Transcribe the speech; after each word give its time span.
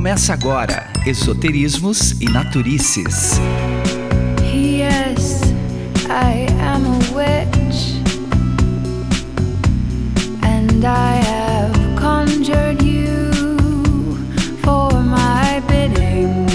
Começa 0.00 0.32
agora 0.32 0.90
Esoterismos 1.04 2.12
e 2.22 2.24
Naturices. 2.24 3.38
Yes, 4.50 5.42
I 6.08 6.46
am 6.58 6.86
a 6.86 6.96
witch, 7.14 8.00
and 10.42 10.86
I 10.86 11.20
have 11.22 11.78
conjured 12.00 12.82
you 12.82 13.30
for 14.62 14.90
my 15.02 15.60
bidding. 15.68 16.46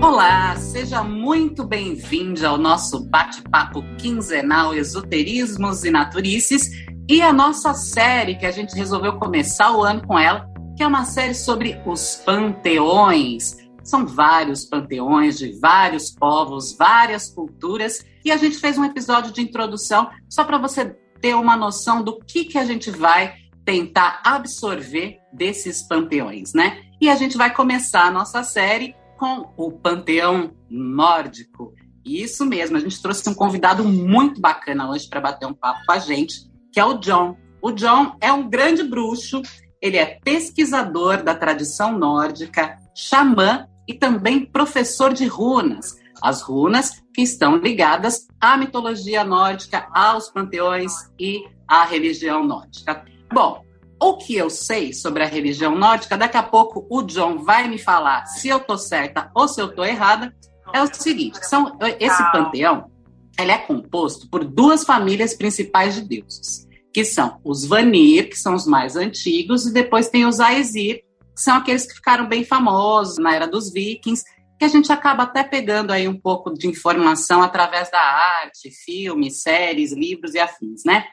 Olá, 0.00 0.56
seja 0.56 1.04
muito 1.04 1.66
bem-vindo 1.66 2.46
ao 2.46 2.56
nosso 2.56 3.04
bate-papo 3.04 3.84
quinzenal 4.02 4.74
Esoterismos 4.74 5.84
e 5.84 5.90
Naturices 5.90 6.68
e 7.08 7.22
a 7.22 7.32
nossa 7.32 7.72
série 7.72 8.34
que 8.34 8.44
a 8.44 8.50
gente 8.50 8.74
resolveu 8.74 9.16
começar 9.16 9.70
o 9.70 9.84
ano 9.84 10.04
com 10.04 10.18
ela, 10.18 10.44
que 10.76 10.82
é 10.82 10.86
uma 10.86 11.04
série 11.04 11.34
sobre 11.34 11.80
os 11.86 12.16
panteões. 12.16 13.56
São 13.84 14.04
vários 14.04 14.64
panteões 14.64 15.38
de 15.38 15.58
vários 15.60 16.10
povos, 16.10 16.76
várias 16.76 17.30
culturas, 17.30 18.04
e 18.24 18.32
a 18.32 18.36
gente 18.36 18.58
fez 18.58 18.76
um 18.76 18.84
episódio 18.84 19.32
de 19.32 19.40
introdução 19.40 20.10
só 20.28 20.42
para 20.42 20.58
você 20.58 20.96
ter 21.20 21.34
uma 21.34 21.56
noção 21.56 22.02
do 22.02 22.18
que, 22.18 22.44
que 22.44 22.58
a 22.58 22.64
gente 22.64 22.90
vai 22.90 23.34
tentar 23.64 24.20
absorver 24.24 25.18
desses 25.32 25.86
panteões, 25.86 26.52
né? 26.52 26.82
E 27.00 27.08
a 27.08 27.14
gente 27.14 27.36
vai 27.36 27.54
começar 27.54 28.06
a 28.06 28.10
nossa 28.10 28.42
série 28.42 28.96
com 29.16 29.52
o 29.56 29.70
panteão 29.70 30.52
nórdico. 30.68 31.72
Isso 32.04 32.44
mesmo, 32.44 32.76
a 32.76 32.80
gente 32.80 33.00
trouxe 33.00 33.28
um 33.28 33.34
convidado 33.34 33.84
muito 33.84 34.40
bacana 34.40 34.90
hoje 34.90 35.08
para 35.08 35.20
bater 35.20 35.46
um 35.46 35.54
papo 35.54 35.80
com 35.86 35.92
a 35.92 35.98
gente, 35.98 36.50
que 36.72 36.80
é 36.80 36.84
o 36.84 36.94
John. 36.94 37.36
O 37.60 37.70
John 37.70 38.16
é 38.20 38.32
um 38.32 38.48
grande 38.48 38.82
bruxo, 38.82 39.40
ele 39.80 39.96
é 39.96 40.18
pesquisador 40.24 41.22
da 41.22 41.34
tradição 41.34 41.96
nórdica, 41.96 42.76
xamã 42.94 43.66
e 43.86 43.94
também 43.94 44.44
professor 44.44 45.12
de 45.12 45.26
runas. 45.26 45.96
As 46.20 46.42
runas 46.42 47.02
que 47.14 47.22
estão 47.22 47.56
ligadas 47.56 48.26
à 48.40 48.56
mitologia 48.56 49.24
nórdica, 49.24 49.88
aos 49.92 50.28
panteões 50.28 50.92
e 51.18 51.44
à 51.66 51.84
religião 51.84 52.44
nórdica. 52.44 53.04
Bom, 53.32 53.64
o 54.00 54.16
que 54.16 54.34
eu 54.34 54.50
sei 54.50 54.92
sobre 54.92 55.22
a 55.22 55.26
religião 55.26 55.76
nórdica, 55.76 56.16
daqui 56.16 56.36
a 56.36 56.42
pouco 56.42 56.86
o 56.90 57.02
John 57.02 57.38
vai 57.38 57.68
me 57.68 57.78
falar 57.78 58.26
se 58.26 58.48
eu 58.48 58.60
tô 58.60 58.76
certa 58.76 59.30
ou 59.34 59.46
se 59.46 59.60
eu 59.60 59.72
tô 59.72 59.84
errada, 59.84 60.34
é 60.72 60.82
o 60.82 60.94
seguinte, 60.94 61.38
são, 61.46 61.78
esse 61.98 62.32
panteão, 62.32 62.90
ele 63.38 63.52
é 63.52 63.58
composto 63.58 64.28
por 64.28 64.44
duas 64.44 64.84
famílias 64.84 65.34
principais 65.34 65.94
de 65.94 66.02
deuses, 66.02 66.68
que 66.92 67.04
são 67.04 67.40
os 67.44 67.64
Vanir, 67.64 68.28
que 68.28 68.38
são 68.38 68.54
os 68.54 68.66
mais 68.66 68.96
antigos, 68.96 69.66
e 69.66 69.72
depois 69.72 70.08
tem 70.08 70.26
os 70.26 70.40
Aesir, 70.40 71.02
que 71.34 71.40
são 71.42 71.56
aqueles 71.56 71.86
que 71.86 71.94
ficaram 71.94 72.28
bem 72.28 72.44
famosos 72.44 73.18
na 73.18 73.34
era 73.34 73.46
dos 73.46 73.72
vikings, 73.72 74.22
que 74.58 74.64
a 74.64 74.68
gente 74.68 74.92
acaba 74.92 75.24
até 75.24 75.42
pegando 75.42 75.90
aí 75.90 76.06
um 76.06 76.18
pouco 76.18 76.52
de 76.54 76.68
informação 76.68 77.42
através 77.42 77.90
da 77.90 78.00
arte, 78.00 78.70
filmes, 78.70 79.42
séries, 79.42 79.92
livros 79.92 80.34
e 80.34 80.38
afins, 80.38 80.82
né? 80.84 81.06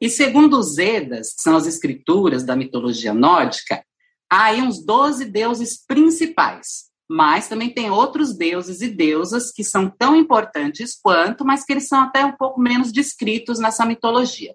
E 0.00 0.08
segundo 0.08 0.58
os 0.58 0.76
Edas, 0.76 1.34
que 1.34 1.40
são 1.40 1.56
as 1.56 1.66
escrituras 1.66 2.42
da 2.42 2.56
mitologia 2.56 3.14
nórdica, 3.14 3.84
há 4.30 4.46
aí 4.46 4.60
uns 4.60 4.84
12 4.84 5.26
deuses 5.26 5.78
principais, 5.86 6.86
mas 7.08 7.48
também 7.48 7.70
tem 7.70 7.90
outros 7.90 8.36
deuses 8.36 8.80
e 8.80 8.88
deusas 8.88 9.52
que 9.52 9.62
são 9.62 9.88
tão 9.88 10.16
importantes 10.16 10.98
quanto, 11.00 11.44
mas 11.44 11.64
que 11.64 11.72
eles 11.72 11.86
são 11.88 12.00
até 12.00 12.24
um 12.24 12.36
pouco 12.36 12.60
menos 12.60 12.90
descritos 12.90 13.58
nessa 13.58 13.86
mitologia. 13.86 14.54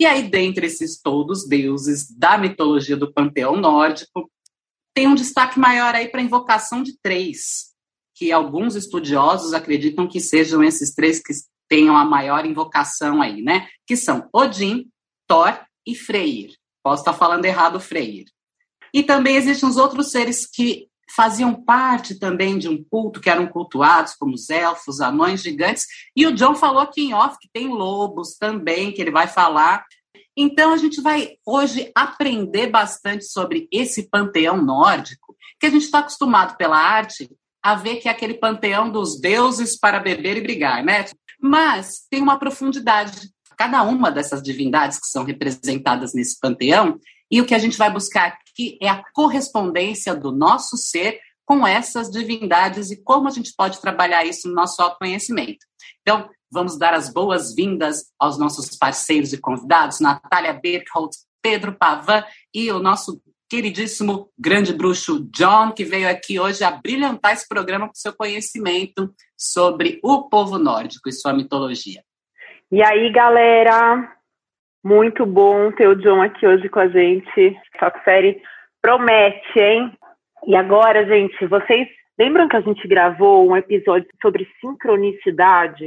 E 0.00 0.06
aí, 0.06 0.28
dentre 0.28 0.66
esses 0.66 1.00
todos 1.00 1.46
deuses 1.46 2.10
da 2.10 2.36
mitologia 2.36 2.96
do 2.96 3.12
panteão 3.12 3.56
nórdico, 3.56 4.28
tem 4.92 5.06
um 5.06 5.14
destaque 5.14 5.58
maior 5.58 5.94
aí 5.94 6.08
para 6.08 6.20
a 6.20 6.24
invocação 6.24 6.82
de 6.82 6.98
três, 7.00 7.72
que 8.14 8.32
alguns 8.32 8.74
estudiosos 8.74 9.54
acreditam 9.54 10.08
que 10.08 10.20
sejam 10.20 10.62
esses 10.62 10.92
três 10.94 11.20
que 11.20 11.32
tenham 11.68 11.96
a 11.96 12.04
maior 12.04 12.44
invocação 12.44 13.22
aí, 13.22 13.42
né? 13.42 13.68
Que 13.86 13.96
são 13.96 14.28
Odin, 14.32 14.90
Thor 15.26 15.58
e 15.86 15.94
Freyr. 15.94 16.50
Posso 16.82 17.02
estar 17.02 17.14
falando 17.14 17.44
errado, 17.44 17.80
Freyr. 17.80 18.24
E 18.92 19.02
também 19.02 19.36
existem 19.36 19.68
os 19.68 19.76
outros 19.76 20.10
seres 20.10 20.46
que 20.46 20.88
faziam 21.14 21.54
parte 21.54 22.18
também 22.18 22.58
de 22.58 22.68
um 22.68 22.82
culto, 22.82 23.20
que 23.20 23.28
eram 23.28 23.46
cultuados, 23.46 24.14
como 24.14 24.34
os 24.34 24.48
elfos, 24.48 25.00
anões, 25.00 25.42
gigantes. 25.42 25.86
E 26.16 26.26
o 26.26 26.32
John 26.32 26.54
falou 26.54 26.80
aqui 26.80 27.02
em 27.02 27.14
off 27.14 27.36
que 27.40 27.48
tem 27.52 27.68
lobos 27.68 28.36
também, 28.38 28.92
que 28.92 29.00
ele 29.00 29.10
vai 29.10 29.26
falar. 29.26 29.84
Então, 30.36 30.72
a 30.72 30.76
gente 30.76 31.00
vai 31.02 31.36
hoje 31.44 31.90
aprender 31.94 32.68
bastante 32.68 33.24
sobre 33.24 33.68
esse 33.70 34.08
panteão 34.08 34.62
nórdico, 34.62 35.36
que 35.60 35.66
a 35.66 35.70
gente 35.70 35.84
está 35.84 35.98
acostumado 35.98 36.56
pela 36.56 36.78
arte 36.78 37.28
a 37.62 37.74
ver 37.74 37.96
que 37.96 38.08
é 38.08 38.10
aquele 38.10 38.34
panteão 38.34 38.90
dos 38.90 39.20
deuses 39.20 39.78
para 39.78 40.00
beber 40.00 40.36
e 40.36 40.40
brigar, 40.40 40.82
né? 40.82 41.04
Mas 41.40 42.06
tem 42.10 42.20
uma 42.20 42.38
profundidade. 42.38 43.30
Cada 43.56 43.82
uma 43.84 44.10
dessas 44.10 44.42
divindades 44.42 44.98
que 44.98 45.06
são 45.06 45.24
representadas 45.24 46.12
nesse 46.12 46.40
panteão, 46.40 46.98
e 47.30 47.40
o 47.40 47.46
que 47.46 47.54
a 47.54 47.58
gente 47.58 47.78
vai 47.78 47.90
buscar 47.90 48.36
aqui 48.52 48.78
é 48.80 48.88
a 48.88 49.02
correspondência 49.12 50.14
do 50.14 50.30
nosso 50.30 50.76
ser 50.76 51.18
com 51.44 51.66
essas 51.66 52.10
divindades 52.10 52.90
e 52.90 53.02
como 53.02 53.26
a 53.26 53.30
gente 53.30 53.52
pode 53.56 53.80
trabalhar 53.80 54.24
isso 54.24 54.48
no 54.48 54.54
nosso 54.54 54.80
autoconhecimento. 54.80 55.66
Então, 56.02 56.28
vamos 56.50 56.78
dar 56.78 56.94
as 56.94 57.12
boas-vindas 57.12 58.04
aos 58.18 58.38
nossos 58.38 58.76
parceiros 58.76 59.32
e 59.32 59.40
convidados, 59.40 60.00
Natália 60.00 60.52
Berkholt, 60.52 61.14
Pedro 61.42 61.72
Pavan 61.72 62.24
e 62.54 62.70
o 62.70 62.78
nosso 62.78 63.20
queridíssimo 63.50 64.30
grande 64.38 64.72
bruxo 64.72 65.28
John, 65.30 65.72
que 65.72 65.84
veio 65.84 66.08
aqui 66.08 66.38
hoje 66.38 66.64
a 66.64 66.70
brilhantar 66.70 67.32
esse 67.32 67.46
programa 67.46 67.86
com 67.86 67.94
seu 67.94 68.12
conhecimento 68.14 69.12
sobre 69.36 69.98
o 70.02 70.28
povo 70.28 70.58
nórdico 70.58 71.08
e 71.08 71.12
sua 71.12 71.34
mitologia. 71.34 72.02
E 72.70 72.82
aí, 72.82 73.12
galera? 73.12 74.16
Muito 74.84 75.24
bom 75.24 75.70
ter 75.70 75.86
o 75.86 75.94
John 75.94 76.20
aqui 76.20 76.44
hoje 76.44 76.68
com 76.68 76.80
a 76.80 76.88
gente. 76.88 77.56
Essa 77.72 77.92
série 78.04 78.42
promete, 78.80 79.60
hein? 79.60 79.96
E 80.44 80.56
agora, 80.56 81.06
gente, 81.06 81.46
vocês 81.46 81.86
lembram 82.18 82.48
que 82.48 82.56
a 82.56 82.60
gente 82.60 82.88
gravou 82.88 83.48
um 83.48 83.56
episódio 83.56 84.08
sobre 84.20 84.44
sincronicidade? 84.60 85.86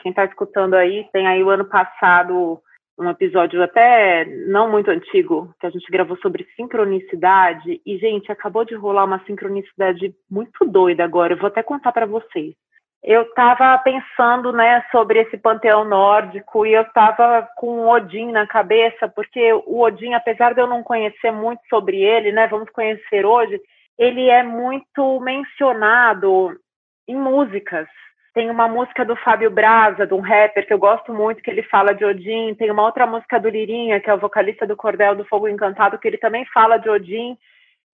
Quem 0.00 0.10
está 0.10 0.24
escutando 0.24 0.74
aí, 0.74 1.04
tem 1.12 1.26
aí 1.26 1.42
o 1.42 1.50
ano 1.50 1.64
passado 1.64 2.60
um 2.96 3.10
episódio 3.10 3.60
até 3.60 4.24
não 4.46 4.70
muito 4.70 4.88
antigo, 4.88 5.52
que 5.58 5.66
a 5.66 5.70
gente 5.70 5.90
gravou 5.90 6.16
sobre 6.18 6.46
sincronicidade. 6.54 7.80
E, 7.84 7.98
gente, 7.98 8.30
acabou 8.30 8.64
de 8.64 8.76
rolar 8.76 9.04
uma 9.04 9.24
sincronicidade 9.24 10.14
muito 10.30 10.64
doida 10.64 11.02
agora. 11.02 11.32
Eu 11.32 11.38
vou 11.38 11.48
até 11.48 11.60
contar 11.60 11.90
para 11.90 12.06
vocês. 12.06 12.54
Eu 13.02 13.22
estava 13.22 13.78
pensando, 13.78 14.52
né, 14.52 14.84
sobre 14.90 15.20
esse 15.20 15.38
panteão 15.38 15.84
nórdico 15.84 16.66
e 16.66 16.74
eu 16.74 16.82
estava 16.82 17.48
com 17.56 17.80
o 17.80 17.88
Odin 17.88 18.32
na 18.32 18.46
cabeça, 18.46 19.08
porque 19.08 19.52
o 19.52 19.80
Odin, 19.80 20.14
apesar 20.14 20.52
de 20.52 20.60
eu 20.60 20.66
não 20.66 20.82
conhecer 20.82 21.30
muito 21.30 21.60
sobre 21.68 22.02
ele, 22.02 22.32
né, 22.32 22.48
vamos 22.48 22.68
conhecer 22.70 23.24
hoje, 23.24 23.60
ele 23.96 24.28
é 24.28 24.42
muito 24.42 25.20
mencionado 25.20 26.58
em 27.06 27.16
músicas, 27.16 27.88
tem 28.38 28.50
uma 28.50 28.68
música 28.68 29.04
do 29.04 29.16
Fábio 29.16 29.50
Braza, 29.50 30.06
de 30.06 30.14
um 30.14 30.20
rapper 30.20 30.64
que 30.64 30.72
eu 30.72 30.78
gosto 30.78 31.12
muito, 31.12 31.42
que 31.42 31.50
ele 31.50 31.64
fala 31.64 31.92
de 31.92 32.04
Odin. 32.04 32.54
Tem 32.54 32.70
uma 32.70 32.84
outra 32.84 33.04
música 33.04 33.40
do 33.40 33.48
Lirinha, 33.48 33.98
que 33.98 34.08
é 34.08 34.14
o 34.14 34.18
vocalista 34.18 34.64
do 34.64 34.76
Cordel 34.76 35.16
do 35.16 35.24
Fogo 35.24 35.48
Encantado, 35.48 35.98
que 35.98 36.06
ele 36.06 36.18
também 36.18 36.44
fala 36.54 36.78
de 36.78 36.88
Odin. 36.88 37.36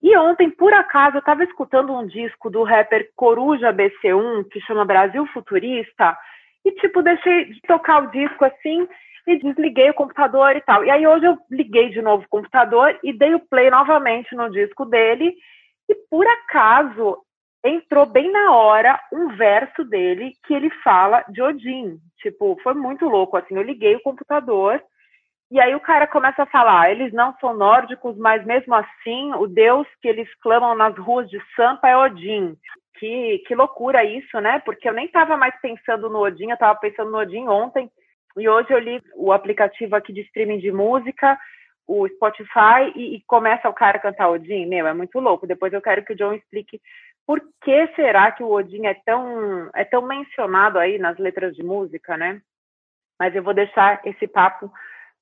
E 0.05 0.15
ontem, 0.19 0.51
por 0.51 0.71
acaso, 0.75 1.17
eu 1.17 1.21
estava 1.21 1.43
escutando 1.45 1.91
um 1.91 2.07
disco 2.07 2.51
do 2.51 2.63
rapper 2.63 3.11
Coruja 3.17 3.73
BC1, 3.73 4.47
que 4.51 4.61
chama 4.61 4.85
Brasil 4.85 5.27
Futurista, 5.29 6.15
e, 6.63 6.73
tipo, 6.73 7.01
deixei 7.01 7.47
de 7.47 7.59
tocar 7.63 8.03
o 8.03 8.11
disco 8.11 8.45
assim 8.45 8.87
e 9.27 9.39
desliguei 9.39 9.89
o 9.89 9.95
computador 9.95 10.55
e 10.55 10.61
tal. 10.61 10.85
E 10.85 10.91
aí 10.91 11.07
hoje 11.07 11.25
eu 11.25 11.39
liguei 11.51 11.89
de 11.89 12.03
novo 12.03 12.23
o 12.23 12.29
computador 12.29 12.99
e 13.03 13.15
dei 13.15 13.35
o 13.35 13.41
play 13.41 13.71
novamente 13.71 14.35
no 14.37 14.51
disco 14.51 14.85
dele. 14.85 15.35
E 15.89 15.95
por 16.11 16.27
acaso 16.27 17.17
entrou 17.65 18.05
bem 18.05 18.31
na 18.31 18.53
hora 18.53 19.01
um 19.11 19.29
verso 19.29 19.85
dele 19.85 20.35
que 20.47 20.53
ele 20.53 20.69
fala 20.83 21.25
de 21.31 21.41
Odin. 21.41 21.97
Tipo, 22.19 22.59
foi 22.63 22.75
muito 22.75 23.07
louco, 23.09 23.39
assim, 23.39 23.57
eu 23.57 23.63
liguei 23.63 23.97
o 23.97 24.03
computador 24.03 24.83
e 25.51 25.61
aí 25.61 25.75
o 25.75 25.81
cara 25.81 26.07
começa 26.07 26.43
a 26.43 26.47
falar, 26.47 26.83
ah, 26.83 26.91
eles 26.91 27.13
não 27.13 27.35
são 27.41 27.55
nórdicos, 27.55 28.17
mas 28.17 28.45
mesmo 28.45 28.75
assim, 28.75 29.33
o 29.35 29.47
deus 29.47 29.87
que 30.01 30.09
eles 30.09 30.29
clamam 30.41 30.75
nas 30.75 30.97
ruas 30.97 31.29
de 31.29 31.41
Sampa 31.55 31.89
é 31.89 31.97
Odin. 31.97 32.57
Que, 32.99 33.39
que 33.47 33.55
loucura 33.55 34.05
isso, 34.05 34.41
né? 34.41 34.61
Porque 34.65 34.89
eu 34.89 34.93
nem 34.93 35.07
estava 35.07 35.37
mais 35.37 35.55
pensando 35.61 36.09
no 36.09 36.21
Odin, 36.21 36.49
eu 36.49 36.55
estava 36.55 36.79
pensando 36.79 37.11
no 37.11 37.19
Odin 37.19 37.47
ontem, 37.49 37.91
e 38.37 38.49
hoje 38.49 38.73
eu 38.73 38.79
li 38.79 39.03
o 39.17 39.33
aplicativo 39.33 39.95
aqui 39.97 40.13
de 40.13 40.23
streaming 40.23 40.59
de 40.59 40.73
música, 40.73 41.39
o 41.87 42.09
Spotify, 42.09 42.93
e, 42.95 43.17
e 43.17 43.23
começa 43.27 43.69
o 43.69 43.75
cara 43.75 43.99
a 43.99 44.01
cantar 44.01 44.31
Odin. 44.31 44.67
Meu, 44.67 44.87
é 44.87 44.95
muito 44.95 45.19
louco. 45.21 45.47
Depois 45.47 45.73
eu 45.73 45.83
quero 45.83 46.05
que 46.05 46.13
o 46.13 46.17
John 46.17 46.33
explique 46.33 46.81
por 47.27 47.41
que 47.63 47.87
será 47.95 48.33
que 48.33 48.43
o 48.43 48.51
Odin 48.51 48.87
é 48.87 48.95
tão, 49.05 49.71
é 49.75 49.85
tão 49.85 50.03
mencionado 50.03 50.79
aí 50.79 50.99
nas 50.99 51.19
letras 51.19 51.55
de 51.55 51.63
música, 51.63 52.17
né? 52.17 52.41
mas 53.19 53.35
eu 53.35 53.43
vou 53.43 53.55
deixar 53.55 54.01
esse 54.05 54.27
papo 54.27 54.71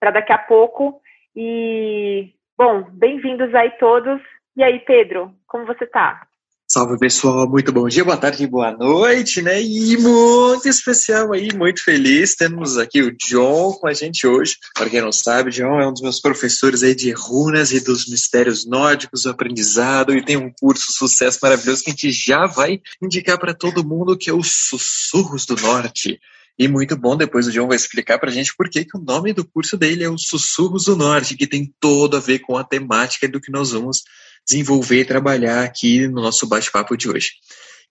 para 0.03 0.11
daqui 0.11 0.33
a 0.33 0.39
pouco. 0.39 1.01
E, 1.37 2.31
bom, 2.59 2.91
bem-vindos 2.91 3.55
aí 3.55 3.71
todos. 3.79 4.21
E 4.57 4.65
aí, 4.65 4.81
Pedro, 4.81 5.33
como 5.47 5.65
você 5.65 5.85
está? 5.85 6.27
Salve 6.67 6.99
pessoal, 6.99 7.49
muito 7.49 7.71
bom 7.71 7.87
dia, 7.87 8.03
boa 8.03 8.17
tarde, 8.17 8.45
boa 8.47 8.73
noite, 8.73 9.41
né? 9.43 9.63
E 9.63 9.97
muito 9.99 10.69
especial 10.69 11.33
aí, 11.33 11.51
muito 11.55 11.85
feliz. 11.85 12.35
Temos 12.35 12.79
aqui 12.79 13.01
o 13.01 13.17
John 13.17 13.75
com 13.75 13.87
a 13.87 13.93
gente 13.93 14.27
hoje. 14.27 14.57
Para 14.75 14.91
quem 14.91 15.01
não 15.01 15.13
sabe, 15.13 15.53
John 15.53 15.81
é 15.81 15.87
um 15.87 15.93
dos 15.93 16.03
meus 16.03 16.21
professores 16.21 16.83
aí 16.83 16.97
de 16.97 17.13
runas 17.13 17.71
e 17.71 17.79
dos 17.79 18.09
mistérios 18.09 18.67
nórdicos, 18.67 19.23
do 19.23 19.31
aprendizado, 19.31 20.17
e 20.17 20.25
tem 20.25 20.37
um 20.37 20.51
curso 20.51 20.91
sucesso 20.91 21.39
maravilhoso 21.41 21.85
que 21.85 21.91
a 21.91 21.93
gente 21.93 22.11
já 22.11 22.47
vai 22.47 22.81
indicar 23.01 23.39
para 23.39 23.55
todo 23.55 23.87
mundo, 23.87 24.19
que 24.19 24.31
é 24.31 24.33
o 24.33 24.43
Sussurros 24.43 25.47
do 25.47 25.55
Norte. 25.55 26.19
E 26.59 26.69
muito 26.69 26.97
bom, 26.97 27.17
depois 27.17 27.47
o 27.47 27.53
John 27.53 27.67
vai 27.67 27.77
explicar 27.77 28.19
para 28.19 28.31
a 28.31 28.33
gente 28.33 28.55
por 28.57 28.69
que, 28.69 28.85
que 28.85 28.97
o 28.97 29.01
nome 29.01 29.33
do 29.33 29.45
curso 29.45 29.77
dele 29.77 30.05
é 30.05 30.09
o 30.09 30.19
Sussurros 30.19 30.85
do 30.85 30.97
Norte, 30.97 31.37
que 31.37 31.47
tem 31.47 31.73
todo 31.81 32.17
a 32.17 32.21
ver 32.21 32.41
com 32.41 32.57
a 32.57 32.65
temática 32.65 33.27
do 33.27 33.41
que 33.41 33.51
nós 33.51 33.73
vamos 33.73 34.03
desenvolver 34.47 35.01
e 35.01 35.05
trabalhar 35.05 35.65
aqui 35.65 36.07
no 36.09 36.21
nosso 36.21 36.47
bate-papo 36.47 36.97
de 36.97 37.09
hoje. 37.09 37.31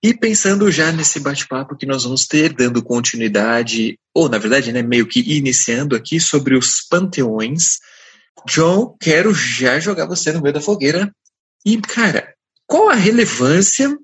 E 0.04 0.13
pensando 0.13 0.72
já 0.72 0.92
nesse 0.92 1.19
bate-papo 1.19 1.75
que 1.75 1.86
nós 1.86 2.04
vamos 2.04 2.25
ter, 2.25 2.54
dando 2.54 2.84
continuidade, 2.84 4.00
ou 4.13 4.28
na 4.28 4.38
verdade, 4.38 4.72
né, 4.72 4.81
meio 4.81 5.07
que 5.07 5.19
iniciando 5.19 5.96
aqui 5.96 6.19
sobre 6.19 6.56
os 6.56 6.81
panteões, 6.81 7.80
John, 8.48 8.96
quero 9.00 9.34
já 9.34 9.80
jogar 9.80 10.07
você 10.07 10.31
no 10.31 10.42
meio 10.42 10.54
da 10.54 10.62
fogueira. 10.62 11.14
E, 11.66 11.80
cara, 11.80 12.34
qual 12.66 12.90
a 12.90 12.96
relevância 12.96 13.96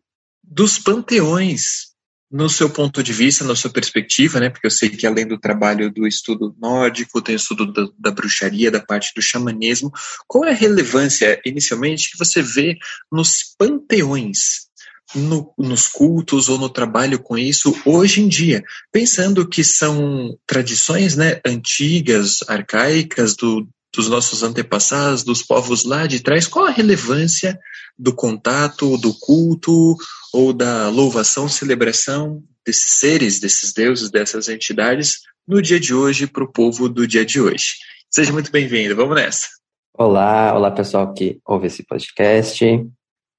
dos 0.43 0.77
panteões 0.77 1.87
no 2.29 2.49
seu 2.49 2.69
ponto 2.69 3.01
de 3.01 3.13
vista, 3.13 3.43
na 3.43 3.55
sua 3.55 3.71
perspectiva, 3.71 4.39
né? 4.39 4.49
Porque 4.49 4.67
eu 4.67 4.71
sei 4.71 4.89
que 4.89 5.07
além 5.07 5.25
do 5.25 5.39
trabalho 5.39 5.91
do 5.91 6.05
estudo 6.05 6.55
nórdico, 6.59 7.21
tem 7.21 7.35
o 7.35 7.37
estudo 7.37 7.71
da, 7.71 7.87
da 7.97 8.11
bruxaria, 8.11 8.69
da 8.69 8.81
parte 8.81 9.13
do 9.15 9.21
xamanismo. 9.21 9.91
Qual 10.27 10.43
é 10.43 10.51
a 10.51 10.55
relevância, 10.55 11.39
inicialmente, 11.45 12.11
que 12.11 12.17
você 12.17 12.41
vê 12.41 12.77
nos 13.11 13.55
panteões, 13.57 14.67
no, 15.15 15.53
nos 15.57 15.87
cultos 15.87 16.49
ou 16.49 16.57
no 16.57 16.69
trabalho 16.69 17.19
com 17.19 17.37
isso 17.37 17.73
hoje 17.85 18.21
em 18.21 18.27
dia, 18.27 18.61
pensando 18.91 19.47
que 19.47 19.63
são 19.63 20.37
tradições, 20.45 21.15
né, 21.15 21.39
antigas, 21.45 22.43
arcaicas 22.47 23.35
do, 23.35 23.67
dos 23.93 24.09
nossos 24.09 24.43
antepassados, 24.43 25.23
dos 25.23 25.41
povos 25.41 25.83
lá 25.83 26.05
de 26.05 26.19
trás, 26.19 26.47
qual 26.47 26.65
a 26.65 26.71
relevância 26.71 27.59
do 27.97 28.13
contato, 28.13 28.97
do 28.97 29.13
culto 29.13 29.95
ou 30.33 30.53
da 30.53 30.89
louvação, 30.89 31.47
celebração 31.49 32.43
desses 32.65 32.91
seres, 32.91 33.39
desses 33.39 33.73
deuses, 33.73 34.11
dessas 34.11 34.49
entidades 34.49 35.19
no 35.47 35.61
dia 35.61 35.79
de 35.79 35.93
hoje 35.93 36.27
para 36.27 36.43
o 36.43 36.51
povo 36.51 36.89
do 36.89 37.07
dia 37.07 37.25
de 37.25 37.39
hoje. 37.39 37.75
Seja 38.09 38.33
muito 38.33 38.51
bem-vindo, 38.51 38.95
vamos 38.95 39.15
nessa. 39.15 39.47
Olá, 39.93 40.53
olá 40.53 40.69
pessoal 40.69 41.13
que 41.13 41.39
ouve 41.45 41.67
esse 41.67 41.83
podcast, 41.83 42.63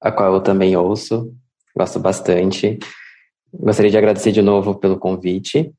a 0.01 0.11
qual 0.11 0.33
eu 0.33 0.41
também 0.41 0.75
ouço, 0.75 1.33
gosto 1.75 1.99
bastante. 1.99 2.77
Gostaria 3.53 3.91
de 3.91 3.97
agradecer 3.97 4.31
de 4.31 4.41
novo 4.41 4.75
pelo 4.75 4.97
convite 4.97 5.71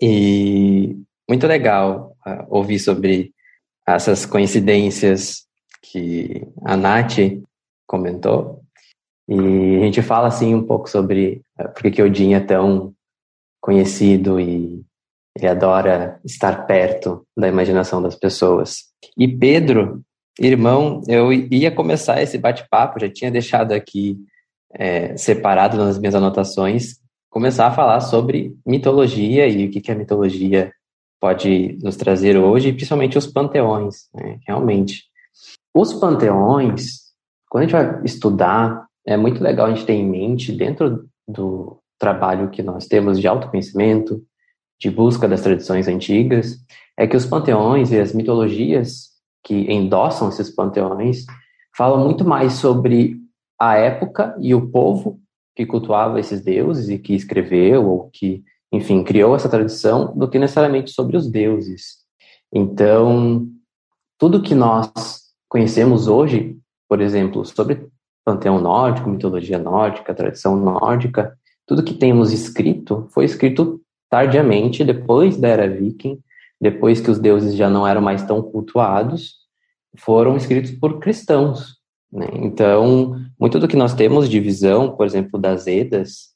e 0.00 0.96
muito 1.28 1.46
legal 1.46 2.16
uh, 2.26 2.44
ouvir 2.48 2.78
sobre 2.78 3.32
essas 3.86 4.24
coincidências 4.24 5.46
que 5.82 6.46
a 6.64 6.76
Nath 6.76 7.18
comentou. 7.86 8.62
E 9.28 9.76
a 9.76 9.84
gente 9.84 10.02
fala 10.02 10.28
assim 10.28 10.54
um 10.54 10.64
pouco 10.64 10.88
sobre 10.88 11.42
uh, 11.58 11.68
por 11.72 11.90
que 11.90 12.02
Odin 12.02 12.34
é 12.34 12.40
tão 12.40 12.92
conhecido 13.60 14.40
e 14.40 14.82
ele 15.36 15.48
adora 15.48 16.20
estar 16.24 16.66
perto 16.66 17.26
da 17.36 17.48
imaginação 17.48 18.02
das 18.02 18.14
pessoas. 18.14 18.84
E 19.16 19.26
Pedro, 19.26 20.02
irmão, 20.38 21.02
eu 21.08 21.32
ia 21.32 21.70
começar 21.70 22.20
esse 22.22 22.36
bate-papo, 22.36 23.00
já 23.00 23.08
tinha 23.08 23.30
deixado 23.30 23.72
aqui 23.72 24.18
é, 24.74 25.16
separado 25.16 25.76
nas 25.76 25.98
minhas 25.98 26.14
anotações, 26.14 26.96
começar 27.30 27.66
a 27.66 27.72
falar 27.72 28.00
sobre 28.00 28.54
mitologia 28.66 29.46
e 29.46 29.66
o 29.66 29.70
que, 29.70 29.80
que 29.80 29.90
a 29.90 29.94
mitologia 29.94 30.72
pode 31.22 31.78
nos 31.80 31.94
trazer 31.94 32.36
hoje, 32.36 32.72
principalmente 32.72 33.16
os 33.16 33.28
panteões, 33.28 34.08
né, 34.12 34.40
realmente. 34.44 35.04
Os 35.72 35.92
panteões, 35.92 36.98
quando 37.48 37.62
a 37.62 37.66
gente 37.68 37.72
vai 37.72 38.04
estudar, 38.04 38.86
é 39.06 39.16
muito 39.16 39.40
legal 39.40 39.68
a 39.68 39.70
gente 39.70 39.86
ter 39.86 39.92
em 39.92 40.04
mente, 40.04 40.50
dentro 40.50 41.08
do 41.28 41.78
trabalho 41.96 42.50
que 42.50 42.60
nós 42.60 42.88
temos 42.88 43.20
de 43.20 43.28
autoconhecimento, 43.28 44.20
de 44.80 44.90
busca 44.90 45.28
das 45.28 45.42
tradições 45.42 45.86
antigas, 45.86 46.56
é 46.98 47.06
que 47.06 47.16
os 47.16 47.24
panteões 47.24 47.92
e 47.92 48.00
as 48.00 48.12
mitologias 48.12 49.10
que 49.44 49.72
endossam 49.72 50.28
esses 50.28 50.50
panteões 50.50 51.24
falam 51.76 52.04
muito 52.04 52.24
mais 52.24 52.54
sobre 52.54 53.16
a 53.60 53.76
época 53.76 54.36
e 54.40 54.56
o 54.56 54.68
povo 54.72 55.20
que 55.54 55.64
cultuava 55.64 56.18
esses 56.18 56.42
deuses 56.42 56.88
e 56.88 56.98
que 56.98 57.14
escreveu 57.14 57.88
ou 57.88 58.10
que, 58.10 58.42
enfim, 58.72 59.04
criou 59.04 59.36
essa 59.36 59.48
tradição 59.48 60.16
do 60.16 60.28
que 60.28 60.38
necessariamente 60.38 60.90
sobre 60.92 61.16
os 61.16 61.30
deuses. 61.30 61.98
Então, 62.52 63.46
tudo 64.18 64.42
que 64.42 64.54
nós 64.54 64.92
conhecemos 65.48 66.08
hoje, 66.08 66.56
por 66.88 67.00
exemplo, 67.00 67.44
sobre 67.44 67.86
panteão 68.24 68.60
nórdico, 68.60 69.10
mitologia 69.10 69.58
nórdica, 69.58 70.14
tradição 70.14 70.56
nórdica, 70.56 71.36
tudo 71.66 71.82
que 71.82 71.94
temos 71.94 72.32
escrito 72.32 73.08
foi 73.10 73.24
escrito 73.24 73.80
tardiamente, 74.08 74.84
depois 74.84 75.36
da 75.36 75.48
era 75.48 75.68
viking, 75.68 76.18
depois 76.60 77.00
que 77.00 77.10
os 77.10 77.18
deuses 77.18 77.54
já 77.54 77.68
não 77.68 77.86
eram 77.86 78.00
mais 78.00 78.22
tão 78.22 78.40
cultuados, 78.42 79.34
foram 79.98 80.36
escritos 80.36 80.70
por 80.70 80.98
cristãos. 81.00 81.76
Né? 82.10 82.26
Então, 82.34 83.18
muito 83.38 83.58
do 83.58 83.66
que 83.66 83.76
nós 83.76 83.94
temos 83.94 84.28
de 84.28 84.38
visão, 84.38 84.94
por 84.94 85.06
exemplo, 85.06 85.40
das 85.40 85.66
Edas, 85.66 86.31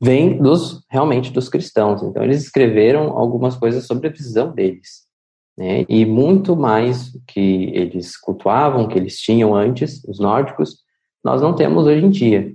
vem 0.00 0.38
dos 0.38 0.84
realmente 0.90 1.32
dos 1.32 1.48
cristãos. 1.48 2.02
Então, 2.02 2.22
eles 2.22 2.42
escreveram 2.42 3.16
algumas 3.16 3.56
coisas 3.56 3.86
sobre 3.86 4.08
a 4.08 4.12
visão 4.12 4.52
deles. 4.52 5.04
Né? 5.56 5.84
E 5.88 6.04
muito 6.04 6.56
mais 6.56 7.16
que 7.26 7.70
eles 7.74 8.16
cultuavam, 8.16 8.88
que 8.88 8.98
eles 8.98 9.18
tinham 9.18 9.54
antes, 9.54 10.02
os 10.04 10.18
nórdicos, 10.18 10.78
nós 11.24 11.40
não 11.40 11.54
temos 11.54 11.86
hoje 11.86 12.04
em 12.04 12.10
dia. 12.10 12.52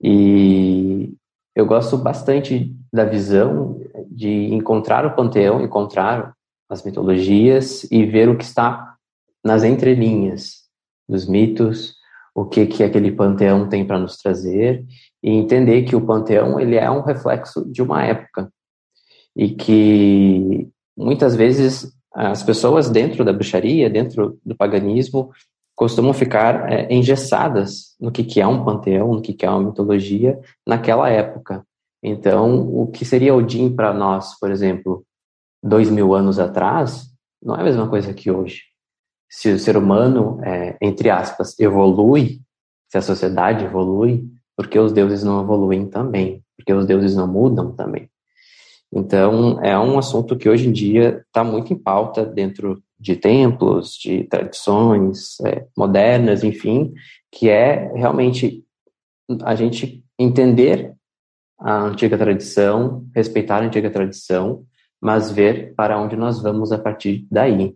E 0.00 1.12
eu 1.54 1.66
gosto 1.66 1.98
bastante 1.98 2.74
da 2.92 3.04
visão 3.04 3.80
de 4.10 4.52
encontrar 4.54 5.04
o 5.04 5.14
panteão, 5.14 5.62
encontrar 5.62 6.34
as 6.68 6.82
mitologias 6.82 7.84
e 7.90 8.04
ver 8.06 8.28
o 8.28 8.36
que 8.36 8.44
está 8.44 8.96
nas 9.44 9.62
entrelinhas 9.64 10.62
dos 11.08 11.28
mitos, 11.28 11.94
o 12.34 12.44
que 12.44 12.66
que 12.66 12.82
aquele 12.82 13.12
panteão 13.12 13.68
tem 13.68 13.84
para 13.84 13.98
nos 13.98 14.16
trazer 14.16 14.84
e 15.22 15.30
entender 15.30 15.82
que 15.82 15.94
o 15.94 16.04
panteão 16.04 16.58
ele 16.58 16.76
é 16.76 16.90
um 16.90 17.02
reflexo 17.02 17.64
de 17.70 17.82
uma 17.82 18.02
época 18.04 18.52
e 19.36 19.50
que 19.50 20.68
muitas 20.96 21.34
vezes 21.36 21.92
as 22.14 22.42
pessoas 22.42 22.90
dentro 22.90 23.24
da 23.24 23.32
bruxaria, 23.32 23.88
dentro 23.88 24.38
do 24.44 24.54
paganismo, 24.54 25.30
costumam 25.74 26.12
ficar 26.12 26.70
é, 26.70 26.92
engessadas 26.92 27.96
no 27.98 28.12
que, 28.12 28.22
que 28.22 28.40
é 28.40 28.46
um 28.46 28.64
panteão, 28.64 29.14
no 29.14 29.22
que, 29.22 29.32
que 29.32 29.46
é 29.46 29.50
uma 29.50 29.62
mitologia 29.62 30.38
naquela 30.66 31.08
época. 31.08 31.64
Então, 32.02 32.68
o 32.68 32.88
que 32.88 33.04
seria 33.04 33.34
Odin 33.34 33.74
para 33.74 33.94
nós, 33.94 34.38
por 34.38 34.50
exemplo, 34.50 35.04
dois 35.62 35.88
mil 35.88 36.14
anos 36.14 36.38
atrás, 36.38 37.06
não 37.42 37.56
é 37.56 37.60
a 37.60 37.64
mesma 37.64 37.88
coisa 37.88 38.12
que 38.12 38.30
hoje. 38.30 38.62
Se 39.30 39.50
o 39.50 39.58
ser 39.58 39.76
humano, 39.76 40.38
é, 40.44 40.76
entre 40.80 41.08
aspas, 41.08 41.58
evolui, 41.58 42.40
se 42.90 42.98
a 42.98 43.02
sociedade 43.02 43.64
evolui, 43.64 44.26
porque 44.56 44.78
os 44.78 44.92
deuses 44.92 45.22
não 45.22 45.42
evoluem 45.42 45.86
também, 45.86 46.42
porque 46.56 46.72
os 46.72 46.86
deuses 46.86 47.16
não 47.16 47.26
mudam 47.26 47.72
também. 47.72 48.08
Então, 48.94 49.58
é 49.62 49.78
um 49.78 49.98
assunto 49.98 50.36
que 50.36 50.48
hoje 50.48 50.68
em 50.68 50.72
dia 50.72 51.24
está 51.26 51.42
muito 51.42 51.72
em 51.72 51.78
pauta 51.78 52.26
dentro 52.26 52.82
de 53.00 53.16
templos, 53.16 53.94
de 53.94 54.24
tradições 54.24 55.40
é, 55.40 55.66
modernas, 55.76 56.44
enfim, 56.44 56.92
que 57.30 57.48
é 57.48 57.90
realmente 57.94 58.62
a 59.42 59.54
gente 59.54 60.04
entender 60.18 60.94
a 61.58 61.78
antiga 61.84 62.18
tradição, 62.18 63.06
respeitar 63.14 63.62
a 63.62 63.64
antiga 63.64 63.90
tradição, 63.90 64.64
mas 65.00 65.30
ver 65.30 65.74
para 65.74 65.98
onde 65.98 66.16
nós 66.16 66.42
vamos 66.42 66.70
a 66.70 66.78
partir 66.78 67.26
daí. 67.30 67.74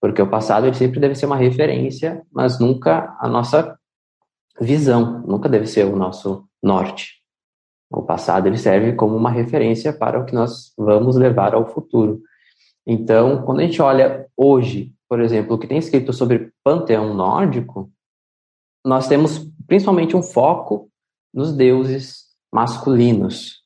Porque 0.00 0.22
o 0.22 0.30
passado 0.30 0.66
ele 0.66 0.76
sempre 0.76 1.00
deve 1.00 1.14
ser 1.14 1.26
uma 1.26 1.36
referência, 1.36 2.22
mas 2.30 2.60
nunca 2.60 3.16
a 3.18 3.28
nossa 3.28 3.76
visão, 4.60 5.22
nunca 5.26 5.48
deve 5.48 5.66
ser 5.66 5.84
o 5.84 5.96
nosso 5.96 6.44
norte. 6.62 7.18
O 7.90 8.02
passado 8.02 8.46
ele 8.46 8.58
serve 8.58 8.92
como 8.92 9.16
uma 9.16 9.30
referência 9.30 9.92
para 9.92 10.20
o 10.20 10.24
que 10.24 10.34
nós 10.34 10.72
vamos 10.76 11.16
levar 11.16 11.54
ao 11.54 11.66
futuro. 11.66 12.20
Então, 12.86 13.42
quando 13.42 13.60
a 13.60 13.62
gente 13.64 13.80
olha 13.80 14.26
hoje, 14.36 14.92
por 15.08 15.20
exemplo, 15.20 15.54
o 15.54 15.58
que 15.58 15.66
tem 15.66 15.78
escrito 15.78 16.12
sobre 16.12 16.52
panteão 16.62 17.14
nórdico, 17.14 17.90
nós 18.84 19.08
temos 19.08 19.50
principalmente 19.66 20.16
um 20.16 20.22
foco 20.22 20.90
nos 21.32 21.52
deuses 21.52 22.26
masculinos, 22.52 23.62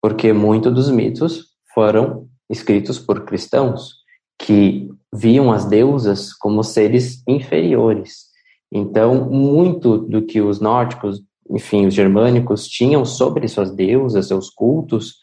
porque 0.00 0.32
muitos 0.32 0.72
dos 0.72 0.90
mitos 0.90 1.48
foram 1.74 2.28
escritos 2.48 2.98
por 2.98 3.24
cristãos 3.24 3.98
que 4.38 4.88
viam 5.12 5.52
as 5.52 5.64
deusas 5.64 6.32
como 6.32 6.62
seres 6.62 7.22
inferiores. 7.26 8.27
Então, 8.70 9.30
muito 9.30 9.98
do 9.98 10.22
que 10.22 10.40
os 10.40 10.60
nórdicos, 10.60 11.22
enfim, 11.50 11.86
os 11.86 11.94
germânicos 11.94 12.66
tinham 12.66 13.04
sobre 13.04 13.48
suas 13.48 13.70
deusas, 13.70 14.28
seus 14.28 14.50
cultos, 14.50 15.16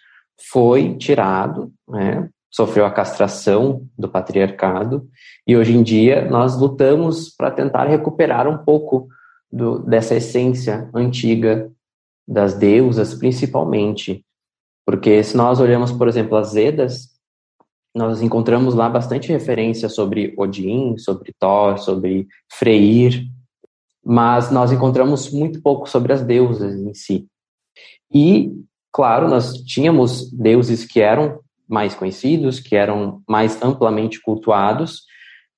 foi 0.49 0.95
tirado, 0.97 1.71
né? 1.87 2.29
sofreu 2.51 2.85
a 2.85 2.91
castração 2.91 3.85
do 3.97 4.07
patriarcado, 4.07 5.07
e 5.45 5.57
hoje 5.57 5.75
em 5.75 5.83
dia 5.83 6.29
nós 6.29 6.57
lutamos 6.57 7.29
para 7.29 7.51
tentar 7.51 7.83
recuperar 7.83 8.47
um 8.47 8.57
pouco 8.57 9.07
do, 9.51 9.79
dessa 9.79 10.15
essência 10.15 10.89
antiga 10.93 11.69
das 12.27 12.53
deusas, 12.53 13.13
principalmente. 13.13 14.25
Porque 14.85 15.21
se 15.23 15.35
nós 15.35 15.59
olhamos, 15.59 15.91
por 15.91 16.07
exemplo, 16.07 16.37
as 16.37 16.55
Edas, 16.55 17.09
nós 17.93 18.21
encontramos 18.21 18.73
lá 18.73 18.89
bastante 18.89 19.31
referência 19.31 19.89
sobre 19.89 20.33
Odin, 20.37 20.97
sobre 20.97 21.33
Thor, 21.39 21.77
sobre 21.77 22.27
Freyr, 22.51 23.25
mas 24.05 24.51
nós 24.51 24.71
encontramos 24.71 25.31
muito 25.31 25.59
pouco 25.61 25.89
sobre 25.89 26.13
as 26.13 26.21
deusas 26.21 26.75
em 26.75 26.93
si. 26.93 27.27
E, 28.13 28.51
claro, 28.93 29.27
nós 29.27 29.53
tínhamos 29.63 30.31
deuses 30.31 30.85
que 30.85 31.01
eram 31.01 31.39
mais 31.67 31.95
conhecidos, 31.95 32.59
que 32.59 32.75
eram 32.75 33.23
mais 33.27 33.59
amplamente 33.63 34.21
cultuados, 34.21 35.01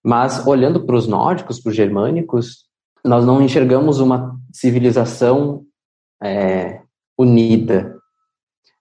mas 0.01 0.47
olhando 0.47 0.85
para 0.85 0.95
os 0.95 1.07
nórdicos, 1.07 1.59
para 1.59 1.69
os 1.69 1.75
germânicos, 1.75 2.65
nós 3.03 3.25
não 3.25 3.41
enxergamos 3.41 3.99
uma 3.99 4.37
civilização 4.53 5.63
é, 6.23 6.81
unida. 7.17 7.97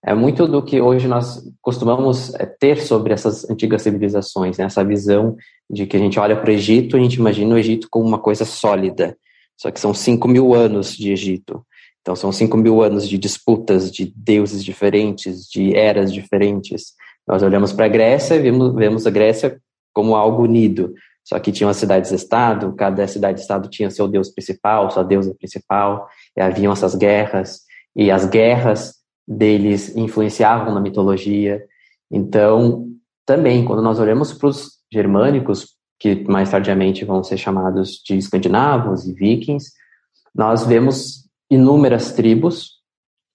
É 0.04 0.14
muito 0.14 0.46
do 0.46 0.62
que 0.62 0.80
hoje 0.80 1.08
nós 1.08 1.42
costumamos 1.61 2.32
é, 2.35 2.46
ter 2.46 2.80
sobre 2.80 3.12
essas 3.12 3.49
antigas 3.50 3.82
civilizações, 3.82 4.58
né? 4.58 4.66
essa 4.66 4.85
visão 4.85 5.37
de 5.68 5.87
que 5.87 5.96
a 5.96 6.00
gente 6.00 6.20
olha 6.20 6.37
para 6.40 6.49
o 6.49 6.52
Egito, 6.52 6.96
a 6.96 7.00
gente 7.00 7.14
imagina 7.14 7.56
o 7.56 7.58
Egito 7.58 7.88
como 7.90 8.06
uma 8.06 8.18
coisa 8.20 8.44
sólida, 8.44 9.16
só 9.57 9.71
que 9.71 9.81
são 9.81 9.95
5 9.95 10.29
mil 10.29 10.55
anos 10.55 10.97
de 10.97 11.13
Egito. 11.13 11.65
Então, 12.01 12.15
são 12.15 12.31
5 12.31 12.57
mil 12.57 12.83
anos 12.83 13.09
de 13.09 13.19
disputas, 13.19 13.91
de 13.91 14.13
deuses 14.15 14.65
diferentes, 14.65 15.49
de 15.49 15.75
eras 15.75 16.13
diferentes. 16.13 16.93
Nós 17.27 17.43
olhamos 17.43 17.73
para 17.73 17.87
a 17.87 17.89
Grécia 17.89 18.35
e 18.35 18.39
vemos, 18.39 18.75
vemos 18.75 19.07
a 19.07 19.11
Grécia 19.11 19.61
como 19.93 20.15
algo 20.15 20.45
unido. 20.45 20.95
Só 21.25 21.41
que 21.41 21.51
tinham 21.51 21.69
as 21.69 21.79
cidades-estado, 21.79 22.73
cada 22.75 23.09
cidade-estado 23.09 23.69
tinha 23.69 23.91
seu 23.91 24.07
deus 24.07 24.31
principal, 24.31 24.89
sua 24.93 25.03
deusa 25.03 25.35
principal, 25.35 26.07
e 26.37 26.41
haviam 26.41 26.73
essas 26.73 26.95
guerras, 26.95 27.63
e 27.97 28.13
as 28.13 28.25
guerras 28.27 28.95
deles 29.27 29.97
influenciavam 29.97 30.73
na 30.73 30.81
mitologia. 30.81 31.65
Então, 32.09 32.87
também, 33.25 33.65
quando 33.65 33.83
nós 33.83 33.99
olhamos 33.99 34.33
para 34.33 34.49
os 34.49 34.77
germânicos, 34.93 35.75
que 35.99 36.25
mais 36.29 36.50
tardiamente 36.50 37.05
vão 37.05 37.23
ser 37.23 37.37
chamados 37.37 38.03
de 38.05 38.17
escandinavos 38.17 39.07
e 39.07 39.12
vikings, 39.12 39.73
nós 40.35 40.67
vemos 40.67 41.26
inúmeras 41.50 42.12
tribos, 42.12 42.76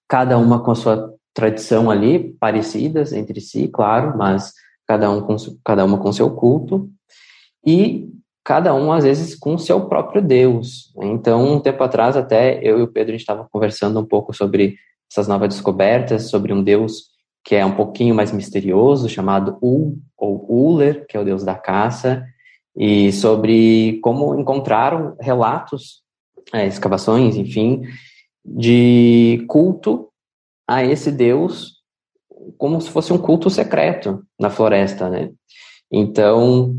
cada 0.08 0.38
uma 0.38 0.64
com 0.64 0.72
a 0.72 0.76
sua 0.76 1.14
tradição 1.34 1.90
ali, 1.90 2.34
parecidas 2.40 3.14
entre 3.14 3.40
si, 3.40 3.68
claro, 3.68 4.18
mas 4.18 4.54
cada, 4.88 5.10
um 5.10 5.22
com, 5.22 5.36
cada 5.66 5.86
uma 5.86 5.98
com 5.98 6.12
seu 6.12 6.30
culto, 6.36 6.90
e 7.66 8.10
cada 8.44 8.74
um, 8.74 8.92
às 8.92 9.04
vezes, 9.04 9.36
com 9.36 9.58
seu 9.58 9.88
próprio 9.88 10.22
Deus. 10.22 10.92
Então, 11.02 11.54
um 11.54 11.60
tempo 11.60 11.84
atrás, 11.84 12.18
até 12.18 12.60
eu 12.62 12.80
e 12.80 12.82
o 12.82 12.88
Pedro, 12.88 13.12
a 13.12 13.14
gente 13.14 13.22
estava 13.22 13.48
conversando 13.50 14.00
um 14.00 14.06
pouco 14.06 14.34
sobre 14.34 14.78
essas 15.10 15.28
novas 15.28 15.50
descobertas, 15.50 16.30
sobre 16.30 16.52
um 16.54 16.64
Deus 16.64 17.12
que 17.44 17.56
é 17.56 17.66
um 17.66 17.76
pouquinho 17.76 18.14
mais 18.14 18.32
misterioso, 18.32 19.10
chamado 19.10 19.58
Ul, 19.62 19.98
ou 20.18 20.46
Uller, 20.48 21.06
que 21.08 21.18
é 21.18 21.20
o 21.20 21.26
Deus 21.26 21.44
da 21.44 21.56
caça, 21.56 22.24
e 22.76 23.12
sobre 23.12 24.00
como 24.02 24.40
encontraram 24.40 25.16
relatos, 25.20 26.02
é, 26.54 26.68
escavações, 26.68 27.36
enfim, 27.36 27.84
de 28.44 29.44
culto 29.48 30.10
a 30.68 30.84
esse 30.84 31.12
Deus 31.12 31.82
como 32.58 32.80
se 32.82 32.90
fosse 32.90 33.14
um 33.14 33.18
culto 33.18 33.50
secreto 33.50 34.24
na 34.40 34.50
floresta, 34.50 35.10
né? 35.10 35.32
Então, 35.92 36.76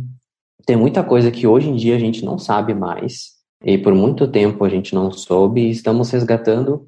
tem 0.66 0.76
muita 0.76 1.04
coisa 1.04 1.30
que 1.30 1.46
hoje 1.46 1.68
em 1.68 1.76
dia 1.76 1.96
a 1.96 1.98
gente 1.98 2.24
não 2.24 2.38
sabe 2.38 2.74
mais, 2.74 3.32
e 3.64 3.78
por 3.78 3.94
muito 3.94 4.26
tempo 4.26 4.64
a 4.64 4.68
gente 4.68 4.94
não 4.94 5.10
soube, 5.10 5.60
e 5.60 5.70
estamos 5.70 6.10
resgatando 6.10 6.86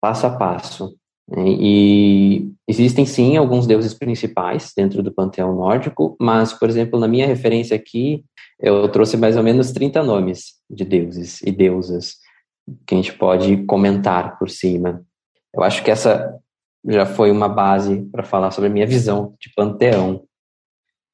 passo 0.00 0.26
a 0.26 0.30
passo. 0.30 0.96
Né? 1.28 1.44
E 1.48 2.52
existem 2.68 3.04
sim 3.04 3.36
alguns 3.36 3.66
deuses 3.66 3.92
principais 3.92 4.72
dentro 4.76 5.02
do 5.02 5.12
panteão 5.12 5.54
nórdico, 5.54 6.16
mas, 6.20 6.52
por 6.52 6.68
exemplo, 6.68 6.98
na 6.98 7.08
minha 7.08 7.26
referência 7.26 7.76
aqui, 7.76 8.24
eu 8.60 8.88
trouxe 8.88 9.16
mais 9.16 9.36
ou 9.36 9.42
menos 9.42 9.72
30 9.72 10.02
nomes 10.02 10.54
de 10.68 10.84
deuses 10.84 11.40
e 11.42 11.52
deusas 11.52 12.16
que 12.86 12.94
a 12.94 12.98
gente 12.98 13.12
pode 13.12 13.64
comentar 13.64 14.38
por 14.38 14.50
cima. 14.50 15.04
Eu 15.54 15.62
acho 15.62 15.82
que 15.82 15.90
essa 15.90 16.38
já 16.86 17.04
foi 17.04 17.30
uma 17.30 17.48
base 17.48 18.02
para 18.12 18.22
falar 18.22 18.50
sobre 18.50 18.70
a 18.70 18.72
minha 18.72 18.86
visão 18.86 19.34
de 19.40 19.52
panteão. 19.54 20.24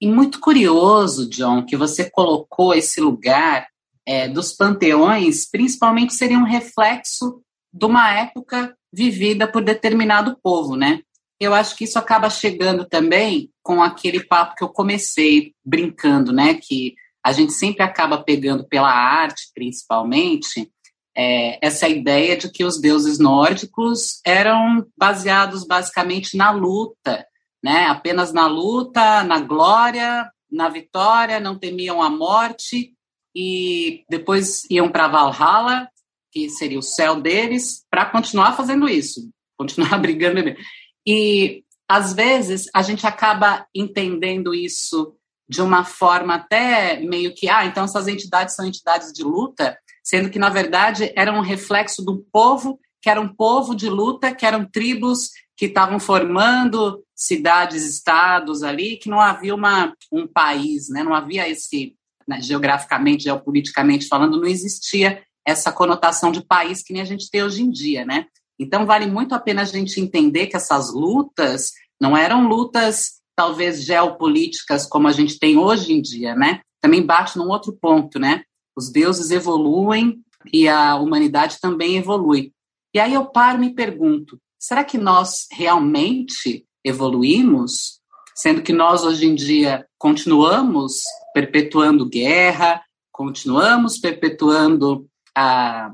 E 0.01 0.07
muito 0.07 0.41
curioso, 0.41 1.29
John, 1.31 1.65
que 1.65 1.77
você 1.77 2.11
colocou 2.11 2.75
esse 2.75 3.01
lugar 3.01 3.69
é, 4.05 4.29
dos 4.29 4.53
panteões, 4.53 5.49
principalmente 5.49 6.15
seria 6.15 6.39
um 6.39 6.45
reflexo 6.45 7.41
de 7.73 7.87
uma 7.87 8.13
época 8.13 8.77
vivida 8.93 9.47
por 9.47 9.63
determinado 9.63 10.37
povo, 10.43 10.77
né? 10.77 11.01
Eu 11.41 11.55
acho 11.55 11.77
que 11.77 11.85
isso 11.85 11.99
acaba 11.99 12.29
chegando 12.29 12.85
também 12.85 13.51
com 13.63 13.83
aquele 13.83 14.23
papo 14.23 14.55
que 14.55 14.63
eu 14.63 14.69
comecei 14.69 15.55
brincando, 15.65 16.33
né? 16.33 16.55
Que 16.55 16.95
a 17.25 17.33
gente 17.33 17.53
sempre 17.53 17.83
acaba 17.83 18.23
pegando 18.23 18.67
pela 18.67 18.91
arte, 18.91 19.51
principalmente, 19.55 20.71
é, 21.17 21.59
essa 21.65 21.89
ideia 21.89 22.37
de 22.37 22.51
que 22.51 22.65
os 22.65 22.81
deuses 22.81 23.19
nórdicos 23.19 24.21
eram 24.25 24.87
baseados 24.97 25.65
basicamente 25.65 26.37
na 26.37 26.51
luta, 26.51 27.27
né? 27.63 27.87
Apenas 27.87 28.33
na 28.33 28.47
luta, 28.47 29.23
na 29.23 29.39
glória, 29.41 30.29
na 30.51 30.69
vitória, 30.69 31.39
não 31.39 31.59
temiam 31.59 32.03
a 32.03 32.11
morte 32.11 32.93
e 33.35 34.05
depois 34.09 34.65
iam 34.71 34.91
para 34.91 35.09
Valhalla, 35.09 35.89
que 36.31 36.49
seria 36.49 36.79
o 36.79 36.83
céu 36.83 37.21
deles, 37.21 37.85
para 37.91 38.07
continuar 38.07 38.57
fazendo 38.57 38.89
isso, 38.89 39.31
continuar 39.57 39.99
brigando. 40.01 40.55
E 41.07 41.63
às 41.89 42.15
vezes 42.15 42.69
a 42.75 42.83
gente 42.83 43.07
acaba 43.07 43.67
entendendo 43.75 44.55
isso 44.55 45.15
de 45.53 45.61
uma 45.61 45.85
forma 45.85 46.37
até 46.37 46.99
meio 46.99 47.35
que, 47.35 47.47
ah, 47.47 47.67
então 47.67 47.85
essas 47.85 48.09
entidades 48.09 48.55
são 48.55 48.65
entidades 48.65 49.13
de 49.13 49.23
luta, 49.23 49.79
sendo 50.03 50.31
que, 50.31 50.39
na 50.39 50.49
verdade, 50.49 51.13
era 51.15 51.31
um 51.31 51.43
reflexo 51.43 52.03
do 52.03 52.25
povo, 52.33 52.81
que 53.03 53.11
era 53.11 53.21
um 53.21 53.29
povo 53.29 53.75
de 53.75 53.87
luta, 53.91 54.35
que 54.35 54.47
eram 54.47 54.65
tribos 54.65 55.29
que 55.55 55.67
estavam 55.67 56.01
formando 56.01 57.05
cidades, 57.15 57.85
estados 57.85 58.63
ali, 58.63 58.97
que 58.97 59.11
não 59.11 59.21
havia 59.21 59.55
uma, 59.55 59.95
um 60.11 60.27
país, 60.27 60.89
né? 60.89 61.05
não 61.05 61.15
havia 61.15 61.47
esse, 61.47 61.95
né, 62.27 62.41
geograficamente, 62.41 63.25
geopoliticamente 63.25 64.09
falando, 64.09 64.41
não 64.41 64.49
existia 64.49 65.23
essa 65.47 65.71
conotação 65.71 66.33
de 66.33 66.43
país 66.43 66.83
que 66.83 66.95
nem 66.95 67.03
a 67.03 67.05
gente 67.05 67.31
tem 67.31 67.43
hoje 67.43 67.63
em 67.63 67.71
dia, 67.71 68.07
né? 68.07 68.27
Então, 68.59 68.87
vale 68.87 69.07
muito 69.07 69.35
a 69.35 69.41
pena 69.41 69.63
a 69.63 69.67
gente 69.67 70.01
entender 70.01 70.47
que 70.47 70.57
essas 70.57 70.95
lutas 70.95 71.73
não 72.01 72.17
eram 72.17 72.49
lutas, 72.49 73.21
talvez, 73.43 73.83
geopolíticas 73.85 74.87
como 74.87 75.09
a 75.09 75.13
gente 75.13 75.37
tem 75.37 75.59
hoje 75.59 75.93
em 75.93 76.01
dia, 76.01 76.33
né? 76.37 76.61
Também 76.81 77.05
bate 77.05 77.37
num 77.37 77.49
outro 77.49 77.73
ponto, 77.73 78.21
né? 78.21 78.45
Os 78.77 78.89
deuses 78.89 79.33
evoluem 79.33 80.21
e 80.53 80.69
a 80.69 80.95
humanidade 80.95 81.59
também 81.61 81.97
evolui. 81.97 82.53
E 82.95 83.01
aí 83.01 83.15
eu 83.15 83.27
paro 83.27 83.59
e 83.59 83.67
me 83.67 83.75
pergunto: 83.75 84.39
será 84.61 84.85
que 84.85 84.97
nós 84.97 85.49
realmente 85.51 86.65
evoluímos? 86.85 88.01
Sendo 88.33 88.63
que 88.63 88.73
nós, 88.73 89.03
hoje 89.03 89.27
em 89.27 89.35
dia, 89.35 89.85
continuamos 89.99 91.03
perpetuando 91.35 92.09
guerra, 92.09 92.81
continuamos 93.11 93.99
perpetuando 93.99 95.07
a 95.37 95.93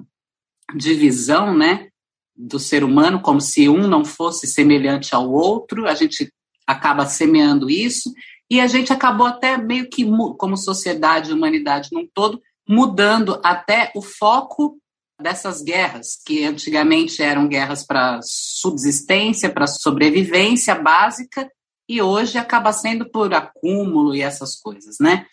divisão 0.76 1.56
né, 1.56 1.88
do 2.36 2.58
ser 2.58 2.84
humano, 2.84 3.20
como 3.20 3.40
se 3.40 3.70
um 3.70 3.88
não 3.88 4.04
fosse 4.04 4.46
semelhante 4.46 5.14
ao 5.14 5.32
outro, 5.32 5.86
a 5.88 5.94
gente 5.94 6.30
acaba 6.68 7.06
semeando 7.06 7.70
isso, 7.70 8.12
e 8.50 8.60
a 8.60 8.66
gente 8.66 8.92
acabou 8.92 9.26
até 9.26 9.56
meio 9.56 9.88
que, 9.88 10.04
como 10.36 10.56
sociedade, 10.56 11.32
humanidade 11.32 11.88
num 11.90 12.06
todo, 12.06 12.42
mudando 12.68 13.40
até 13.42 13.90
o 13.96 14.02
foco 14.02 14.78
dessas 15.20 15.62
guerras, 15.62 16.18
que 16.24 16.44
antigamente 16.44 17.22
eram 17.22 17.48
guerras 17.48 17.84
para 17.84 18.20
subsistência, 18.22 19.50
para 19.50 19.66
sobrevivência 19.66 20.74
básica, 20.74 21.50
e 21.88 22.02
hoje 22.02 22.36
acaba 22.36 22.70
sendo 22.70 23.10
por 23.10 23.32
acúmulo 23.32 24.14
e 24.14 24.20
essas 24.20 24.54
coisas, 24.54 24.96
né? 25.00 25.26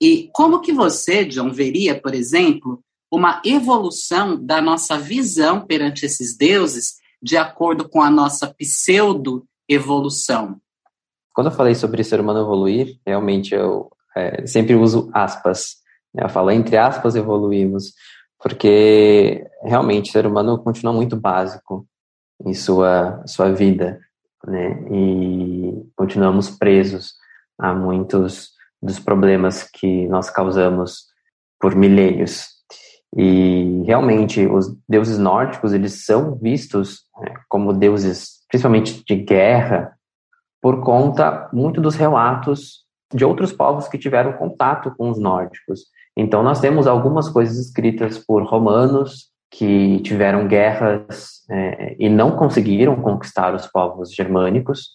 E 0.00 0.28
como 0.32 0.60
que 0.60 0.72
você, 0.72 1.24
John, 1.24 1.50
veria, 1.50 1.98
por 1.98 2.14
exemplo, 2.14 2.84
uma 3.10 3.40
evolução 3.44 4.44
da 4.44 4.60
nossa 4.60 4.98
visão 4.98 5.64
perante 5.64 6.04
esses 6.04 6.36
deuses 6.36 6.96
de 7.22 7.36
acordo 7.36 7.88
com 7.88 8.02
a 8.02 8.10
nossa 8.10 8.52
pseudo-evolução? 8.52 10.60
Quando 11.34 11.48
eu 11.48 11.52
falei 11.52 11.74
sobre 11.74 12.04
ser 12.04 12.20
humano 12.20 12.40
evoluir, 12.40 12.98
realmente 13.06 13.54
eu 13.54 13.90
é, 14.16 14.46
sempre 14.46 14.74
uso 14.74 15.10
aspas. 15.12 15.76
Né? 16.14 16.24
Eu 16.24 16.28
falo 16.28 16.50
entre 16.50 16.76
aspas 16.76 17.14
evoluímos, 17.14 17.94
porque 18.38 19.46
realmente 19.62 20.10
o 20.10 20.12
ser 20.12 20.26
humano 20.26 20.58
continua 20.58 20.92
muito 20.92 21.16
básico 21.16 21.86
em 22.44 22.54
sua, 22.54 23.22
sua 23.26 23.52
vida, 23.52 24.00
né? 24.44 24.76
E 24.90 25.90
continuamos 25.94 26.50
presos 26.50 27.14
a 27.58 27.72
muitos 27.72 28.50
dos 28.82 28.98
problemas 28.98 29.62
que 29.62 30.08
nós 30.08 30.28
causamos 30.28 31.06
por 31.60 31.76
milênios. 31.76 32.48
E 33.16 33.82
realmente 33.86 34.44
os 34.46 34.74
deuses 34.88 35.18
nórdicos 35.18 35.72
eles 35.72 36.04
são 36.04 36.34
vistos 36.34 37.02
né, 37.20 37.34
como 37.48 37.72
deuses, 37.72 38.40
principalmente 38.48 39.04
de 39.04 39.16
guerra, 39.16 39.96
por 40.62 40.80
conta 40.80 41.50
muito 41.52 41.80
dos 41.80 41.96
relatos 41.96 42.84
de 43.12 43.24
outros 43.24 43.52
povos 43.52 43.88
que 43.88 43.98
tiveram 43.98 44.32
contato 44.34 44.94
com 44.96 45.10
os 45.10 45.18
nórdicos. 45.18 45.80
Então 46.16 46.42
nós 46.42 46.60
temos 46.60 46.86
algumas 46.86 47.28
coisas 47.28 47.58
escritas 47.58 48.16
por 48.18 48.44
romanos 48.44 49.30
que 49.50 50.00
tiveram 50.00 50.46
guerras 50.46 51.42
é, 51.50 51.96
e 51.98 52.08
não 52.08 52.36
conseguiram 52.36 52.96
conquistar 52.96 53.54
os 53.54 53.66
povos 53.66 54.14
germânicos, 54.14 54.92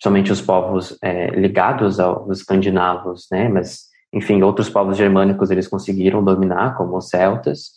somente 0.00 0.32
os 0.32 0.40
povos 0.40 0.96
é, 1.02 1.28
ligados 1.30 2.00
aos 2.00 2.38
escandinavos, 2.38 3.26
né? 3.30 3.48
Mas 3.48 3.88
enfim, 4.12 4.40
outros 4.42 4.70
povos 4.70 4.96
germânicos 4.96 5.50
eles 5.50 5.68
conseguiram 5.68 6.24
dominar, 6.24 6.76
como 6.76 6.96
os 6.96 7.08
celtas. 7.08 7.72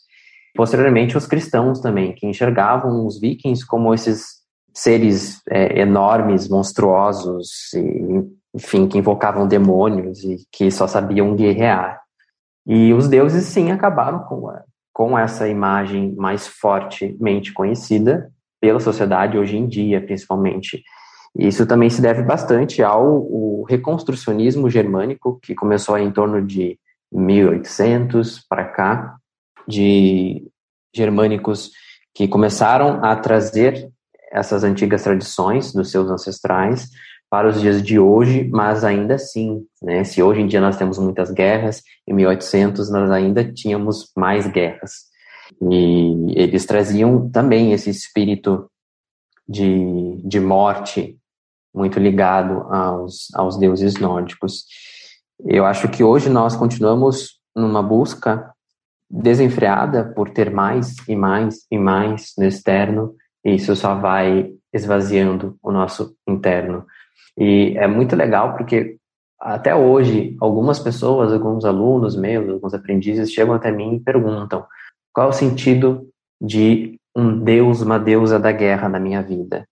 Posteriormente, 0.56 1.18
os 1.18 1.26
cristãos 1.26 1.80
também, 1.80 2.14
que 2.14 2.26
enxergavam 2.26 3.06
os 3.06 3.20
vikings 3.20 3.66
como 3.66 3.94
esses 3.94 4.41
seres 4.74 5.42
é, 5.50 5.82
enormes, 5.82 6.48
monstruosos, 6.48 7.74
e, 7.74 8.24
enfim, 8.54 8.88
que 8.88 8.98
invocavam 8.98 9.48
demônios 9.48 10.24
e 10.24 10.38
que 10.52 10.70
só 10.72 10.88
sabiam 10.88 11.36
guerrear. 11.36 12.00
E 12.66 12.94
os 12.94 13.08
deuses, 13.08 13.46
sim, 13.46 13.72
acabaram 13.72 14.20
com, 14.20 14.52
com 14.94 15.18
essa 15.18 15.48
imagem 15.48 16.14
mais 16.16 16.48
fortemente 16.48 17.54
conhecida 17.54 18.32
pela 18.60 18.80
sociedade 18.80 19.38
hoje 19.38 19.58
em 19.58 19.68
dia, 19.68 20.00
principalmente. 20.00 20.84
Isso 21.36 21.66
também 21.66 21.90
se 21.90 22.02
deve 22.02 22.24
bastante 22.24 22.84
ao 22.84 23.64
reconstrucionismo 23.64 24.70
germânico, 24.70 25.40
que 25.42 25.56
começou 25.56 25.98
em 25.98 26.12
torno 26.12 26.46
de 26.46 26.78
1800 27.12 28.46
para 28.48 28.66
cá, 28.66 29.16
de 29.68 30.48
germânicos 30.94 31.72
que 32.14 32.28
começaram 32.28 33.04
a 33.04 33.16
trazer 33.16 33.90
essas 34.32 34.64
antigas 34.64 35.04
tradições 35.04 35.74
dos 35.74 35.92
seus 35.92 36.10
ancestrais 36.10 36.90
para 37.30 37.48
os 37.48 37.62
dias 37.62 37.82
de 37.82 37.98
hoje, 37.98 38.48
mas 38.50 38.84
ainda 38.84 39.16
assim, 39.16 39.66
né, 39.82 40.04
se 40.04 40.22
hoje 40.22 40.42
em 40.42 40.48
dia 40.48 40.60
nós 40.60 40.78
temos 40.78 40.98
muitas 40.98 41.32
guerras, 41.32 41.82
em 42.08 42.14
1800 42.14 42.92
nós 42.92 43.10
ainda 43.10 43.44
tínhamos 43.44 44.12
mais 44.18 44.48
guerras. 44.48 45.12
E 45.62 46.34
eles 46.36 46.66
traziam 46.66 47.30
também 47.30 47.72
esse 47.72 47.90
espírito 47.90 48.70
de, 49.48 50.22
de 50.24 50.40
morte 50.40 51.18
muito 51.74 52.00
ligado 52.00 52.62
aos, 52.74 53.28
aos 53.34 53.58
deuses 53.58 53.98
nórdicos. 53.98 54.66
Eu 55.46 55.66
acho 55.66 55.88
que 55.90 56.04
hoje 56.04 56.30
nós 56.30 56.56
continuamos 56.56 57.40
numa 57.56 57.82
busca 57.82 58.52
desenfreada 59.10 60.06
por 60.14 60.30
ter 60.30 60.52
mais 60.52 60.96
e 61.08 61.16
mais 61.16 61.66
e 61.70 61.78
mais 61.78 62.34
no 62.38 62.46
externo, 62.46 63.16
isso 63.44 63.76
só 63.76 63.96
vai 63.96 64.54
esvaziando 64.74 65.58
o 65.62 65.72
nosso 65.72 66.16
interno. 66.28 66.86
E 67.38 67.74
é 67.78 67.88
muito 67.88 68.16
legal 68.16 68.56
porque 68.56 68.98
até 69.40 69.76
hoje 69.76 70.36
algumas 70.40 70.80
pessoas, 70.80 71.34
alguns 71.34 71.66
alunos 71.66 72.16
meus, 72.16 72.50
alguns 72.50 72.74
aprendizes 72.74 73.32
chegam 73.32 73.56
até 73.56 73.72
mim 73.72 73.96
e 73.96 74.00
perguntam: 74.00 74.66
qual 75.14 75.28
é 75.28 75.30
o 75.30 75.34
sentido 75.34 76.08
de 76.40 77.00
um 77.16 77.40
deus, 77.40 77.82
uma 77.82 78.00
deusa 78.00 78.40
da 78.40 78.52
guerra 78.52 78.88
na 78.88 79.00
minha 79.00 79.22
vida? 79.22 79.66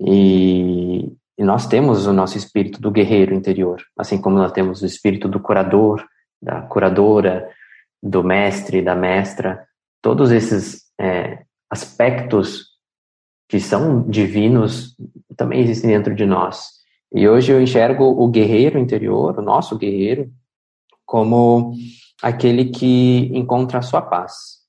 E 0.00 1.12
e 1.38 1.44
nós 1.44 1.66
temos 1.66 2.06
o 2.06 2.12
nosso 2.12 2.36
espírito 2.36 2.80
do 2.80 2.90
guerreiro 2.90 3.34
interior, 3.34 3.82
assim 3.98 4.20
como 4.20 4.36
nós 4.36 4.52
temos 4.52 4.82
o 4.82 4.86
espírito 4.86 5.28
do 5.28 5.40
curador, 5.40 6.06
da 6.40 6.62
curadora, 6.62 7.50
do 8.02 8.22
mestre, 8.22 8.82
da 8.82 8.94
mestra. 8.94 9.66
Todos 10.00 10.30
esses 10.30 10.84
é, 11.00 11.42
aspectos 11.70 12.66
que 13.52 13.60
são 13.60 14.08
divinos 14.08 14.96
também 15.36 15.60
existem 15.60 15.90
dentro 15.90 16.14
de 16.14 16.24
nós. 16.24 16.70
E 17.14 17.28
hoje 17.28 17.52
eu 17.52 17.60
enxergo 17.60 18.02
o 18.02 18.26
guerreiro 18.26 18.78
interior, 18.78 19.38
o 19.38 19.42
nosso 19.42 19.76
guerreiro, 19.76 20.32
como 21.04 21.74
aquele 22.22 22.70
que 22.70 23.30
encontra 23.36 23.80
a 23.80 23.82
sua 23.82 24.00
paz. 24.00 24.62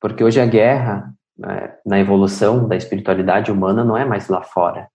Porque 0.00 0.24
hoje 0.24 0.40
a 0.40 0.46
guerra, 0.46 1.12
é, 1.44 1.74
na 1.84 2.00
evolução 2.00 2.66
da 2.66 2.76
espiritualidade 2.76 3.52
humana, 3.52 3.84
não 3.84 3.94
é 3.94 4.06
mais 4.06 4.26
lá 4.30 4.42
fora, 4.42 4.88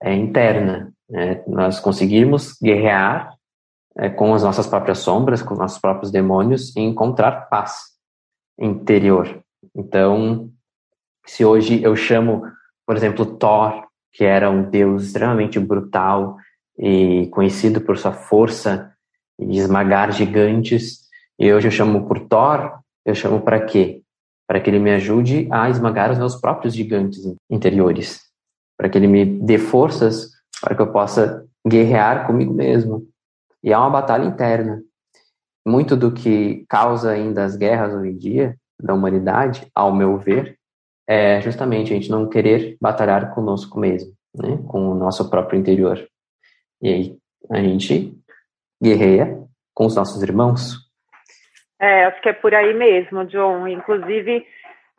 é, 0.00 0.14
interna. 0.14 0.92
Né? 1.10 1.42
Nós 1.48 1.80
conseguirmos 1.80 2.56
guerrear 2.62 3.34
é, 3.96 4.08
com 4.10 4.32
as 4.32 4.44
nossas 4.44 4.68
próprias 4.68 4.98
sombras, 4.98 5.42
com 5.42 5.54
os 5.54 5.58
nossos 5.58 5.80
próprios 5.80 6.12
demônios 6.12 6.72
e 6.76 6.80
encontrar 6.82 7.48
paz 7.48 7.96
interior. 8.56 9.42
Então, 9.74 10.52
se 11.26 11.44
hoje 11.44 11.82
eu 11.82 11.96
chamo, 11.96 12.44
por 12.86 12.96
exemplo, 12.96 13.26
Thor, 13.26 13.86
que 14.12 14.24
era 14.24 14.50
um 14.50 14.70
deus 14.70 15.04
extremamente 15.04 15.58
brutal 15.58 16.36
e 16.78 17.26
conhecido 17.28 17.80
por 17.80 17.98
sua 17.98 18.12
força 18.12 18.92
de 19.38 19.58
esmagar 19.58 20.12
gigantes, 20.12 21.00
e 21.38 21.52
hoje 21.52 21.68
eu 21.68 21.72
chamo 21.72 22.06
por 22.06 22.20
Thor, 22.20 22.78
eu 23.04 23.14
chamo 23.14 23.40
para 23.40 23.60
quê? 23.60 24.02
Para 24.46 24.60
que 24.60 24.70
ele 24.70 24.78
me 24.78 24.92
ajude 24.92 25.48
a 25.50 25.68
esmagar 25.68 26.10
os 26.10 26.18
meus 26.18 26.36
próprios 26.36 26.74
gigantes 26.74 27.20
interiores 27.50 28.26
para 28.76 28.88
que 28.88 28.98
ele 28.98 29.06
me 29.06 29.24
dê 29.24 29.58
forças 29.58 30.30
para 30.60 30.74
que 30.74 30.82
eu 30.82 30.92
possa 30.92 31.44
guerrear 31.66 32.26
comigo 32.26 32.52
mesmo. 32.52 33.06
E 33.62 33.72
é 33.72 33.78
uma 33.78 33.90
batalha 33.90 34.24
interna. 34.24 34.82
Muito 35.66 35.96
do 35.96 36.12
que 36.12 36.64
causa 36.68 37.10
ainda 37.10 37.44
as 37.44 37.56
guerras 37.56 37.92
hoje 37.94 38.10
em 38.10 38.16
dia 38.16 38.56
da 38.80 38.94
humanidade, 38.94 39.66
ao 39.74 39.92
meu 39.92 40.18
ver, 40.18 40.58
é 41.06 41.40
justamente 41.40 41.92
a 41.92 41.96
gente 41.96 42.10
não 42.10 42.28
querer 42.28 42.76
batalhar 42.80 43.34
conosco 43.34 43.78
mesmo, 43.78 44.12
né? 44.34 44.58
com 44.68 44.88
o 44.90 44.94
nosso 44.94 45.30
próprio 45.30 45.58
interior. 45.58 46.06
E 46.82 46.88
aí 46.88 47.18
a 47.50 47.58
gente 47.58 48.12
guerreia 48.82 49.38
com 49.74 49.86
os 49.86 49.94
nossos 49.94 50.22
irmãos. 50.22 50.86
É, 51.80 52.06
acho 52.06 52.20
que 52.22 52.28
é 52.28 52.32
por 52.32 52.54
aí 52.54 52.74
mesmo, 52.74 53.24
John. 53.26 53.68
Inclusive, 53.68 54.46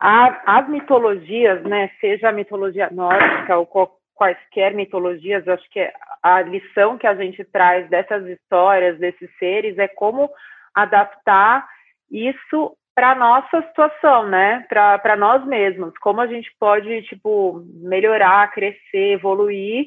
a, 0.00 0.58
as 0.58 0.68
mitologias, 0.68 1.62
né, 1.64 1.90
seja 2.00 2.28
a 2.28 2.32
mitologia 2.32 2.88
nórdica 2.90 3.58
ou 3.58 3.66
quaisquer 4.14 4.74
mitologias, 4.74 5.46
acho 5.46 5.68
que 5.70 5.80
a 6.22 6.42
lição 6.42 6.98
que 6.98 7.06
a 7.06 7.14
gente 7.14 7.44
traz 7.44 7.88
dessas 7.88 8.26
histórias, 8.26 8.98
desses 8.98 9.30
seres, 9.38 9.78
é 9.78 9.88
como 9.88 10.30
adaptar 10.74 11.68
isso 12.10 12.76
para 12.98 13.14
nossa 13.14 13.62
situação, 13.62 14.26
né? 14.26 14.66
Para 14.68 15.14
nós 15.16 15.46
mesmos, 15.46 15.96
como 15.98 16.20
a 16.20 16.26
gente 16.26 16.50
pode 16.58 17.02
tipo 17.02 17.64
melhorar, 17.74 18.50
crescer, 18.50 19.12
evoluir 19.12 19.86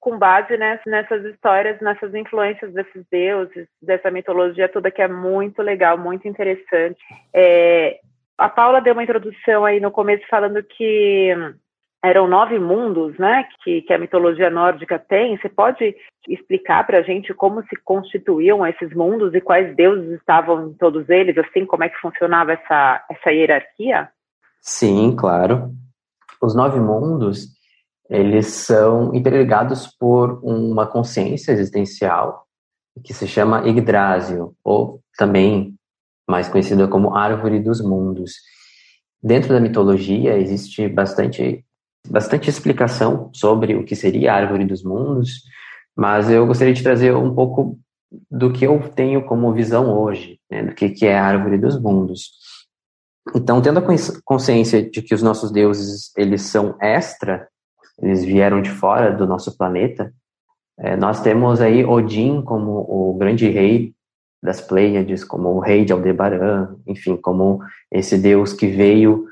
com 0.00 0.16
base 0.16 0.56
nessas 0.86 1.22
histórias, 1.26 1.78
nessas 1.82 2.14
influências 2.14 2.72
desses 2.72 3.04
deuses, 3.12 3.68
dessa 3.82 4.10
mitologia 4.10 4.70
toda 4.70 4.90
que 4.90 5.02
é 5.02 5.08
muito 5.08 5.60
legal, 5.60 5.98
muito 5.98 6.26
interessante. 6.26 6.98
É, 7.34 7.98
a 8.38 8.48
Paula 8.48 8.80
deu 8.80 8.94
uma 8.94 9.04
introdução 9.04 9.66
aí 9.66 9.78
no 9.78 9.90
começo 9.90 10.26
falando 10.26 10.62
que 10.62 11.36
eram 12.04 12.28
nove 12.28 12.58
mundos, 12.58 13.18
né, 13.18 13.44
que, 13.62 13.82
que 13.82 13.92
a 13.92 13.98
mitologia 13.98 14.48
nórdica 14.50 14.98
tem. 14.98 15.36
Você 15.36 15.48
pode 15.48 15.94
explicar 16.28 16.86
para 16.86 16.98
a 16.98 17.02
gente 17.02 17.34
como 17.34 17.62
se 17.64 17.76
constituíam 17.84 18.66
esses 18.66 18.94
mundos 18.94 19.34
e 19.34 19.40
quais 19.40 19.74
deuses 19.74 20.10
estavam 20.12 20.68
em 20.68 20.74
todos 20.74 21.08
eles, 21.08 21.36
assim, 21.38 21.66
como 21.66 21.84
é 21.84 21.88
que 21.88 21.96
funcionava 21.98 22.52
essa, 22.52 23.04
essa 23.10 23.30
hierarquia? 23.30 24.08
Sim, 24.60 25.14
claro. 25.16 25.70
Os 26.40 26.54
nove 26.54 26.78
mundos, 26.78 27.48
eles 28.08 28.46
são 28.46 29.14
interligados 29.14 29.86
por 29.98 30.40
uma 30.44 30.86
consciência 30.86 31.52
existencial 31.52 32.46
que 33.04 33.12
se 33.12 33.26
chama 33.26 33.66
Yggdrasil, 33.66 34.54
ou 34.64 35.00
também 35.18 35.74
mais 36.28 36.48
conhecida 36.48 36.88
como 36.88 37.14
Árvore 37.14 37.60
dos 37.60 37.80
Mundos. 37.80 38.34
Dentro 39.22 39.52
da 39.52 39.60
mitologia 39.60 40.38
existe 40.38 40.88
bastante, 40.88 41.64
bastante 42.08 42.48
explicação 42.50 43.30
sobre 43.32 43.74
o 43.74 43.84
que 43.84 43.96
seria 43.96 44.32
a 44.32 44.36
Árvore 44.36 44.64
dos 44.64 44.82
Mundos, 44.82 45.42
mas 45.96 46.30
eu 46.30 46.46
gostaria 46.46 46.74
de 46.74 46.82
trazer 46.82 47.14
um 47.14 47.34
pouco 47.34 47.78
do 48.30 48.52
que 48.52 48.66
eu 48.66 48.78
tenho 48.94 49.24
como 49.24 49.52
visão 49.52 49.90
hoje, 49.90 50.38
né, 50.50 50.62
do 50.62 50.74
que, 50.74 50.90
que 50.90 51.06
é 51.06 51.18
a 51.18 51.24
Árvore 51.24 51.58
dos 51.58 51.80
Mundos. 51.80 52.30
Então, 53.34 53.60
tendo 53.60 53.80
a 53.80 53.84
consciência 54.24 54.88
de 54.88 55.02
que 55.02 55.14
os 55.14 55.22
nossos 55.22 55.50
deuses 55.50 56.12
eles 56.16 56.42
são 56.42 56.76
extra, 56.80 57.48
eles 58.00 58.24
vieram 58.24 58.62
de 58.62 58.70
fora 58.70 59.10
do 59.10 59.26
nosso 59.26 59.56
planeta, 59.56 60.12
É, 60.78 60.94
nós 60.94 61.22
temos 61.22 61.62
aí 61.62 61.82
Odin 61.86 62.42
como 62.42 62.84
o 62.86 63.16
grande 63.16 63.48
rei 63.48 63.94
das 64.42 64.60
Pleiades, 64.60 65.24
como 65.24 65.48
o 65.48 65.58
rei 65.58 65.86
de 65.86 65.92
Aldebaran, 65.92 66.76
enfim, 66.86 67.16
como 67.16 67.60
esse 67.90 68.18
deus 68.18 68.52
que 68.52 68.66
veio 68.66 69.24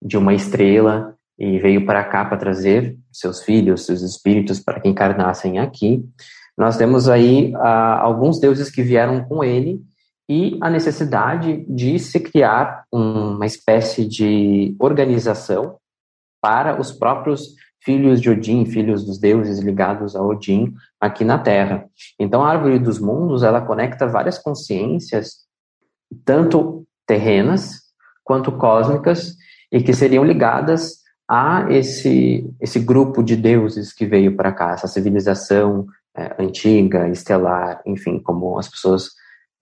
de 0.00 0.16
uma 0.16 0.32
estrela 0.32 1.16
e 1.42 1.58
veio 1.58 1.84
para 1.84 2.04
cá 2.04 2.24
para 2.24 2.36
trazer 2.36 2.96
seus 3.10 3.42
filhos, 3.42 3.84
seus 3.84 4.00
espíritos 4.00 4.60
para 4.60 4.78
que 4.78 4.88
encarnassem 4.88 5.58
aqui. 5.58 6.08
Nós 6.56 6.76
temos 6.76 7.08
aí 7.08 7.52
ah, 7.56 7.98
alguns 8.00 8.38
deuses 8.38 8.70
que 8.70 8.80
vieram 8.80 9.24
com 9.24 9.42
ele 9.42 9.82
e 10.28 10.56
a 10.60 10.70
necessidade 10.70 11.66
de 11.68 11.98
se 11.98 12.20
criar 12.20 12.84
uma 12.92 13.44
espécie 13.44 14.06
de 14.06 14.76
organização 14.78 15.78
para 16.40 16.80
os 16.80 16.92
próprios 16.92 17.56
filhos 17.84 18.20
de 18.20 18.30
Odin, 18.30 18.64
filhos 18.64 19.04
dos 19.04 19.18
deuses 19.18 19.58
ligados 19.58 20.14
a 20.14 20.22
Odin 20.22 20.72
aqui 21.00 21.24
na 21.24 21.40
Terra. 21.40 21.86
Então, 22.20 22.44
a 22.44 22.50
árvore 22.52 22.78
dos 22.78 23.00
mundos, 23.00 23.42
ela 23.42 23.60
conecta 23.60 24.06
várias 24.06 24.38
consciências, 24.38 25.38
tanto 26.24 26.86
terrenas 27.04 27.80
quanto 28.22 28.52
cósmicas, 28.52 29.34
e 29.72 29.82
que 29.82 29.92
seriam 29.92 30.22
ligadas 30.22 31.01
a 31.34 31.66
esse, 31.70 32.46
esse 32.60 32.78
grupo 32.78 33.22
de 33.22 33.34
deuses 33.36 33.90
que 33.90 34.04
veio 34.04 34.36
para 34.36 34.52
cá, 34.52 34.72
essa 34.72 34.86
civilização 34.86 35.86
é, 36.14 36.36
antiga, 36.38 37.08
estelar, 37.08 37.80
enfim, 37.86 38.18
como 38.18 38.58
as 38.58 38.68
pessoas 38.68 39.08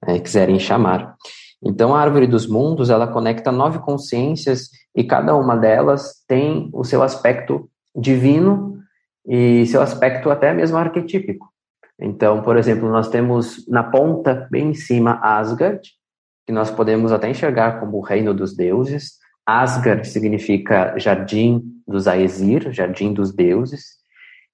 é, 0.04 0.18
quiserem 0.18 0.58
chamar. 0.58 1.14
Então, 1.62 1.94
a 1.94 2.00
árvore 2.00 2.26
dos 2.26 2.48
mundos, 2.48 2.90
ela 2.90 3.06
conecta 3.06 3.52
nove 3.52 3.78
consciências 3.78 4.68
e 4.96 5.04
cada 5.04 5.36
uma 5.36 5.56
delas 5.56 6.24
tem 6.26 6.68
o 6.72 6.82
seu 6.82 7.04
aspecto 7.04 7.70
divino 7.94 8.80
e 9.24 9.64
seu 9.66 9.80
aspecto 9.80 10.28
até 10.28 10.52
mesmo 10.52 10.76
arquetípico. 10.76 11.52
Então, 12.00 12.42
por 12.42 12.56
exemplo, 12.56 12.90
nós 12.90 13.08
temos 13.08 13.64
na 13.68 13.84
ponta, 13.84 14.48
bem 14.50 14.70
em 14.70 14.74
cima, 14.74 15.20
Asgard, 15.22 15.88
que 16.44 16.52
nós 16.52 16.68
podemos 16.68 17.12
até 17.12 17.30
enxergar 17.30 17.78
como 17.78 17.98
o 17.98 18.02
reino 18.02 18.34
dos 18.34 18.56
deuses. 18.56 19.19
Asgard 19.46 20.06
significa 20.06 20.96
jardim 20.98 21.62
dos 21.86 22.06
Aesir, 22.06 22.72
jardim 22.72 23.12
dos 23.12 23.32
deuses, 23.32 23.98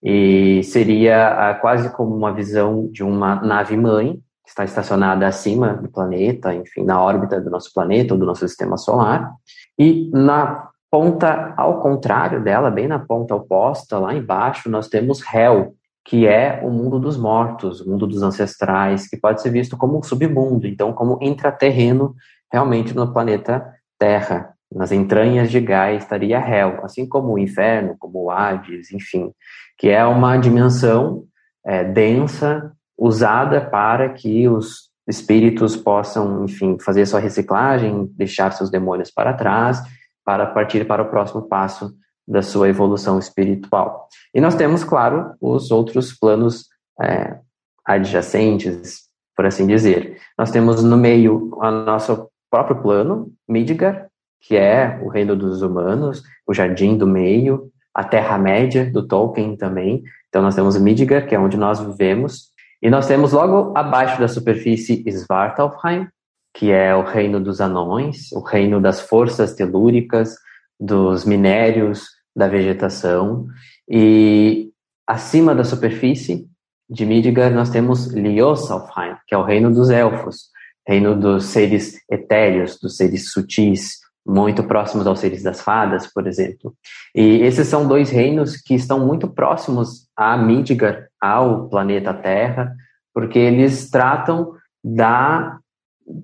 e 0.03 0.63
seria 0.63 1.59
quase 1.61 1.91
como 1.91 2.15
uma 2.15 2.33
visão 2.33 2.89
de 2.91 3.03
uma 3.03 3.37
nave-mãe, 3.37 4.15
que 4.45 4.51
está 4.51 4.65
estacionada 4.65 5.27
acima 5.27 5.75
do 5.75 5.89
planeta, 5.89 6.55
enfim, 6.55 6.85
na 6.85 7.03
órbita 7.03 7.41
do 7.41 7.51
nosso 7.51 7.73
planeta 7.75 8.15
ou 8.15 8.21
do 8.21 8.25
nosso 8.25 8.47
sistema 8.47 8.77
solar. 8.77 9.33
E 9.77 10.09
na 10.13 10.69
ponta 10.89 11.53
ao 11.57 11.81
contrário 11.81 12.43
dela, 12.43 12.71
bem 12.71 12.87
na 12.87 12.99
ponta 12.99 13.35
oposta, 13.35 13.99
lá 13.99 14.15
embaixo, 14.15 14.71
nós 14.71 14.89
temos 14.89 15.21
Hel, 15.35 15.75
que 16.05 16.29
é 16.29 16.61
o 16.63 16.71
mundo 16.71 17.01
dos 17.01 17.19
mortos, 17.19 17.81
o 17.81 17.91
mundo 17.91 18.07
dos 18.07 18.23
ancestrais, 18.23 19.09
que 19.09 19.17
pode 19.17 19.43
ser 19.43 19.51
visto 19.51 19.77
como 19.77 19.99
um 19.99 20.03
submundo, 20.03 20.69
então 20.69 20.93
como 20.93 21.19
intraterreno 21.21 22.15
realmente 22.53 22.95
no 22.95 23.13
planeta 23.13 23.67
Terra. 23.99 24.56
Nas 24.73 24.93
entranhas 24.93 25.51
de 25.51 25.61
Gaia 25.61 25.97
estaria 25.97 26.39
Hel, 26.39 26.81
assim 26.85 27.09
como 27.09 27.33
o 27.33 27.39
inferno, 27.39 27.97
como 27.99 28.25
o 28.25 28.31
Hades, 28.31 28.93
enfim, 28.93 29.33
que 29.79 29.89
é 29.89 30.05
uma 30.05 30.37
dimensão 30.37 31.25
é, 31.65 31.85
densa, 31.85 32.73
usada 32.99 33.61
para 33.61 34.09
que 34.09 34.49
os 34.49 34.91
espíritos 35.07 35.77
possam, 35.77 36.45
enfim, 36.45 36.77
fazer 36.81 37.07
sua 37.07 37.21
reciclagem, 37.21 38.07
deixar 38.17 38.51
seus 38.53 38.71
demônios 38.71 39.11
para 39.11 39.35
trás 39.35 39.81
para 40.25 40.45
partir 40.47 40.85
para 40.85 41.03
o 41.03 41.09
próximo 41.09 41.43
passo 41.43 41.95
da 42.27 42.43
sua 42.43 42.69
evolução 42.69 43.19
espiritual. 43.19 44.09
E 44.35 44.41
nós 44.41 44.57
temos, 44.57 44.83
claro, 44.83 45.35
os 45.41 45.71
outros 45.71 46.13
planos 46.13 46.67
é, 47.01 47.39
adjacentes, 47.85 49.03
por 49.37 49.47
assim 49.47 49.67
dizer. 49.67 50.19
Nós 50.37 50.51
temos 50.51 50.83
no 50.83 50.97
meio 50.97 51.51
o 51.55 51.71
nosso 51.71 52.29
próprio 52.51 52.83
plano, 52.83 53.33
Midgar, 53.49 54.09
que 54.41 54.57
é 54.57 55.01
o 55.03 55.09
reino 55.09 55.35
dos 55.35 55.63
humanos, 55.63 56.23
o 56.47 56.55
jardim 56.55 56.97
do 56.97 57.07
meio, 57.07 57.71
a 57.95 58.05
Terra-média 58.05 58.91
do 58.91 59.07
Tolkien 59.07 59.57
também. 59.57 60.03
Então 60.29 60.43
nós 60.43 60.55
temos 60.55 60.77
Midgar, 60.77 61.27
que 61.27 61.35
é 61.35 61.39
onde 61.39 61.57
nós 61.57 61.81
vivemos, 61.81 62.51
e 62.83 62.91
nós 62.91 63.07
temos 63.07 63.33
logo 63.33 63.77
abaixo 63.77 64.21
da 64.21 64.29
superfície 64.29 65.03
Svartalfheim, 65.11 66.07
que 66.55 66.71
é 66.71 66.95
o 66.95 67.03
reino 67.03 67.41
dos 67.41 67.61
anões, 67.61 68.31
o 68.33 68.41
reino 68.41 68.81
das 68.81 69.01
forças 69.01 69.55
telúricas, 69.55 70.37
dos 70.79 71.25
minérios, 71.25 72.07
da 72.35 72.49
vegetação. 72.49 73.47
E 73.89 74.71
acima 75.07 75.55
da 75.55 75.65
superfície 75.65 76.47
de 76.89 77.05
Midgard 77.05 77.55
nós 77.55 77.71
temos 77.71 78.07
Liosalfheim, 78.07 79.17
que 79.27 79.35
é 79.35 79.39
o 79.39 79.43
reino 79.43 79.73
dos 79.73 79.91
elfos, 79.91 80.51
reino 80.87 81.19
dos 81.19 81.47
seres 81.47 81.99
etéreos, 82.11 82.79
dos 82.79 82.97
seres 82.97 83.33
sutis, 83.33 83.99
muito 84.27 84.65
próximos 84.65 85.07
aos 85.07 85.21
seres 85.21 85.43
das 85.43 85.61
fadas, 85.61 86.13
por 86.13 86.27
exemplo. 86.27 86.75
E 87.15 87.43
esses 87.43 87.69
são 87.69 87.87
dois 87.87 88.11
reinos 88.11 88.57
que 88.57 88.75
estão 88.75 89.07
muito 89.07 89.29
próximos 89.29 90.09
a 90.17 90.37
Midgard, 90.37 91.07
ao 91.21 91.69
planeta 91.69 92.13
Terra, 92.13 92.75
porque 93.15 93.39
eles 93.39 93.89
tratam 93.89 94.55
da 94.83 95.59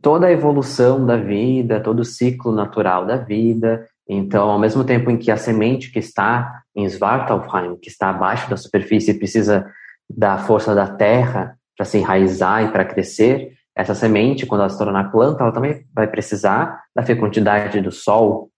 toda 0.01 0.27
a 0.27 0.33
evolução 0.33 1.05
da 1.05 1.17
vida, 1.17 1.81
todo 1.81 2.01
o 2.01 2.05
ciclo 2.05 2.53
natural 2.53 3.05
da 3.05 3.17
vida. 3.17 3.87
Então, 4.09 4.49
ao 4.49 4.59
mesmo 4.59 4.85
tempo 4.85 5.11
em 5.11 5.17
que 5.17 5.31
a 5.31 5.37
semente 5.37 5.91
que 5.91 5.99
está 5.99 6.63
em 6.75 6.85
Svartalfheim, 6.89 7.77
que 7.77 7.89
está 7.89 8.11
abaixo 8.11 8.49
da 8.49 8.57
superfície, 8.57 9.15
precisa 9.15 9.67
da 10.09 10.39
força 10.39 10.75
da 10.75 10.87
terra 10.87 11.57
para 11.77 11.85
se 11.85 11.99
enraizar 11.99 12.65
e 12.65 12.69
para 12.69 12.85
crescer, 12.85 13.55
essa 13.75 13.95
semente, 13.95 14.47
quando 14.47 14.61
ela 14.61 14.71
se 14.71 14.79
tornar 14.79 15.11
planta, 15.11 15.43
ela 15.43 15.53
também 15.53 15.87
vai 15.95 16.07
precisar 16.07 16.83
da 16.95 17.03
fecundidade 17.03 17.81
do 17.81 17.91
sol, 17.91 18.51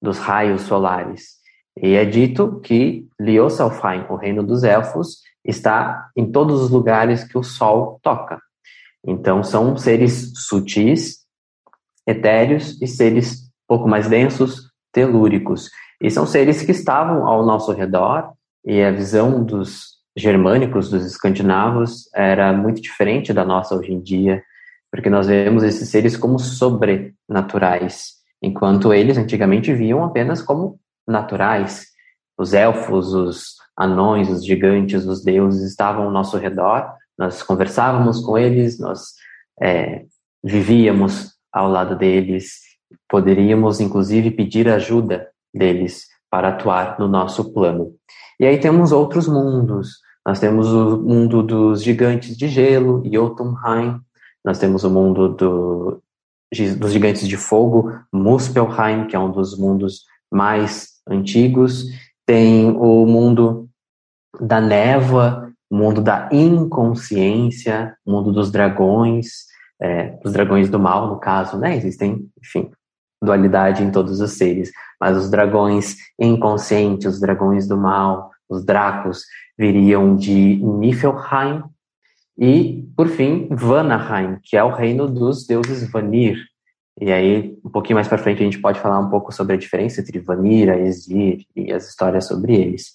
dos 0.00 0.18
raios 0.18 0.62
solares. 0.62 1.40
E 1.76 1.94
é 1.94 2.04
dito 2.04 2.60
que 2.60 3.06
Liosalfheim, 3.20 4.06
o 4.08 4.16
reino 4.16 4.42
dos 4.42 4.62
elfos, 4.62 5.18
está 5.44 6.10
em 6.16 6.30
todos 6.30 6.62
os 6.62 6.70
lugares 6.70 7.24
que 7.24 7.36
o 7.36 7.42
sol 7.42 7.98
toca. 8.02 8.40
Então, 9.06 9.42
são 9.42 9.76
seres 9.76 10.32
sutis, 10.34 11.20
etéreos 12.06 12.80
e 12.80 12.86
seres 12.86 13.50
pouco 13.66 13.88
mais 13.88 14.08
densos, 14.08 14.70
telúricos. 14.92 15.70
E 16.00 16.10
são 16.10 16.26
seres 16.26 16.62
que 16.62 16.72
estavam 16.72 17.26
ao 17.26 17.44
nosso 17.44 17.72
redor, 17.72 18.32
e 18.64 18.82
a 18.82 18.90
visão 18.90 19.42
dos 19.42 20.00
germânicos, 20.16 20.90
dos 20.90 21.04
escandinavos, 21.06 22.08
era 22.14 22.52
muito 22.52 22.82
diferente 22.82 23.32
da 23.32 23.44
nossa 23.44 23.74
hoje 23.74 23.92
em 23.92 24.00
dia, 24.00 24.42
porque 24.90 25.10
nós 25.10 25.26
vemos 25.26 25.62
esses 25.62 25.88
seres 25.88 26.16
como 26.16 26.38
sobrenaturais, 26.38 28.14
enquanto 28.42 28.92
eles 28.92 29.16
antigamente 29.16 29.72
viam 29.72 30.04
apenas 30.04 30.42
como 30.42 30.78
naturais. 31.06 31.86
Os 32.38 32.54
elfos, 32.54 33.12
os 33.12 33.54
anões, 33.76 34.28
os 34.28 34.44
gigantes, 34.44 35.06
os 35.06 35.22
deuses 35.22 35.62
estavam 35.70 36.04
ao 36.04 36.10
nosso 36.10 36.36
redor, 36.36 36.92
nós 37.18 37.42
conversávamos 37.42 38.20
com 38.20 38.38
eles, 38.38 38.78
nós 38.78 39.12
é, 39.60 40.04
vivíamos 40.42 41.34
ao 41.52 41.68
lado 41.68 41.96
deles, 41.96 42.60
poderíamos 43.08 43.80
inclusive 43.80 44.30
pedir 44.30 44.68
ajuda 44.68 45.28
deles 45.52 46.06
para 46.30 46.48
atuar 46.48 46.98
no 46.98 47.08
nosso 47.08 47.52
plano. 47.52 47.94
E 48.38 48.46
aí 48.46 48.58
temos 48.58 48.92
outros 48.92 49.28
mundos. 49.28 49.98
Nós 50.24 50.38
temos 50.38 50.72
o 50.72 50.96
mundo 50.98 51.42
dos 51.42 51.82
gigantes 51.82 52.36
de 52.36 52.48
gelo, 52.48 53.02
Jotunheim. 53.04 54.00
Nós 54.44 54.58
temos 54.58 54.84
o 54.84 54.90
mundo 54.90 55.28
do, 55.30 56.02
dos 56.78 56.92
gigantes 56.92 57.28
de 57.28 57.36
fogo, 57.36 57.92
Muspelheim, 58.12 59.06
que 59.06 59.14
é 59.14 59.18
um 59.18 59.30
dos 59.30 59.56
mundos 59.58 60.04
mais 60.32 61.00
antigos. 61.08 61.84
Tem 62.26 62.70
o 62.70 63.06
mundo 63.06 63.68
da 64.40 64.60
névoa, 64.60 65.52
o 65.70 65.76
mundo 65.76 66.00
da 66.00 66.28
inconsciência, 66.32 67.96
o 68.04 68.12
mundo 68.12 68.32
dos 68.32 68.50
dragões, 68.50 69.46
é, 69.80 70.18
os 70.24 70.32
dragões 70.32 70.68
do 70.68 70.78
mal, 70.78 71.08
no 71.08 71.18
caso, 71.18 71.58
né? 71.58 71.76
Existem, 71.76 72.28
enfim, 72.42 72.70
dualidade 73.22 73.82
em 73.82 73.90
todos 73.90 74.20
os 74.20 74.32
seres, 74.32 74.70
mas 75.00 75.16
os 75.16 75.30
dragões 75.30 75.96
inconscientes, 76.18 77.06
os 77.06 77.20
dragões 77.20 77.68
do 77.68 77.76
mal, 77.76 78.30
os 78.48 78.64
dracos, 78.64 79.24
viriam 79.58 80.16
de 80.16 80.56
Niflheim, 80.56 81.62
e, 82.40 82.88
por 82.96 83.06
fim, 83.08 83.48
Vanaheim, 83.50 84.38
que 84.42 84.56
é 84.56 84.64
o 84.64 84.72
reino 84.72 85.06
dos 85.06 85.46
deuses 85.46 85.90
Vanir. 85.90 86.38
E 86.98 87.12
aí, 87.12 87.54
um 87.62 87.68
pouquinho 87.68 87.96
mais 87.96 88.08
para 88.08 88.16
frente, 88.16 88.40
a 88.40 88.44
gente 88.44 88.60
pode 88.60 88.80
falar 88.80 88.98
um 88.98 89.10
pouco 89.10 89.30
sobre 89.30 89.54
a 89.54 89.58
diferença 89.58 90.00
entre 90.00 90.18
Vanir, 90.18 90.70
Aesir 90.70 91.44
e 91.54 91.70
as 91.70 91.88
histórias 91.88 92.26
sobre 92.26 92.54
eles. 92.54 92.92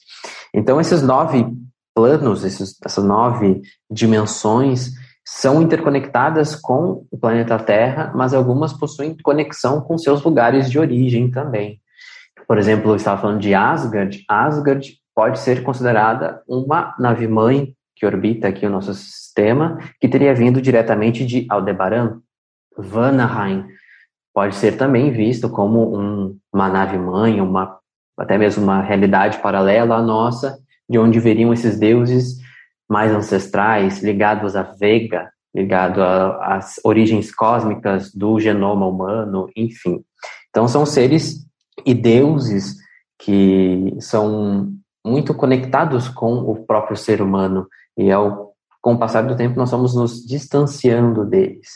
Então, 0.52 0.82
esses 0.82 1.04
nove 1.04 1.46
planos, 1.94 2.44
esses, 2.44 2.76
essas 2.84 3.04
nove 3.04 3.62
dimensões, 3.90 4.92
são 5.24 5.62
interconectadas 5.62 6.56
com 6.56 7.06
o 7.12 7.18
planeta 7.18 7.60
Terra, 7.60 8.12
mas 8.16 8.34
algumas 8.34 8.74
possuem 8.74 9.16
conexão 9.24 9.80
com 9.80 9.96
seus 9.96 10.24
lugares 10.24 10.72
de 10.72 10.80
origem 10.80 11.30
também. 11.30 11.80
Por 12.48 12.58
exemplo, 12.58 12.92
eu 12.92 12.96
estava 12.96 13.22
falando 13.22 13.42
de 13.42 13.54
Asgard. 13.54 14.24
Asgard 14.28 14.98
pode 15.16 15.40
ser 15.40 15.62
considerada 15.62 16.42
uma 16.48 16.96
nave-mãe 17.00 17.75
que 17.96 18.06
orbita 18.06 18.48
aqui 18.48 18.66
o 18.66 18.70
nosso 18.70 18.94
sistema, 18.94 19.80
que 20.00 20.08
teria 20.08 20.36
vindo 20.36 20.62
diretamente 20.62 21.26
de 21.26 21.46
Aldebaran, 21.50 22.20
Vanaheim. 22.78 23.66
Pode 24.34 24.56
ser 24.56 24.78
também 24.78 25.12
visto 25.12 25.50
como 25.50 25.98
um, 25.98 26.38
uma 26.54 26.68
nave-mãe, 26.68 27.40
uma, 27.40 27.78
até 28.18 28.38
mesmo 28.38 28.64
uma 28.64 28.82
realidade 28.82 29.38
paralela 29.40 29.96
à 29.96 30.02
nossa, 30.02 30.58
de 30.90 31.00
onde 31.00 31.20
veriam 31.20 31.54
esses 31.54 31.80
deuses 31.80 32.36
mais 32.88 33.12
ancestrais, 33.12 34.04
ligados 34.04 34.56
à 34.56 34.62
Vega, 34.64 35.32
ligado 35.56 36.04
às 36.04 36.76
origens 36.84 37.34
cósmicas 37.34 38.14
do 38.14 38.40
genoma 38.40 38.86
humano, 38.86 39.50
enfim. 39.56 40.04
Então, 40.50 40.68
são 40.68 40.86
seres 40.86 41.46
e 41.86 41.94
deuses 41.94 42.76
que 43.18 43.96
são 44.00 44.74
muito 45.06 45.34
conectados 45.34 46.10
com 46.10 46.34
o 46.34 46.66
próprio 46.66 46.98
ser 46.98 47.22
humano 47.22 47.68
e 47.98 48.12
ao 48.12 48.54
com 48.82 48.94
o 48.94 49.00
passar 49.00 49.24
do 49.24 49.36
tempo 49.36 49.58
nós 49.58 49.70
estamos 49.70 49.96
nos 49.96 50.24
distanciando 50.24 51.26
deles. 51.26 51.68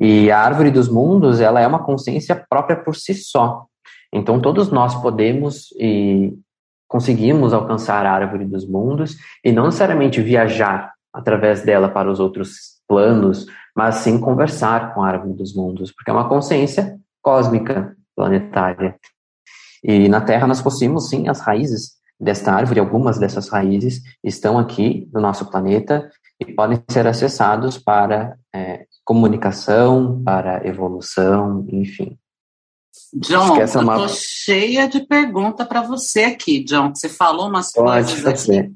E 0.00 0.30
a 0.30 0.40
árvore 0.40 0.70
dos 0.70 0.88
mundos, 0.88 1.38
ela 1.38 1.60
é 1.60 1.66
uma 1.66 1.84
consciência 1.84 2.42
própria 2.48 2.74
por 2.74 2.96
si 2.96 3.12
só. 3.12 3.66
Então 4.10 4.40
todos 4.40 4.70
nós 4.70 4.94
podemos 4.94 5.68
e 5.78 6.32
conseguimos 6.88 7.52
alcançar 7.52 8.06
a 8.06 8.12
árvore 8.12 8.46
dos 8.46 8.66
mundos 8.66 9.16
e 9.44 9.52
não 9.52 9.66
necessariamente 9.66 10.22
viajar 10.22 10.92
através 11.12 11.62
dela 11.62 11.88
para 11.88 12.10
os 12.10 12.18
outros 12.18 12.80
planos, 12.88 13.46
mas 13.76 13.96
sim 13.96 14.18
conversar 14.18 14.94
com 14.94 15.02
a 15.02 15.08
árvore 15.08 15.34
dos 15.34 15.54
mundos, 15.54 15.92
porque 15.92 16.10
é 16.10 16.14
uma 16.14 16.28
consciência 16.28 16.98
cósmica 17.20 17.94
planetária. 18.16 18.96
E 19.82 20.08
na 20.08 20.20
Terra 20.20 20.46
nós 20.46 20.62
possuímos 20.62 21.10
sim 21.10 21.28
as 21.28 21.40
raízes 21.40 21.92
desta 22.24 22.52
árvore, 22.52 22.80
algumas 22.80 23.18
dessas 23.18 23.48
raízes 23.48 24.02
estão 24.22 24.58
aqui 24.58 25.08
no 25.12 25.20
nosso 25.20 25.50
planeta 25.50 26.10
e 26.40 26.52
podem 26.52 26.82
ser 26.90 27.06
acessados 27.06 27.78
para 27.78 28.36
é, 28.52 28.86
comunicação, 29.04 30.22
para 30.24 30.66
evolução, 30.66 31.66
enfim. 31.70 32.18
John, 33.14 33.56
é 33.56 33.78
uma... 33.78 33.94
eu 33.94 34.00
tô 34.00 34.08
cheia 34.08 34.88
de 34.88 35.00
pergunta 35.06 35.64
para 35.64 35.82
você 35.82 36.24
aqui, 36.24 36.64
John. 36.64 36.94
Você 36.94 37.08
falou 37.08 37.48
umas 37.48 37.72
Pode 37.72 38.12
coisas 38.12 38.22
fazer. 38.22 38.60
aqui 38.60 38.74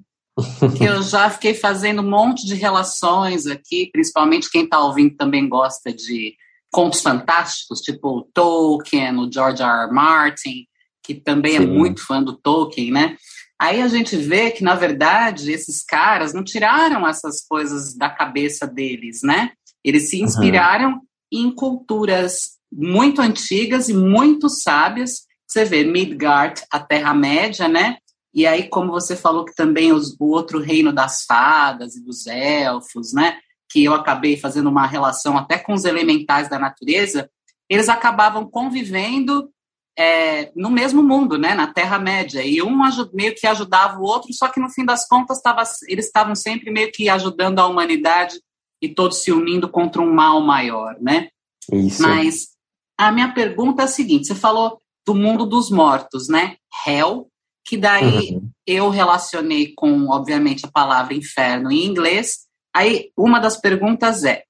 que 0.77 0.85
eu 0.85 1.03
já 1.03 1.29
fiquei 1.31 1.53
fazendo 1.55 2.01
um 2.01 2.09
monte 2.09 2.47
de 2.47 2.55
relações 2.55 3.47
aqui, 3.47 3.91
principalmente 3.93 4.51
quem 4.51 4.65
está 4.65 4.79
ouvindo 4.81 5.17
também 5.17 5.49
gosta 5.49 5.93
de 5.93 6.37
contos 6.71 7.01
fantásticos, 7.01 7.81
tipo 7.81 8.09
o 8.09 8.23
Tolkien, 8.23 9.17
o 9.19 9.31
George 9.33 9.63
R. 9.63 9.87
R. 9.87 9.93
Martin, 9.93 10.67
que 11.03 11.15
também 11.15 11.57
é 11.57 11.61
Sim. 11.61 11.65
é 11.65 11.67
muito 11.67 12.07
fã 12.07 12.23
do 12.23 12.35
Tolkien, 12.35 12.93
né? 12.93 13.17
Aí 13.61 13.83
a 13.83 13.89
gente 13.89 14.17
vê 14.17 14.51
que, 14.53 14.63
na 14.63 14.77
verdade, 14.77 15.51
esses 15.51 15.83
caras 15.83 16.33
não 16.33 16.45
tiraram 16.45 17.07
essas 17.07 17.45
coisas 17.45 17.95
da 17.97 18.09
cabeça 18.09 18.67
deles, 18.67 19.21
né? 19.23 19.51
Eles 19.83 20.11
se 20.11 20.23
inspiraram 20.23 20.93
uhum. 20.93 21.01
em 21.33 21.55
culturas 21.55 22.59
muito 22.73 23.21
antigas 23.21 23.89
e 23.89 23.95
muito 23.95 24.49
sábias. 24.49 25.23
Você 25.47 25.65
vê 25.65 25.83
Midgard, 25.83 26.63
a 26.71 26.79
Terra-média, 26.79 27.67
né? 27.67 27.97
E 28.33 28.47
aí, 28.47 28.69
como 28.69 28.93
você 28.93 29.17
falou 29.17 29.45
que 29.45 29.55
também 29.55 29.93
os, 29.93 30.15
o 30.21 30.27
outro 30.27 30.61
reino 30.61 30.93
das 30.93 31.25
fadas 31.25 31.97
e 31.97 32.05
dos 32.05 32.27
elfos, 32.27 33.13
né? 33.13 33.39
Que 33.69 33.83
eu 33.85 33.95
acabei 33.95 34.37
fazendo 34.37 34.69
uma 34.69 34.87
relação 34.87 35.37
até 35.37 35.59
com 35.59 35.73
os 35.73 35.85
elementais 35.85 36.49
da 36.49 36.59
natureza, 36.59 37.29
eles 37.69 37.89
acabavam 37.89 38.49
convivendo 38.49 39.51
é, 39.99 40.53
no 40.55 40.71
mesmo 40.71 41.03
mundo, 41.03 41.37
né, 41.37 41.55
na 41.55 41.67
Terra-média, 41.67 42.41
e 42.41 42.63
um 42.63 42.79
meio 43.13 43.35
que 43.35 43.49
ajudava 43.49 43.99
o 43.99 44.05
outro, 44.05 44.33
só 44.33 44.47
que 44.47 44.61
no 44.61 44.71
fim 44.71 44.85
das 44.85 45.09
contas 45.09 45.43
tava, 45.43 45.65
eles 45.89 46.07
estavam 46.07 46.37
sempre 46.37 46.71
meio 46.71 46.93
que 46.93 47.09
ajudando 47.09 47.59
a 47.59 47.67
humanidade 47.67 48.41
e 48.81 48.89
todos 48.89 49.25
se 49.25 49.33
unindo 49.33 49.69
contra 49.69 50.01
um 50.01 50.15
mal 50.15 50.41
maior, 50.41 50.97
né? 51.01 51.31
Isso. 51.73 52.01
Mas 52.01 52.51
a 52.97 53.11
minha 53.11 53.33
pergunta 53.33 53.83
é 53.83 53.85
a 53.87 53.89
seguinte: 53.89 54.29
você 54.29 54.37
falou 54.37 54.81
do 55.05 55.17
mundo 55.17 55.45
dos 55.45 55.69
mortos, 55.69 56.29
né? 56.29 56.57
Hell, 56.87 57.27
que 57.67 57.77
daí 57.77 58.35
uhum. 58.35 58.49
eu 58.65 58.91
relacionei 58.91 59.75
com, 59.75 60.11
obviamente, 60.11 60.65
a 60.65 60.71
palavra 60.71 61.13
inferno 61.13 61.73
em 61.73 61.85
inglês. 61.85 62.47
Aí 62.73 63.11
uma 63.17 63.41
das 63.41 63.61
perguntas 63.61 64.23
é: 64.23 64.45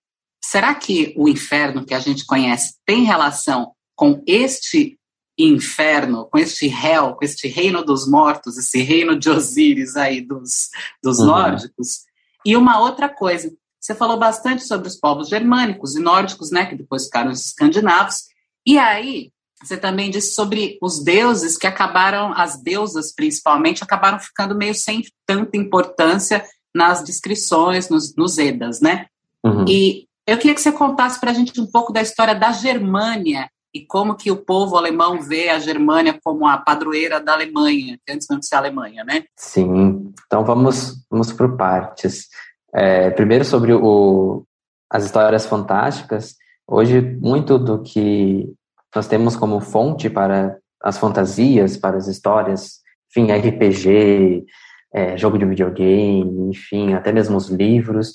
será 0.45 0.75
que 0.75 1.15
o 1.17 1.27
inferno 1.27 1.87
que 1.87 1.95
a 1.95 2.01
gente 2.01 2.27
conhece 2.27 2.75
tem 2.85 3.05
relação 3.05 3.73
com 3.97 4.23
este 4.27 4.98
inferno, 5.39 6.27
com 6.27 6.39
este 6.39 6.67
réu, 6.67 7.15
com 7.15 7.25
este 7.25 7.47
reino 7.47 7.85
dos 7.85 8.09
mortos, 8.09 8.59
esse 8.59 8.83
reino 8.83 9.17
de 9.17 9.31
Osíris 9.31 9.97
aí 9.97 10.21
dos, 10.21 10.69
dos 11.03 11.21
uhum. 11.21 11.27
nórdicos. 11.27 12.01
E 12.45 12.57
uma 12.57 12.81
outra 12.81 13.09
coisa, 13.09 13.53
você 13.81 13.95
falou 13.95 14.19
bastante 14.19 14.65
sobre 14.65 14.89
os 14.89 14.97
povos 14.97 15.29
germânicos 15.29 15.95
e 15.95 16.01
nórdicos, 16.01 16.51
né, 16.51 16.67
que 16.67 16.75
depois 16.75 17.05
ficaram 17.05 17.31
os 17.31 17.47
escandinavos. 17.47 18.25
E 18.67 18.77
aí, 18.77 19.31
você 19.63 19.77
também 19.77 20.11
disse 20.11 20.35
sobre 20.35 20.77
os 20.83 21.03
deuses 21.03 21.57
que 21.57 21.67
acabaram, 21.67 22.33
as 22.37 22.61
deusas 22.61 23.15
principalmente, 23.15 23.85
acabaram 23.85 24.19
ficando 24.19 24.57
meio 24.57 24.75
sem 24.75 25.05
tanta 25.27 25.57
importância 25.57 26.45
nas 26.75 27.03
descrições, 27.03 27.89
nos, 27.89 28.15
nos 28.17 28.39
Edas, 28.39 28.81
né? 28.81 29.07
Uhum. 29.45 29.65
E 29.69 30.07
eu 30.27 30.37
queria 30.37 30.55
que 30.55 30.61
você 30.61 30.73
contasse 30.73 31.19
para 31.19 31.31
a 31.31 31.35
gente 31.35 31.61
um 31.61 31.67
pouco 31.67 31.93
da 31.93 32.03
história 32.03 32.35
da 32.35 32.53
Germânia 32.53 33.49
e 33.75 33.85
como 33.85 34.15
que 34.15 34.31
o 34.31 34.37
povo 34.37 34.77
alemão 34.77 35.21
vê 35.21 35.51
a 35.51 35.59
Germânia 35.59 36.19
como 36.23 36.47
a 36.47 36.57
padroeira 36.57 37.21
da 37.21 37.35
Alemanha, 37.35 37.99
que 38.05 38.13
antes 38.13 38.27
não 38.29 38.41
ser 38.41 38.57
Alemanha, 38.57 39.05
né? 39.05 39.25
Sim, 39.37 40.13
então 40.27 40.45
vamos, 40.45 41.05
vamos 41.11 41.33
por 41.33 41.57
partes. 41.57 42.29
É, 42.75 43.11
primeiro 43.11 43.45
sobre 43.45 43.73
o, 43.73 44.45
as 44.91 45.05
histórias 45.05 45.47
fantásticas, 45.47 46.37
hoje 46.67 47.01
muito 47.01 47.59
do 47.59 47.83
que 47.83 48.53
nós 48.95 49.07
temos 49.07 49.37
como 49.37 49.61
fonte 49.61 50.09
para 50.09 50.59
as 50.83 50.99
fantasias, 50.99 51.77
para 51.77 51.97
as 51.97 52.07
histórias, 52.07 52.81
enfim, 53.11 53.31
RPG, 53.31 54.45
é, 54.93 55.17
jogo 55.17 55.39
de 55.39 55.45
videogame, 55.45 56.51
enfim, 56.51 56.95
até 56.95 57.13
mesmo 57.13 57.37
os 57.37 57.49
livros, 57.49 58.15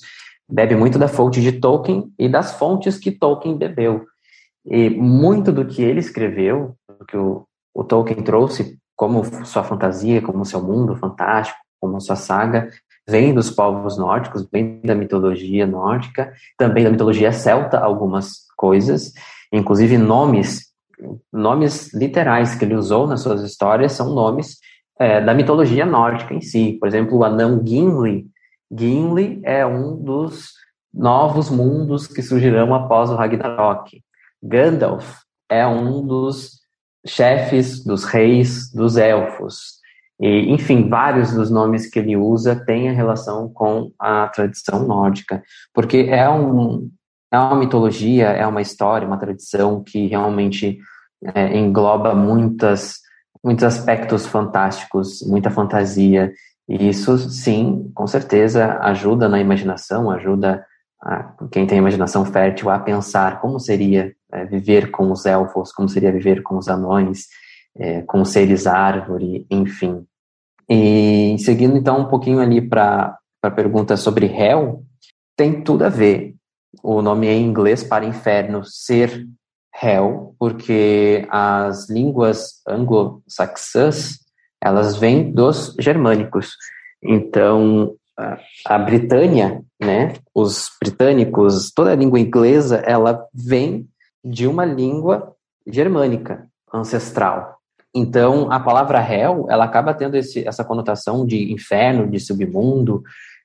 bebe 0.50 0.76
muito 0.76 0.98
da 0.98 1.08
fonte 1.08 1.42
de 1.42 1.52
Tolkien 1.54 2.12
e 2.18 2.28
das 2.28 2.54
fontes 2.54 2.98
que 2.98 3.12
Tolkien 3.12 3.58
bebeu. 3.58 4.06
E 4.66 4.90
muito 4.90 5.52
do 5.52 5.66
que 5.66 5.82
ele 5.82 6.00
escreveu, 6.00 6.76
do 7.00 7.06
que 7.06 7.18
o, 7.18 7.46
o 7.74 7.84
Tolkien 7.84 8.24
trouxe 8.24 8.78
como 8.96 9.24
sua 9.46 9.64
fantasia, 9.64 10.22
como 10.22 10.46
seu 10.46 10.62
mundo 10.62 10.96
fantástico, 10.96 11.60
como 11.80 12.00
sua 12.00 12.16
saga, 12.16 12.70
vem 13.08 13.34
dos 13.34 13.52
povos 13.52 13.98
nórdicos, 13.98 14.48
vem 14.52 14.80
da 14.82 14.96
mitologia 14.96 15.68
nórdica, 15.68 16.32
também 16.58 16.84
da 16.84 16.90
mitologia 16.90 17.32
celta, 17.32 17.80
algumas 17.80 18.48
coisas, 18.56 19.12
inclusive 19.52 19.98
nomes, 19.98 20.72
nomes 21.32 21.94
literais 21.94 22.56
que 22.56 22.64
ele 22.64 22.76
usou 22.76 23.08
nas 23.08 23.22
suas 23.22 23.42
histórias 23.42 23.92
são 23.92 24.14
nomes 24.14 24.58
é, 24.98 25.20
da 25.20 25.34
mitologia 25.34 25.86
nórdica 25.86 26.34
em 26.34 26.42
si. 26.42 26.78
Por 26.80 26.88
exemplo, 26.88 27.18
o 27.18 27.24
anão 27.24 27.62
Gimli. 27.66 28.26
Gimli 28.72 29.42
é 29.44 29.66
um 29.66 29.96
dos 29.98 30.52
novos 30.94 31.50
mundos 31.50 32.08
que 32.08 32.22
surgirão 32.22 32.74
após 32.74 33.10
o 33.10 33.16
Ragnarok. 33.16 34.02
Gandalf 34.44 35.20
é 35.50 35.66
um 35.66 36.06
dos 36.06 36.60
chefes 37.06 37.84
dos 37.84 38.04
reis 38.04 38.72
dos 38.72 38.98
elfos. 38.98 39.82
E, 40.20 40.52
enfim, 40.52 40.90
vários 40.90 41.34
dos 41.34 41.50
nomes 41.50 41.90
que 41.90 42.00
ele 42.00 42.16
usa 42.16 42.56
têm 42.56 42.90
a 42.90 42.94
relação 42.94 43.50
com 43.50 43.92
a 44.00 44.28
tradição 44.28 44.86
nórdica, 44.86 45.44
porque 45.74 46.08
é, 46.10 46.30
um, 46.30 46.90
é 47.32 47.38
uma 47.38 47.56
mitologia, 47.56 48.28
é 48.28 48.46
uma 48.46 48.62
história, 48.62 49.08
uma 49.08 49.18
tradição 49.18 49.84
que 49.84 50.08
realmente 50.08 50.78
é, 51.34 51.58
engloba 51.58 52.14
muitas, 52.14 53.00
muitos 53.44 53.64
aspectos 53.64 54.26
fantásticos, 54.26 55.22
muita 55.28 55.50
fantasia. 55.50 56.32
E 56.70 56.90
isso, 56.90 57.18
sim, 57.18 57.92
com 57.94 58.08
certeza, 58.08 58.78
ajuda 58.82 59.28
na 59.28 59.40
imaginação, 59.40 60.10
ajuda 60.10 60.64
a, 61.02 61.34
quem 61.52 61.68
tem 61.68 61.78
imaginação 61.78 62.24
fértil 62.24 62.70
a 62.70 62.80
pensar 62.80 63.42
como 63.42 63.60
seria 63.60 64.14
é, 64.34 64.46
viver 64.46 64.92
com 64.92 65.12
os 65.12 65.26
elfos, 65.26 65.72
como 65.72 65.88
seria 65.88 66.12
viver 66.12 66.42
com 66.42 66.58
os 66.58 66.68
anões, 66.68 67.28
é, 67.78 68.02
com 68.02 68.22
os 68.22 68.30
seres 68.30 68.66
árvore, 68.68 69.46
enfim. 69.50 70.06
E 70.70 71.36
seguindo 71.40 71.78
então 71.78 72.02
um 72.02 72.08
pouquinho 72.08 72.40
ali 72.40 72.62
para 72.62 73.18
a 73.42 73.52
pergunta 73.52 73.96
sobre 73.96 74.26
Hell, 74.26 74.84
tem 75.38 75.62
tudo 75.62 75.86
a 75.86 75.90
ver. 75.90 76.36
O 76.82 77.02
nome 77.02 77.28
em 77.28 77.44
inglês 77.44 77.84
para 77.84 78.06
inferno 78.06 78.64
ser 78.66 79.28
Hell, 79.82 80.36
porque 80.40 81.28
as 81.30 81.90
línguas 81.90 82.62
anglo-saxãs 82.68 84.20
elas 84.62 84.96
vêm 84.96 85.32
dos 85.32 85.76
germânicos. 85.78 86.56
Então, 87.04 87.96
a 88.66 88.78
Britânia, 88.78 89.62
né, 89.82 90.14
os 90.34 90.70
britânicos, 90.82 91.72
toda 91.76 91.92
a 91.92 91.96
língua 91.96 92.20
inglesa, 92.20 92.78
ela 92.78 93.28
vem 93.34 93.88
de 94.24 94.48
uma 94.48 94.66
língua 94.66 95.36
germânica 95.68 96.48
ancestral. 96.74 97.58
Então, 97.96 98.52
a 98.52 98.60
palavra 98.60 99.00
hell, 99.00 99.46
ela 99.50 99.66
acaba 99.66 99.94
tendo 99.94 100.16
esse, 100.18 100.48
essa 100.48 100.64
conotação 100.64 101.26
de 101.26 101.52
inferno, 101.54 102.10
de 102.10 102.20
submundo, 102.20 103.04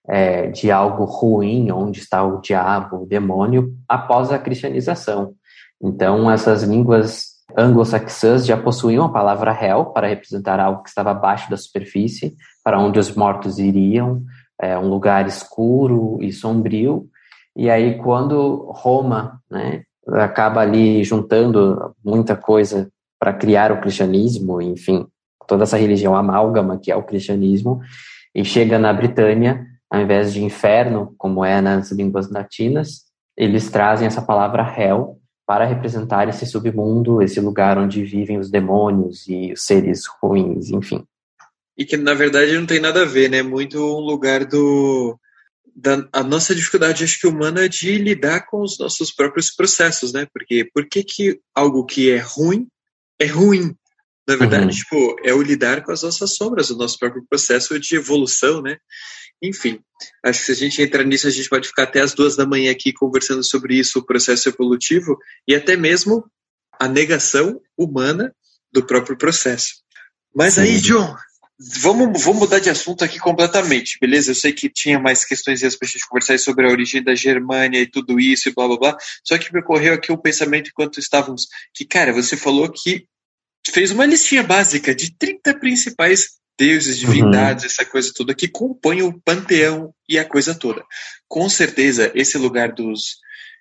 é, 0.09 0.47
de 0.47 0.71
algo 0.71 1.05
ruim, 1.05 1.71
onde 1.71 2.01
está 2.01 2.25
o 2.25 2.41
diabo, 2.41 3.03
o 3.03 3.07
demônio, 3.07 3.75
após 3.87 4.33
a 4.33 4.39
cristianização. 4.39 5.35
Então, 5.81 6.31
essas 6.31 6.63
línguas 6.63 7.37
anglo-saxãs 7.57 8.47
já 8.47 8.57
possuíam 8.57 9.05
a 9.05 9.13
palavra 9.13 9.53
hell 9.53 9.87
para 9.87 10.09
representar 10.09 10.59
algo 10.59 10.83
que 10.83 10.89
estava 10.89 11.11
abaixo 11.11 11.51
da 11.51 11.57
superfície, 11.57 12.35
para 12.65 12.81
onde 12.81 12.99
os 12.99 13.15
mortos 13.15 13.59
iriam, 13.59 14.23
é, 14.61 14.79
um 14.79 14.89
lugar 14.89 15.27
escuro 15.27 16.19
e 16.23 16.33
sombrio. 16.33 17.07
E 17.55 17.69
aí, 17.69 17.99
quando 17.99 18.71
Roma 18.75 19.41
né, 19.51 19.83
acaba 20.15 20.61
ali 20.61 21.03
juntando 21.05 21.95
muita 22.05 22.37
coisa 22.37 22.91
para 23.19 23.33
criar 23.33 23.73
o 23.73 23.81
cristianismo, 23.81 24.63
enfim, 24.63 25.07
toda 25.47 25.65
essa 25.65 25.77
religião 25.77 26.15
amálgama 26.15 26.79
que 26.79 26.91
é 26.91 26.97
o 26.97 27.03
cristianismo, 27.03 27.81
e 28.35 28.45
chega 28.45 28.79
na 28.79 28.93
Britânia, 28.93 29.67
ao 29.91 30.01
invés 30.01 30.33
de 30.33 30.45
inferno, 30.45 31.15
como 31.19 31.45
é 31.45 31.61
nas 31.61 31.91
línguas 31.91 32.31
latinas, 32.31 33.07
eles 33.37 33.71
trazem 33.71 34.07
essa 34.07 34.23
palavra 34.23 34.63
hell 34.77 35.19
para 35.47 35.65
representar 35.65 36.29
esse 36.29 36.45
submundo, 36.45 37.23
esse 37.23 37.41
lugar 37.41 37.79
onde 37.79 38.05
vivem 38.05 38.39
os 38.39 38.51
demônios 38.51 39.27
e 39.27 39.53
os 39.53 39.63
seres 39.63 40.03
ruins, 40.21 40.71
enfim. 40.71 41.05
E 41.77 41.87
que 41.87 41.97
na 41.97 42.13
verdade 42.13 42.59
não 42.59 42.67
tem 42.67 42.81
nada 42.81 43.03
a 43.03 43.07
ver, 43.07 43.31
né? 43.31 43.43
Muito 43.43 43.79
um 43.79 44.01
lugar 44.01 44.45
do 44.45 45.19
da 45.81 46.09
a 46.13 46.25
nossa 46.25 46.55
dificuldade 46.55 47.05
acho 47.05 47.21
que 47.21 47.27
humana 47.27 47.65
é 47.65 47.69
de 47.69 47.97
lidar 47.99 48.47
com 48.47 48.63
os 48.63 48.79
nossos 48.79 49.13
próprios 49.13 49.55
processos, 49.55 50.13
né? 50.13 50.27
Porque 50.33 50.69
por 50.75 50.89
que 50.89 51.05
que 51.05 51.41
algo 51.55 51.87
que 51.87 52.11
é 52.11 52.19
ruim 52.19 52.67
é 53.19 53.27
ruim? 53.27 53.75
Na 54.27 54.37
verdade, 54.37 54.65
uhum. 54.65 54.71
tipo, 54.71 55.17
é 55.25 55.33
o 55.33 55.41
lidar 55.41 55.83
com 55.83 55.93
as 55.93 56.03
nossas 56.03 56.35
sombras, 56.35 56.69
o 56.69 56.77
nosso 56.77 56.99
próprio 56.99 57.25
processo 57.31 57.79
de 57.79 57.95
evolução, 57.97 58.61
né? 58.61 58.77
Enfim, 59.41 59.81
acho 60.25 60.41
que 60.41 60.47
se 60.47 60.53
a 60.53 60.55
gente 60.55 60.83
entrar 60.83 61.05
nisso, 61.05 61.27
a 61.29 61.31
gente 61.31 61.49
pode 61.49 61.69
ficar 61.69 61.85
até 61.85 62.01
as 62.01 62.13
duas 62.13 62.37
da 62.37 62.45
manhã 62.45 62.71
aqui 62.73 62.93
conversando 62.93 63.43
sobre 63.43 63.77
isso, 63.77 64.01
o 64.01 64.05
processo 64.05 64.49
evolutivo 64.49 65.17
e 65.47 65.55
até 65.55 65.77
mesmo 65.77 66.29
a 66.79 66.89
negação 66.89 67.61
humana 67.77 68.35
do 68.71 68.85
próprio 68.85 69.17
processo. 69.17 69.77
Mas 70.35 70.55
Sim. 70.55 70.63
aí, 70.63 70.81
John, 70.81 71.17
vamos, 71.59 72.23
vamos 72.23 72.41
mudar 72.41 72.61
de 72.61 72.71
assunto 72.71 73.05
aqui 73.05 73.19
completamente, 73.19 73.99
beleza? 74.01 74.31
Eu 74.31 74.35
sei 74.35 74.53
que 74.53 74.69
tinha 74.69 74.99
mais 74.99 75.25
questões 75.25 75.61
para 75.61 75.89
a 75.89 75.91
gente 75.91 76.09
conversar 76.09 76.39
sobre 76.39 76.67
a 76.67 76.71
origem 76.71 77.03
da 77.03 77.15
Germânia 77.15 77.81
e 77.81 77.91
tudo 77.91 78.21
isso 78.21 78.49
e 78.49 78.53
blá 78.53 78.69
blá 78.69 78.79
blá. 78.79 78.97
Só 79.25 79.37
que 79.37 79.53
me 79.53 79.61
ocorreu 79.61 79.95
aqui 79.95 80.13
o 80.13 80.15
um 80.15 80.21
pensamento 80.21 80.69
enquanto 80.69 81.01
estávamos 81.01 81.47
que, 81.75 81.85
cara, 81.85 82.13
você 82.13 82.37
falou 82.37 82.71
que 82.71 83.07
fez 83.69 83.91
uma 83.91 84.07
listinha 84.07 84.43
básica 84.43 84.95
de 84.95 85.17
30 85.17 85.59
principais 85.59 86.39
deuses, 86.59 87.03
uhum. 87.03 87.11
divindades, 87.11 87.65
uhum. 87.65 87.71
essa 87.71 87.85
coisa 87.85 88.13
toda 88.15 88.35
que 88.35 88.49
compõe 88.49 89.03
o 89.03 89.21
panteão 89.21 89.93
e 90.09 90.19
a 90.19 90.25
coisa 90.25 90.55
toda. 90.55 90.85
Com 91.29 91.49
certeza, 91.49 92.11
esse 92.15 92.39
lugar 92.39 92.73
dos 92.73 93.19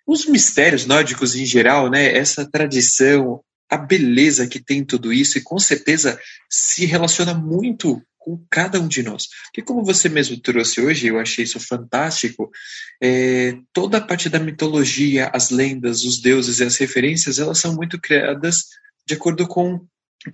os 0.07 0.25
mistérios 0.25 0.85
nórdicos 0.85 1.35
em 1.35 1.45
geral, 1.45 1.89
né, 1.89 2.15
essa 2.15 2.49
tradição, 2.49 3.41
a 3.69 3.77
beleza 3.77 4.47
que 4.47 4.59
tem 4.59 4.83
tudo 4.83 5.11
isso, 5.11 5.37
e 5.37 5.41
com 5.41 5.59
certeza 5.59 6.19
se 6.49 6.85
relaciona 6.85 7.33
muito 7.33 8.01
com 8.17 8.43
cada 8.49 8.79
um 8.79 8.87
de 8.87 9.01
nós. 9.01 9.27
Porque 9.45 9.61
como 9.61 9.85
você 9.85 10.09
mesmo 10.09 10.37
trouxe 10.39 10.81
hoje, 10.81 11.07
eu 11.07 11.19
achei 11.19 11.45
isso 11.45 11.59
fantástico, 11.59 12.51
é, 13.01 13.57
toda 13.71 13.99
a 13.99 14.01
parte 14.01 14.29
da 14.29 14.39
mitologia, 14.39 15.29
as 15.33 15.49
lendas, 15.49 16.03
os 16.03 16.19
deuses 16.19 16.59
e 16.59 16.63
as 16.65 16.75
referências, 16.75 17.39
elas 17.39 17.59
são 17.59 17.73
muito 17.73 17.99
criadas 17.99 18.65
de 19.05 19.13
acordo 19.13 19.47
com 19.47 19.85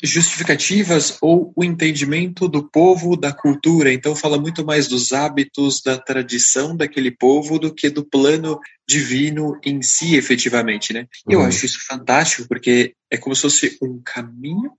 justificativas 0.01 1.17
ou 1.21 1.51
o 1.55 1.63
entendimento 1.63 2.47
do 2.47 2.67
povo, 2.69 3.15
da 3.15 3.33
cultura. 3.33 3.91
Então, 3.91 4.15
fala 4.15 4.39
muito 4.39 4.65
mais 4.65 4.87
dos 4.87 5.11
hábitos, 5.11 5.81
da 5.81 5.97
tradição 5.97 6.75
daquele 6.75 7.11
povo 7.11 7.59
do 7.59 7.73
que 7.73 7.89
do 7.89 8.03
plano 8.03 8.59
divino 8.87 9.59
em 9.63 9.81
si, 9.81 10.15
efetivamente, 10.15 10.93
né? 10.93 11.07
Eu 11.27 11.39
uhum. 11.39 11.45
acho 11.45 11.65
isso 11.65 11.79
fantástico 11.85 12.47
porque 12.47 12.93
é 13.09 13.17
como 13.17 13.35
se 13.35 13.41
fosse 13.43 13.77
um 13.81 14.01
caminho 14.03 14.71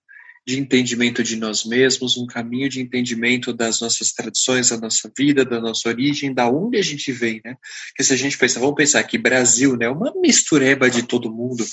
de 0.46 0.58
entendimento 0.58 1.22
de 1.22 1.36
nós 1.36 1.64
mesmos, 1.64 2.18
um 2.18 2.26
caminho 2.26 2.68
de 2.68 2.80
entendimento 2.80 3.52
das 3.52 3.80
nossas 3.80 4.12
tradições, 4.12 4.68
da 4.68 4.76
nossa 4.76 5.10
vida, 5.16 5.44
da 5.44 5.60
nossa 5.60 5.88
origem, 5.88 6.34
da 6.34 6.48
onde 6.48 6.76
a 6.76 6.82
gente 6.82 7.10
vem, 7.10 7.40
né? 7.44 7.56
Porque 7.88 8.04
se 8.04 8.12
a 8.12 8.16
gente 8.16 8.36
pensar, 8.36 8.60
vamos 8.60 8.74
pensar 8.74 9.02
que 9.04 9.16
Brasil, 9.16 9.76
né, 9.76 9.86
é 9.86 9.90
uma 9.90 10.12
mistureba 10.20 10.90
de 10.90 11.02
todo 11.02 11.32
mundo. 11.32 11.64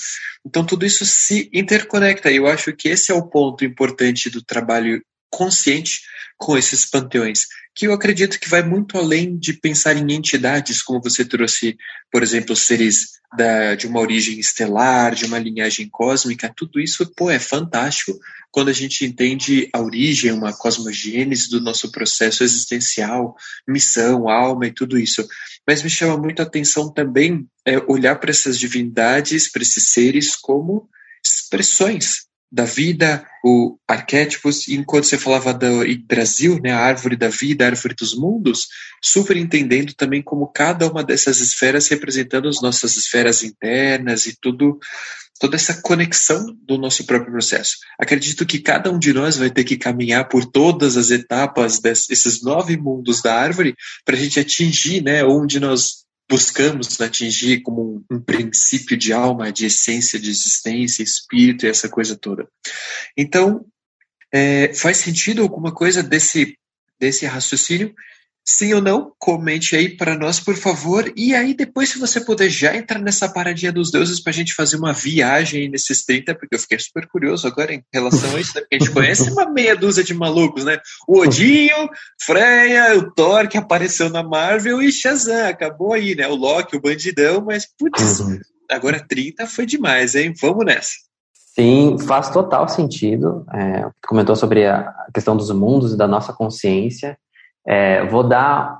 Então 0.46 0.64
tudo 0.64 0.86
isso 0.86 1.04
se 1.04 1.50
interconecta. 1.52 2.30
E 2.30 2.36
eu 2.36 2.46
acho 2.46 2.72
que 2.74 2.88
esse 2.88 3.12
é 3.12 3.14
o 3.14 3.28
ponto 3.28 3.64
importante 3.64 4.30
do 4.30 4.42
trabalho 4.42 5.02
consciente 5.32 6.02
com 6.36 6.58
esses 6.58 6.84
panteões, 6.84 7.46
que 7.74 7.86
eu 7.86 7.92
acredito 7.92 8.38
que 8.38 8.48
vai 8.48 8.62
muito 8.62 8.98
além 8.98 9.36
de 9.36 9.52
pensar 9.52 9.96
em 9.96 10.12
entidades, 10.12 10.82
como 10.82 11.00
você 11.00 11.24
trouxe, 11.24 11.76
por 12.10 12.22
exemplo, 12.22 12.54
seres 12.54 13.12
da, 13.36 13.74
de 13.74 13.86
uma 13.86 14.00
origem 14.00 14.38
estelar, 14.38 15.14
de 15.14 15.24
uma 15.24 15.38
linhagem 15.38 15.88
cósmica, 15.88 16.52
tudo 16.54 16.78
isso 16.78 17.10
pô, 17.16 17.30
é 17.30 17.38
fantástico 17.38 18.12
quando 18.50 18.68
a 18.68 18.72
gente 18.74 19.06
entende 19.06 19.70
a 19.72 19.80
origem, 19.80 20.30
uma 20.32 20.52
cosmogênese 20.52 21.48
do 21.48 21.60
nosso 21.60 21.90
processo 21.90 22.44
existencial, 22.44 23.34
missão, 23.66 24.28
alma 24.28 24.66
e 24.66 24.72
tudo 24.72 24.98
isso. 24.98 25.26
Mas 25.66 25.82
me 25.82 25.88
chama 25.88 26.18
muito 26.18 26.40
a 26.40 26.42
atenção 26.42 26.92
também 26.92 27.48
é, 27.64 27.78
olhar 27.88 28.16
para 28.16 28.30
essas 28.30 28.58
divindades, 28.58 29.50
para 29.50 29.62
esses 29.62 29.84
seres, 29.84 30.36
como 30.36 30.86
expressões 31.24 32.26
da 32.52 32.66
vida, 32.66 33.26
o 33.42 33.78
arquétipos, 33.88 34.68
e 34.68 34.74
enquanto 34.74 35.04
você 35.04 35.16
falava 35.16 35.54
do 35.54 35.82
Brasil, 36.06 36.60
né, 36.62 36.70
a 36.70 36.80
árvore 36.80 37.16
da 37.16 37.28
vida, 37.28 37.64
a 37.64 37.68
árvore 37.68 37.94
dos 37.94 38.14
mundos, 38.14 38.68
super 39.02 39.38
entendendo 39.38 39.94
também 39.94 40.20
como 40.22 40.52
cada 40.52 40.86
uma 40.86 41.02
dessas 41.02 41.40
esferas 41.40 41.88
representando 41.88 42.48
as 42.48 42.60
nossas 42.60 42.94
esferas 42.96 43.42
internas 43.42 44.26
e 44.26 44.36
tudo, 44.38 44.78
toda 45.40 45.56
essa 45.56 45.80
conexão 45.80 46.54
do 46.68 46.76
nosso 46.76 47.06
próprio 47.06 47.32
processo. 47.32 47.78
Acredito 47.98 48.44
que 48.44 48.58
cada 48.58 48.92
um 48.92 48.98
de 48.98 49.14
nós 49.14 49.38
vai 49.38 49.50
ter 49.50 49.64
que 49.64 49.78
caminhar 49.78 50.28
por 50.28 50.44
todas 50.44 50.98
as 50.98 51.10
etapas 51.10 51.80
desses 51.80 52.42
nove 52.42 52.76
mundos 52.76 53.22
da 53.22 53.34
árvore 53.34 53.74
para 54.04 54.14
a 54.14 54.18
gente 54.18 54.38
atingir, 54.38 55.02
né, 55.02 55.24
onde 55.24 55.58
nós 55.58 56.02
buscamos 56.32 56.98
atingir 56.98 57.60
como 57.60 58.02
um, 58.10 58.16
um, 58.16 58.18
princípio 58.18 58.96
de 58.96 59.12
alma, 59.12 59.52
de 59.52 59.66
essência, 59.66 60.18
de 60.18 60.30
existência, 60.30 61.02
espírito 61.02 61.66
e 61.66 61.68
essa 61.68 61.90
coisa 61.90 62.16
toda. 62.16 62.48
Então, 63.14 63.66
é, 64.32 64.72
faz 64.72 64.96
sentido 64.96 65.42
alguma 65.42 65.74
coisa 65.74 66.02
desse, 66.02 66.56
desse 66.98 67.26
raciocínio? 67.26 67.94
Sim 68.44 68.74
ou 68.74 68.82
não? 68.82 69.12
Comente 69.18 69.76
aí 69.76 69.96
para 69.96 70.18
nós, 70.18 70.40
por 70.40 70.56
favor. 70.56 71.12
E 71.16 71.32
aí, 71.32 71.54
depois, 71.54 71.90
se 71.90 71.98
você 71.98 72.20
puder 72.20 72.50
já 72.50 72.76
entrar 72.76 72.98
nessa 72.98 73.28
paradinha 73.28 73.72
dos 73.72 73.90
deuses 73.90 74.20
para 74.20 74.30
a 74.30 74.34
gente 74.34 74.52
fazer 74.52 74.76
uma 74.76 74.92
viagem 74.92 75.68
nesses 75.68 76.04
30, 76.04 76.34
porque 76.34 76.56
eu 76.56 76.58
fiquei 76.58 76.78
super 76.80 77.06
curioso 77.06 77.46
agora 77.46 77.72
em 77.72 77.84
relação 77.92 78.34
a 78.34 78.40
isso, 78.40 78.52
né? 78.56 78.62
Porque 78.62 78.76
a 78.76 78.78
gente 78.80 78.90
conhece 78.90 79.30
uma 79.30 79.48
meia 79.48 79.76
dúzia 79.76 80.02
de 80.02 80.12
malucos, 80.12 80.64
né? 80.64 80.80
O 81.06 81.20
Odinho, 81.20 81.88
Freya, 82.20 82.98
o 82.98 83.12
Thor, 83.12 83.46
que 83.46 83.56
apareceu 83.56 84.10
na 84.10 84.24
Marvel, 84.24 84.82
e 84.82 84.90
Shazam. 84.90 85.46
Acabou 85.46 85.92
aí, 85.92 86.16
né? 86.16 86.26
O 86.26 86.34
Loki, 86.34 86.76
o 86.76 86.80
Bandidão, 86.80 87.44
mas, 87.44 87.64
putz, 87.78 88.22
agora 88.68 89.04
30 89.06 89.46
foi 89.46 89.66
demais, 89.66 90.16
hein? 90.16 90.34
Vamos 90.40 90.66
nessa. 90.66 90.90
Sim, 91.54 91.96
faz 92.06 92.30
total 92.30 92.68
sentido. 92.68 93.44
É, 93.54 93.88
comentou 94.06 94.34
sobre 94.34 94.66
a 94.66 94.92
questão 95.14 95.36
dos 95.36 95.50
mundos 95.50 95.92
e 95.92 95.96
da 95.96 96.08
nossa 96.08 96.32
consciência. 96.32 97.16
É, 97.66 98.04
vou 98.06 98.22
dar 98.22 98.78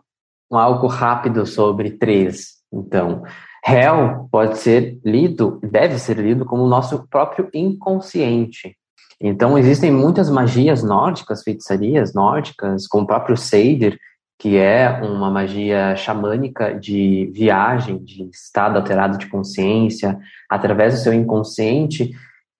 um 0.51 0.59
algo 0.59 0.87
rápido 0.87 1.47
sobre 1.47 1.93
três. 1.93 2.63
Então, 2.73 3.23
Hell 3.67 4.29
pode 4.31 4.59
ser 4.59 4.99
lido, 5.05 5.61
deve 5.63 5.99
ser 5.99 6.19
lido 6.19 6.45
como 6.45 6.65
o 6.65 6.69
nosso 6.69 7.07
próprio 7.09 7.49
inconsciente. 7.55 8.77
Então, 9.21 9.57
existem 9.57 9.91
muitas 9.91 10.29
magias 10.29 10.83
nórdicas, 10.83 11.43
feitiçarias 11.45 12.13
nórdicas, 12.13 12.89
como 12.89 13.05
o 13.05 13.07
próprio 13.07 13.37
Seider, 13.37 13.97
que 14.37 14.57
é 14.57 15.01
uma 15.03 15.31
magia 15.31 15.95
xamânica 15.95 16.75
de 16.75 17.31
viagem, 17.33 18.03
de 18.03 18.25
estado 18.25 18.77
alterado 18.77 19.17
de 19.17 19.27
consciência, 19.27 20.19
através 20.51 20.95
do 20.95 21.01
seu 21.01 21.15
inconsciente, 21.15 22.11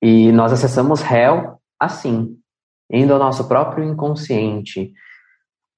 e 0.01 0.31
nós 0.31 0.53
acessamos 0.53 1.03
Hell 1.03 1.57
assim, 1.81 2.37
indo 2.89 3.13
ao 3.13 3.19
nosso 3.19 3.49
próprio 3.49 3.85
inconsciente. 3.85 4.93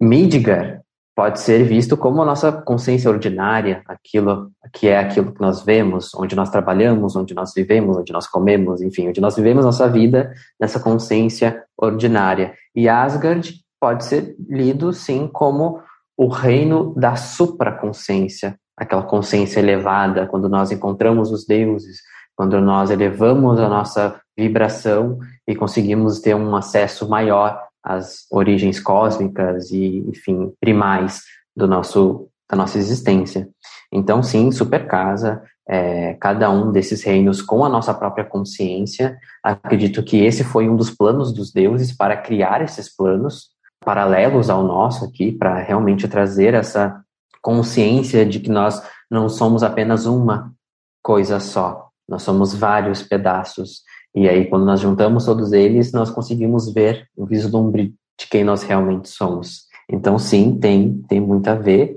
Midgar 0.04 0.82
pode 1.16 1.40
ser 1.40 1.64
visto 1.64 1.96
como 1.96 2.20
a 2.20 2.24
nossa 2.26 2.52
consciência 2.52 3.10
ordinária, 3.10 3.82
aquilo 3.86 4.50
que 4.72 4.88
é 4.88 4.98
aquilo 4.98 5.32
que 5.32 5.40
nós 5.40 5.62
vemos, 5.62 6.12
onde 6.14 6.36
nós 6.36 6.50
trabalhamos, 6.50 7.16
onde 7.16 7.32
nós 7.32 7.52
vivemos, 7.54 7.96
onde 7.96 8.12
nós 8.12 8.26
comemos, 8.26 8.82
enfim, 8.82 9.08
onde 9.08 9.20
nós 9.20 9.34
vivemos 9.34 9.64
nossa 9.64 9.88
vida 9.88 10.34
nessa 10.60 10.78
consciência 10.78 11.62
ordinária. 11.78 12.52
E 12.74 12.86
Asgard 12.86 13.54
pode 13.80 14.04
ser 14.04 14.36
lido, 14.46 14.92
sim, 14.92 15.26
como 15.32 15.80
o 16.18 16.28
reino 16.28 16.94
da 16.94 17.16
supraconsciência, 17.16 18.58
aquela 18.76 19.02
consciência 19.02 19.60
elevada, 19.60 20.26
quando 20.26 20.50
nós 20.50 20.70
encontramos 20.70 21.30
os 21.30 21.46
deuses, 21.46 22.00
quando 22.36 22.60
nós 22.60 22.90
elevamos 22.90 23.58
a 23.58 23.68
nossa 23.68 24.20
vibração 24.36 25.18
e 25.46 25.54
conseguimos 25.54 26.20
ter 26.20 26.34
um 26.34 26.54
acesso 26.56 27.08
maior 27.08 27.58
as 27.84 28.26
origens 28.30 28.80
cósmicas 28.80 29.70
e, 29.70 29.98
enfim, 30.08 30.52
primais 30.60 31.20
do 31.54 31.68
nosso 31.68 32.28
da 32.50 32.56
nossa 32.56 32.78
existência. 32.78 33.48
Então, 33.90 34.22
sim, 34.22 34.52
super 34.52 34.86
casa, 34.86 35.42
é, 35.66 36.14
cada 36.14 36.50
um 36.50 36.70
desses 36.70 37.02
reinos 37.02 37.40
com 37.40 37.64
a 37.64 37.68
nossa 37.68 37.94
própria 37.94 38.24
consciência. 38.24 39.16
Acredito 39.42 40.02
que 40.02 40.22
esse 40.22 40.44
foi 40.44 40.68
um 40.68 40.76
dos 40.76 40.90
planos 40.90 41.32
dos 41.32 41.50
deuses 41.52 41.96
para 41.96 42.16
criar 42.16 42.62
esses 42.62 42.94
planos 42.94 43.48
paralelos 43.84 44.50
ao 44.50 44.62
nosso 44.62 45.04
aqui, 45.04 45.32
para 45.32 45.58
realmente 45.58 46.08
trazer 46.08 46.54
essa 46.54 47.02
consciência 47.42 48.24
de 48.24 48.40
que 48.40 48.50
nós 48.50 48.82
não 49.10 49.28
somos 49.28 49.62
apenas 49.62 50.06
uma 50.06 50.52
coisa 51.02 51.38
só, 51.38 51.88
nós 52.08 52.22
somos 52.22 52.54
vários 52.54 53.02
pedaços. 53.02 53.82
E 54.14 54.28
aí, 54.28 54.46
quando 54.46 54.64
nós 54.64 54.80
juntamos 54.80 55.24
todos 55.24 55.52
eles, 55.52 55.92
nós 55.92 56.10
conseguimos 56.10 56.72
ver 56.72 57.08
o 57.16 57.26
vislumbre 57.26 57.94
de 58.18 58.28
quem 58.28 58.44
nós 58.44 58.62
realmente 58.62 59.08
somos. 59.08 59.64
Então, 59.90 60.18
sim, 60.18 60.56
tem, 60.58 61.02
tem 61.08 61.20
muito 61.20 61.48
a 61.48 61.54
ver. 61.54 61.96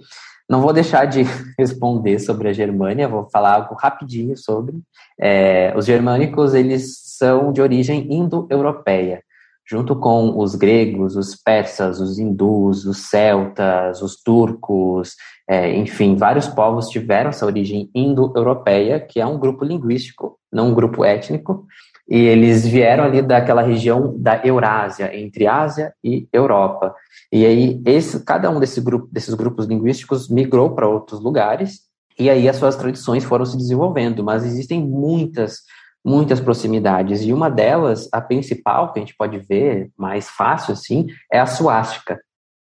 Não 0.49 0.61
vou 0.61 0.73
deixar 0.73 1.05
de 1.05 1.23
responder 1.59 2.19
sobre 2.19 2.49
a 2.49 2.53
Germânia, 2.53 3.07
vou 3.07 3.29
falar 3.29 3.55
algo 3.55 3.75
rapidinho 3.75 4.35
sobre. 4.35 4.77
É, 5.19 5.73
os 5.75 5.85
germânicos, 5.85 6.53
eles 6.53 6.97
são 7.17 7.51
de 7.51 7.61
origem 7.61 8.07
indo-europeia, 8.11 9.21
junto 9.69 9.95
com 9.95 10.39
os 10.39 10.55
gregos, 10.55 11.15
os 11.15 11.35
persas, 11.35 11.99
os 11.99 12.17
hindus, 12.17 12.85
os 12.85 13.09
celtas, 13.09 14.01
os 14.01 14.15
turcos, 14.23 15.15
é, 15.49 15.75
enfim, 15.75 16.15
vários 16.15 16.47
povos 16.47 16.89
tiveram 16.89 17.29
essa 17.29 17.45
origem 17.45 17.89
indo-europeia, 17.93 18.99
que 18.99 19.19
é 19.19 19.25
um 19.25 19.39
grupo 19.39 19.63
linguístico, 19.63 20.37
não 20.51 20.69
um 20.69 20.73
grupo 20.73 21.05
étnico, 21.05 21.65
e 22.07 22.17
eles 22.17 22.65
vieram 22.65 23.03
ali 23.03 23.21
daquela 23.21 23.61
região 23.61 24.15
da 24.17 24.41
Eurásia, 24.45 25.13
entre 25.17 25.45
Ásia 25.45 25.93
e 26.03 26.27
Europa. 26.31 26.95
E 27.31 27.45
aí, 27.45 27.81
esse, 27.85 28.23
cada 28.23 28.49
um 28.49 28.59
desse 28.59 28.79
grupo, 28.79 29.09
desses 29.11 29.33
grupos 29.33 29.65
linguísticos 29.65 30.29
migrou 30.29 30.73
para 30.73 30.87
outros 30.87 31.19
lugares, 31.19 31.81
e 32.17 32.29
aí 32.29 32.47
as 32.47 32.55
suas 32.55 32.75
tradições 32.75 33.23
foram 33.23 33.45
se 33.45 33.57
desenvolvendo, 33.57 34.23
mas 34.23 34.45
existem 34.45 34.81
muitas, 34.81 35.59
muitas 36.03 36.39
proximidades, 36.39 37.21
e 37.21 37.33
uma 37.33 37.49
delas, 37.49 38.07
a 38.13 38.21
principal, 38.21 38.93
que 38.93 38.99
a 38.99 39.01
gente 39.01 39.15
pode 39.15 39.39
ver 39.39 39.91
mais 39.97 40.29
fácil 40.29 40.73
assim, 40.73 41.07
é 41.31 41.39
a 41.39 41.45
suástica, 41.45 42.19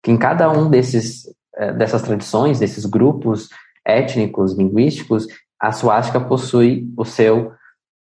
que 0.01 0.11
em 0.11 0.17
cada 0.17 0.49
um 0.49 0.69
desses, 0.69 1.23
eh, 1.57 1.73
dessas 1.73 2.01
tradições, 2.01 2.59
desses 2.59 2.86
grupos 2.86 3.49
étnicos, 3.86 4.57
linguísticos, 4.57 5.28
a 5.59 5.71
suástica 5.71 6.19
possui 6.19 6.88
o 6.95 7.03
seu, 7.03 7.51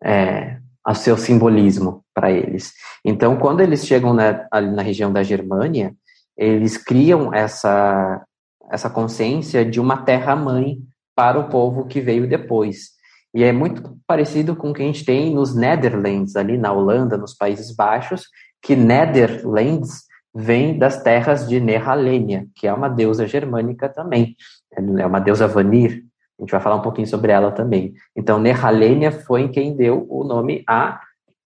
é, 0.03 0.59
o 0.87 0.95
seu 0.95 1.17
simbolismo 1.17 2.05
para 2.15 2.31
eles. 2.31 2.73
Então, 3.05 3.37
quando 3.37 3.61
eles 3.61 3.87
chegam 3.87 4.15
na, 4.15 4.47
ali 4.51 4.71
na 4.71 4.83
região 4.83 5.13
da 5.13 5.23
Germânia, 5.23 5.95
eles 6.37 6.77
criam 6.77 7.35
essa, 7.35 8.25
essa 8.71 8.89
consciência 8.89 9.65
de 9.65 9.81
uma 9.81 9.99
terra-mãe 9.99 10.79
para 11.15 11.39
o 11.39 11.49
povo 11.49 11.87
que 11.87 12.01
veio 12.01 12.29
depois. 12.29 12.97
E 13.35 13.43
é 13.43 13.53
muito 13.53 13.99
parecido 14.07 14.55
com 14.55 14.71
o 14.71 14.73
que 14.73 14.83
a 14.83 14.87
gente 14.87 15.05
tem 15.05 15.35
nos 15.35 15.55
Netherlands, 15.55 16.37
ali 16.37 16.57
na 16.57 16.73
Holanda, 16.73 17.17
nos 17.17 17.35
Países 17.35 17.75
Baixos, 17.75 18.25
que 18.63 18.77
Netherlands 18.77 20.05
vem 20.35 20.79
das 20.79 21.03
terras 21.03 21.49
de 21.49 21.59
Nehalenia, 21.59 22.47
que 22.55 22.67
é 22.67 22.73
uma 22.73 22.89
deusa 22.89 23.27
germânica 23.27 23.89
também. 23.89 24.37
É 24.73 25.07
uma 25.07 25.19
deusa 25.19 25.49
Vanir, 25.49 26.05
a 26.39 26.43
gente 26.43 26.51
vai 26.51 26.61
falar 26.61 26.77
um 26.77 26.83
pouquinho 26.83 27.07
sobre 27.07 27.33
ela 27.33 27.51
também. 27.51 27.95
Então, 28.15 28.39
Nehalenia 28.39 29.11
foi 29.11 29.49
quem 29.49 29.75
deu 29.75 30.07
o 30.09 30.23
nome 30.23 30.63
a 30.69 31.01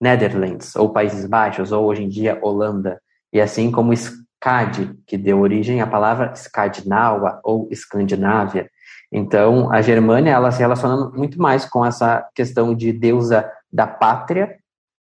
Netherlands, 0.00 0.76
ou 0.76 0.92
Países 0.92 1.26
Baixos, 1.26 1.72
ou 1.72 1.84
hoje 1.84 2.04
em 2.04 2.08
dia 2.08 2.38
Holanda. 2.40 3.00
E 3.32 3.40
assim 3.40 3.70
como 3.70 3.92
Skad, 3.92 4.94
que 5.06 5.18
deu 5.18 5.40
origem 5.40 5.80
à 5.80 5.86
palavra 5.86 6.32
Skandinava 6.34 7.40
ou 7.42 7.66
Escandinávia. 7.70 8.70
Então, 9.10 9.72
a 9.72 9.82
Germânia, 9.82 10.30
ela 10.30 10.52
se 10.52 10.60
relaciona 10.60 11.10
muito 11.10 11.40
mais 11.40 11.64
com 11.64 11.84
essa 11.84 12.24
questão 12.34 12.74
de 12.74 12.92
deusa 12.92 13.50
da 13.72 13.86
pátria 13.86 14.56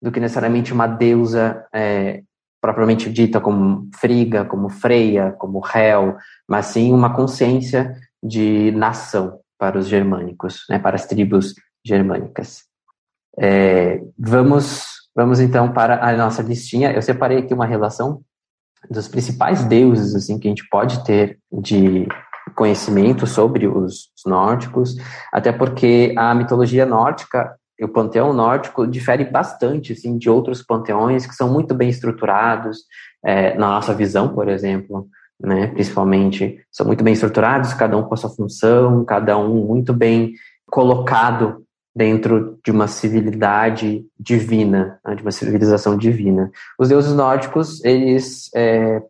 do 0.01 0.11
que 0.11 0.19
necessariamente 0.19 0.73
uma 0.73 0.87
deusa 0.87 1.65
é, 1.73 2.21
propriamente 2.61 3.11
dita 3.11 3.39
como 3.39 3.89
Friga, 3.95 4.45
como 4.45 4.69
Freia, 4.69 5.35
como 5.37 5.61
Hel, 5.73 6.15
mas 6.47 6.67
sim 6.67 6.91
uma 6.93 7.13
consciência 7.13 7.95
de 8.23 8.71
nação 8.71 9.39
para 9.57 9.77
os 9.77 9.87
germânicos, 9.87 10.63
né, 10.69 10.79
para 10.79 10.95
as 10.95 11.05
tribos 11.05 11.53
germânicas. 11.85 12.63
É, 13.39 14.01
vamos, 14.17 14.85
vamos 15.15 15.39
então 15.39 15.71
para 15.71 16.03
a 16.03 16.15
nossa 16.15 16.41
listinha. 16.41 16.91
Eu 16.91 17.01
separei 17.01 17.39
aqui 17.39 17.53
uma 17.53 17.65
relação 17.65 18.21
dos 18.89 19.07
principais 19.07 19.63
deuses 19.63 20.15
assim 20.15 20.39
que 20.39 20.47
a 20.47 20.51
gente 20.51 20.67
pode 20.69 21.03
ter 21.03 21.39
de 21.51 22.07
conhecimento 22.55 23.27
sobre 23.27 23.67
os, 23.67 24.11
os 24.15 24.25
nórdicos, 24.25 24.95
até 25.33 25.51
porque 25.51 26.13
a 26.17 26.33
mitologia 26.33 26.85
nórdica, 26.85 27.55
o 27.81 27.87
panteão 27.87 28.33
nórdico 28.33 28.87
difere 28.87 29.25
bastante 29.25 29.93
assim 29.93 30.17
de 30.17 30.29
outros 30.29 30.63
panteões 30.63 31.25
que 31.25 31.35
são 31.35 31.51
muito 31.51 31.75
bem 31.75 31.89
estruturados 31.89 32.79
é, 33.23 33.55
na 33.55 33.67
nossa 33.71 33.93
visão, 33.93 34.33
por 34.33 34.47
exemplo, 34.47 35.07
né, 35.39 35.67
principalmente 35.67 36.59
são 36.71 36.85
muito 36.85 37.03
bem 37.03 37.13
estruturados, 37.13 37.73
cada 37.73 37.97
um 37.97 38.03
com 38.03 38.13
a 38.13 38.17
sua 38.17 38.29
função, 38.29 39.05
cada 39.05 39.37
um 39.37 39.65
muito 39.65 39.93
bem 39.93 40.33
colocado 40.69 41.63
dentro 41.95 42.59
de 42.63 42.71
uma 42.71 42.87
civilidade 42.87 44.05
divina, 44.19 44.99
né, 45.05 45.15
de 45.15 45.21
uma 45.21 45.31
civilização 45.31 45.97
divina. 45.97 46.51
Os 46.77 46.89
deuses 46.89 47.13
nórdicos, 47.13 47.83
eles 47.83 48.49
é, 48.55 49.01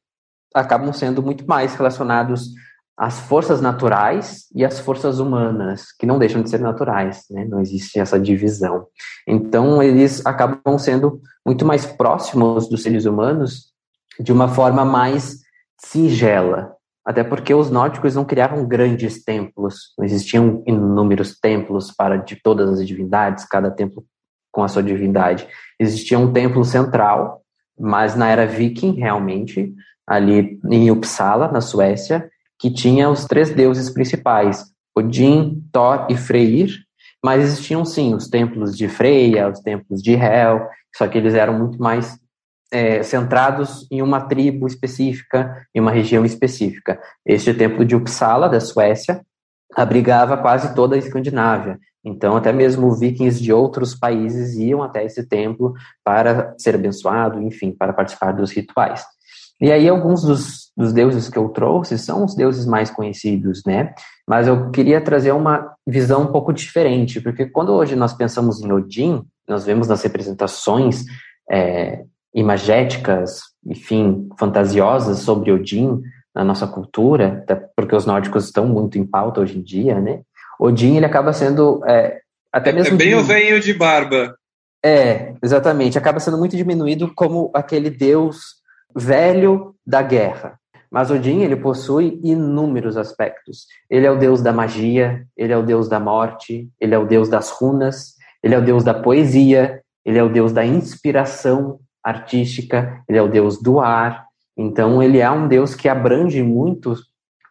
acabam 0.54 0.94
sendo 0.94 1.22
muito 1.22 1.46
mais 1.48 1.76
relacionados 1.76 2.50
às 2.98 3.20
forças 3.20 3.62
naturais 3.62 4.48
e 4.56 4.66
às 4.66 4.80
forças 4.80 5.20
humanas, 5.20 5.92
que 5.92 6.06
não 6.06 6.18
deixam 6.18 6.42
de 6.42 6.50
ser 6.50 6.60
naturais, 6.60 7.26
né? 7.30 7.46
não 7.46 7.62
existe 7.62 8.00
essa 8.00 8.20
divisão. 8.20 8.88
Então, 9.28 9.84
eles 9.84 10.26
acabam 10.26 10.80
sendo 10.80 11.22
muito 11.46 11.64
mais 11.64 11.86
próximos 11.86 12.68
dos 12.68 12.82
seres 12.82 13.06
humanos 13.06 13.68
de 14.20 14.34
uma 14.34 14.48
forma 14.48 14.84
mais 14.84 15.42
singela, 15.80 16.76
até 17.06 17.24
porque 17.24 17.54
os 17.54 17.72
nórdicos 17.72 18.16
não 18.16 18.26
criavam 18.26 18.68
grandes 18.68 19.24
templos, 19.24 19.94
não 19.98 20.06
existiam 20.06 20.64
inúmeros 20.66 21.40
templos 21.40 21.92
para 21.92 22.18
de 22.18 22.36
todas 22.36 22.70
as 22.70 22.86
divindades, 22.86 23.46
cada 23.46 23.72
templo 23.72 24.06
com 24.52 24.64
a 24.64 24.68
sua 24.68 24.84
divindade. 24.84 25.48
Existia 25.80 26.20
um 26.20 26.34
templo 26.34 26.66
central, 26.66 27.42
mas 27.80 28.16
na 28.16 28.28
era 28.28 28.46
viking, 28.46 28.94
realmente, 28.94 29.74
ali 30.06 30.60
em 30.70 30.92
Uppsala, 30.92 31.52
na 31.52 31.62
Suécia, 31.62 32.30
que 32.60 32.72
tinha 32.72 33.10
os 33.10 33.26
três 33.26 33.54
deuses 33.54 33.90
principais, 33.90 34.66
Odin, 34.96 35.64
Thor 35.72 36.08
e 36.10 36.18
Freyr, 36.18 36.72
mas 37.24 37.44
existiam 37.44 37.86
sim 37.86 38.16
os 38.16 38.28
templos 38.28 38.76
de 38.76 38.88
Freya, 38.88 39.50
os 39.50 39.60
templos 39.60 40.02
de 40.02 40.14
Hel, 40.14 40.68
só 40.96 41.08
que 41.08 41.18
eles 41.18 41.34
eram 41.34 41.58
muito 41.58 41.78
mais 41.82 42.20
é, 42.72 43.02
centrados 43.04 43.88
em 43.92 44.02
uma 44.02 44.22
tribo 44.22 44.68
específica, 44.68 45.66
em 45.74 45.80
uma 45.80 45.92
região 45.92 46.26
específica. 46.26 47.00
Este 47.26 47.54
templo 47.54 47.86
de 47.86 47.96
Uppsala, 47.96 48.50
da 48.50 48.60
Suécia, 48.60 49.22
abrigava 49.76 50.38
quase 50.38 50.74
toda 50.74 50.96
a 50.96 51.00
Escandinávia. 51.00 51.80
Então, 52.04 52.38
até 52.38 52.54
mesmo 52.54 52.94
vikings 52.96 53.42
de 53.42 53.52
outros 53.52 53.94
países 53.94 54.56
iam 54.56 54.82
até 54.82 55.04
esse 55.04 55.28
templo 55.28 55.74
para 56.04 56.54
ser 56.58 56.76
abençoado, 56.76 57.42
enfim, 57.42 57.72
para 57.72 57.92
participar 57.92 58.32
dos 58.32 58.52
rituais. 58.52 59.06
E 59.60 59.72
aí, 59.72 59.90
alguns 59.90 60.22
dos, 60.22 60.72
dos 60.78 60.94
deuses 60.94 61.28
que 61.28 61.38
eu 61.38 61.50
trouxe 61.50 61.98
são 61.98 62.24
os 62.24 62.36
deuses 62.36 62.66
mais 62.66 62.92
conhecidos, 62.92 63.64
né? 63.66 63.94
Mas 64.28 64.48
eu 64.48 64.70
queria 64.70 65.02
trazer 65.02 65.32
uma 65.32 65.74
visão 65.86 66.24
um 66.24 66.32
pouco 66.32 66.54
diferente, 66.54 67.20
porque 67.20 67.46
quando 67.48 67.74
hoje 67.74 67.96
nós 67.96 68.14
pensamos 68.14 68.62
em 68.62 68.72
Odin, 68.72 69.24
nós 69.48 69.66
vemos 69.66 69.88
nas 69.88 70.04
representações 70.04 71.04
é, 71.50 72.06
imagéticas, 72.38 73.42
enfim, 73.66 74.30
fantasiosas 74.38 75.20
sobre 75.20 75.52
Odin 75.52 76.00
na 76.36 76.44
nossa 76.44 76.68
cultura, 76.68 77.40
até 77.44 77.56
porque 77.76 77.96
os 77.96 78.06
nórdicos 78.06 78.46
estão 78.46 78.68
muito 78.68 79.00
em 79.00 79.06
pauta 79.06 79.42
hoje 79.42 79.58
em 79.58 79.64
dia, 79.64 80.00
né? 80.00 80.22
Odin, 80.60 80.98
ele 80.98 81.06
acaba 81.06 81.34
sendo 81.34 81.84
é, 81.88 82.20
até 82.54 82.70
é, 82.70 82.74
mesmo... 82.74 82.94
É 82.94 82.98
bem 82.98 83.16
o 83.16 83.24
venho 83.24 83.60
de 83.60 83.74
barba. 83.74 84.36
É, 84.86 85.34
exatamente. 85.44 85.98
Acaba 85.98 86.20
sendo 86.20 86.38
muito 86.38 86.56
diminuído 86.56 87.12
como 87.16 87.50
aquele 87.56 87.90
deus 87.90 88.58
velho 88.96 89.76
da 89.86 90.04
guerra. 90.04 90.60
Mas 90.92 91.10
Odin, 91.10 91.42
ele 91.42 91.56
possui 91.56 92.22
inúmeros 92.24 92.98
aspectos. 92.98 93.66
Ele 93.90 94.06
é 94.06 94.12
o 94.12 94.18
deus 94.18 94.44
da 94.44 94.54
magia, 94.54 95.26
ele 95.36 95.52
é 95.52 95.58
o 95.58 95.64
deus 95.64 95.90
da 95.90 96.00
morte, 96.00 96.70
ele 96.80 96.94
é 96.94 97.00
o 97.00 97.06
deus 97.06 97.30
das 97.30 97.50
runas, 97.50 98.14
ele 98.44 98.54
é 98.54 98.60
o 98.60 98.64
deus 98.64 98.84
da 98.84 98.94
poesia, 98.94 99.82
ele 100.06 100.20
é 100.20 100.24
o 100.24 100.30
deus 100.30 100.54
da 100.54 100.64
inspiração, 100.64 101.80
artística, 102.08 103.04
ele 103.08 103.18
é 103.18 103.22
o 103.22 103.28
deus 103.28 103.62
do 103.62 103.80
ar. 103.80 104.26
Então, 104.56 105.04
ele 105.04 105.20
é 105.20 105.30
um 105.30 105.48
deus 105.48 105.76
que 105.76 105.90
abrange 105.90 106.42
muito, 106.42 106.96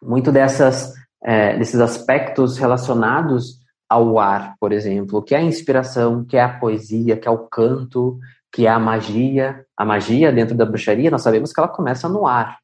muito 0.01 0.31
dessas, 0.31 0.93
é, 1.23 1.57
desses 1.57 1.79
aspectos 1.79 2.57
relacionados 2.57 3.59
ao 3.89 4.19
ar, 4.19 4.55
por 4.59 4.71
exemplo, 4.71 5.21
que 5.21 5.33
é 5.33 5.37
a 5.37 5.43
inspiração, 5.43 6.25
que 6.25 6.35
é 6.35 6.41
a 6.41 6.49
poesia, 6.59 7.15
que 7.15 7.27
é 7.27 7.31
o 7.31 7.47
canto, 7.47 8.19
que 8.51 8.65
é 8.65 8.69
a 8.69 8.79
magia. 8.79 9.65
A 9.77 9.85
magia 9.85 10.31
dentro 10.31 10.55
da 10.55 10.65
bruxaria, 10.65 11.11
nós 11.11 11.21
sabemos 11.21 11.53
que 11.53 11.59
ela 11.59 11.69
começa 11.69 12.09
no 12.09 12.27
ar. 12.27 12.57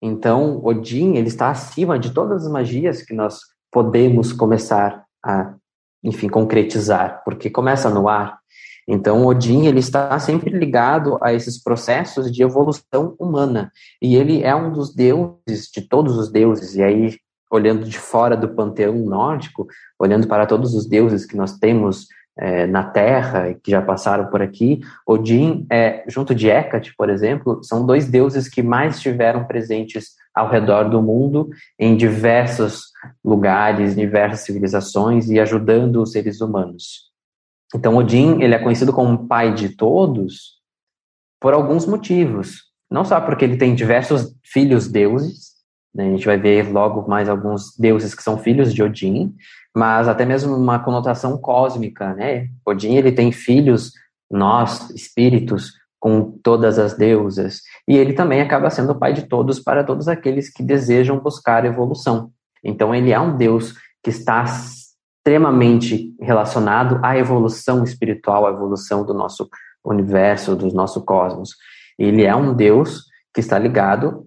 Então, 0.00 0.64
Odin, 0.64 1.16
ele 1.16 1.28
está 1.28 1.50
acima 1.50 1.98
de 1.98 2.10
todas 2.10 2.44
as 2.44 2.52
magias 2.52 3.02
que 3.02 3.14
nós 3.14 3.40
podemos 3.72 4.32
começar 4.32 5.04
a, 5.24 5.54
enfim, 6.02 6.28
concretizar, 6.28 7.22
porque 7.24 7.50
começa 7.50 7.90
no 7.90 8.08
ar. 8.08 8.38
Então, 8.86 9.24
Odin, 9.26 9.66
ele 9.66 9.78
está 9.78 10.18
sempre 10.18 10.50
ligado 10.50 11.18
a 11.22 11.32
esses 11.32 11.62
processos 11.62 12.30
de 12.30 12.42
evolução 12.42 13.14
humana, 13.18 13.72
e 14.00 14.16
ele 14.16 14.42
é 14.42 14.54
um 14.54 14.72
dos 14.72 14.94
deuses, 14.94 15.70
de 15.72 15.82
todos 15.82 16.16
os 16.16 16.30
deuses, 16.30 16.74
e 16.74 16.82
aí, 16.82 17.16
olhando 17.50 17.84
de 17.84 17.98
fora 17.98 18.36
do 18.36 18.48
panteão 18.48 18.94
nórdico, 18.94 19.66
olhando 19.98 20.26
para 20.26 20.46
todos 20.46 20.74
os 20.74 20.86
deuses 20.86 21.24
que 21.24 21.36
nós 21.36 21.58
temos 21.58 22.06
é, 22.36 22.66
na 22.66 22.82
Terra, 22.82 23.54
que 23.54 23.70
já 23.70 23.80
passaram 23.80 24.26
por 24.26 24.42
aqui. 24.42 24.80
Odin, 25.06 25.66
é, 25.70 26.04
junto 26.08 26.34
de 26.34 26.48
Hecate, 26.48 26.94
por 26.96 27.08
exemplo, 27.08 27.62
são 27.62 27.86
dois 27.86 28.08
deuses 28.08 28.48
que 28.48 28.62
mais 28.62 28.96
estiveram 28.96 29.44
presentes 29.44 30.14
ao 30.34 30.48
redor 30.48 30.90
do 30.90 31.00
mundo, 31.00 31.48
em 31.78 31.96
diversos 31.96 32.86
lugares, 33.24 33.94
diversas 33.94 34.40
civilizações 34.40 35.30
e 35.30 35.38
ajudando 35.38 36.02
os 36.02 36.10
seres 36.10 36.40
humanos. 36.40 37.13
Então, 37.74 37.96
Odin, 37.96 38.40
ele 38.42 38.54
é 38.54 38.58
conhecido 38.58 38.92
como 38.92 39.28
pai 39.28 39.54
de 39.54 39.70
todos 39.70 40.60
por 41.40 41.52
alguns 41.52 41.86
motivos. 41.86 42.62
Não 42.90 43.04
só 43.04 43.20
porque 43.20 43.44
ele 43.44 43.56
tem 43.56 43.74
diversos 43.74 44.34
filhos 44.42 44.88
deuses, 44.88 45.54
né, 45.94 46.06
a 46.06 46.10
gente 46.10 46.26
vai 46.26 46.36
ver 46.36 46.72
logo 46.72 47.08
mais 47.08 47.28
alguns 47.28 47.76
deuses 47.78 48.14
que 48.14 48.22
são 48.22 48.38
filhos 48.38 48.74
de 48.74 48.82
Odin, 48.82 49.34
mas 49.74 50.08
até 50.08 50.24
mesmo 50.24 50.54
uma 50.54 50.78
conotação 50.78 51.38
cósmica, 51.38 52.14
né? 52.14 52.48
Odin 52.66 52.96
ele 52.96 53.12
tem 53.12 53.30
filhos, 53.30 53.92
nós, 54.30 54.90
espíritos, 54.90 55.72
com 56.00 56.32
todas 56.42 56.78
as 56.78 56.94
deusas, 56.94 57.62
e 57.88 57.96
ele 57.96 58.12
também 58.12 58.42
acaba 58.42 58.68
sendo 58.68 58.92
o 58.92 58.98
pai 58.98 59.14
de 59.14 59.22
todos 59.22 59.58
para 59.58 59.82
todos 59.82 60.06
aqueles 60.06 60.50
que 60.50 60.62
desejam 60.62 61.18
buscar 61.18 61.64
evolução. 61.64 62.30
Então 62.62 62.94
ele 62.94 63.10
é 63.10 63.18
um 63.18 63.36
deus 63.36 63.74
que 64.02 64.10
está 64.10 64.44
extremamente 65.24 66.14
relacionado 66.20 67.00
à 67.02 67.16
evolução 67.16 67.82
espiritual, 67.82 68.46
à 68.46 68.50
evolução 68.50 69.06
do 69.06 69.14
nosso 69.14 69.48
universo, 69.82 70.54
do 70.54 70.70
nosso 70.74 71.02
cosmos. 71.02 71.56
Ele 71.98 72.24
é 72.24 72.36
um 72.36 72.52
deus 72.54 73.06
que 73.32 73.40
está 73.40 73.58
ligado 73.58 74.26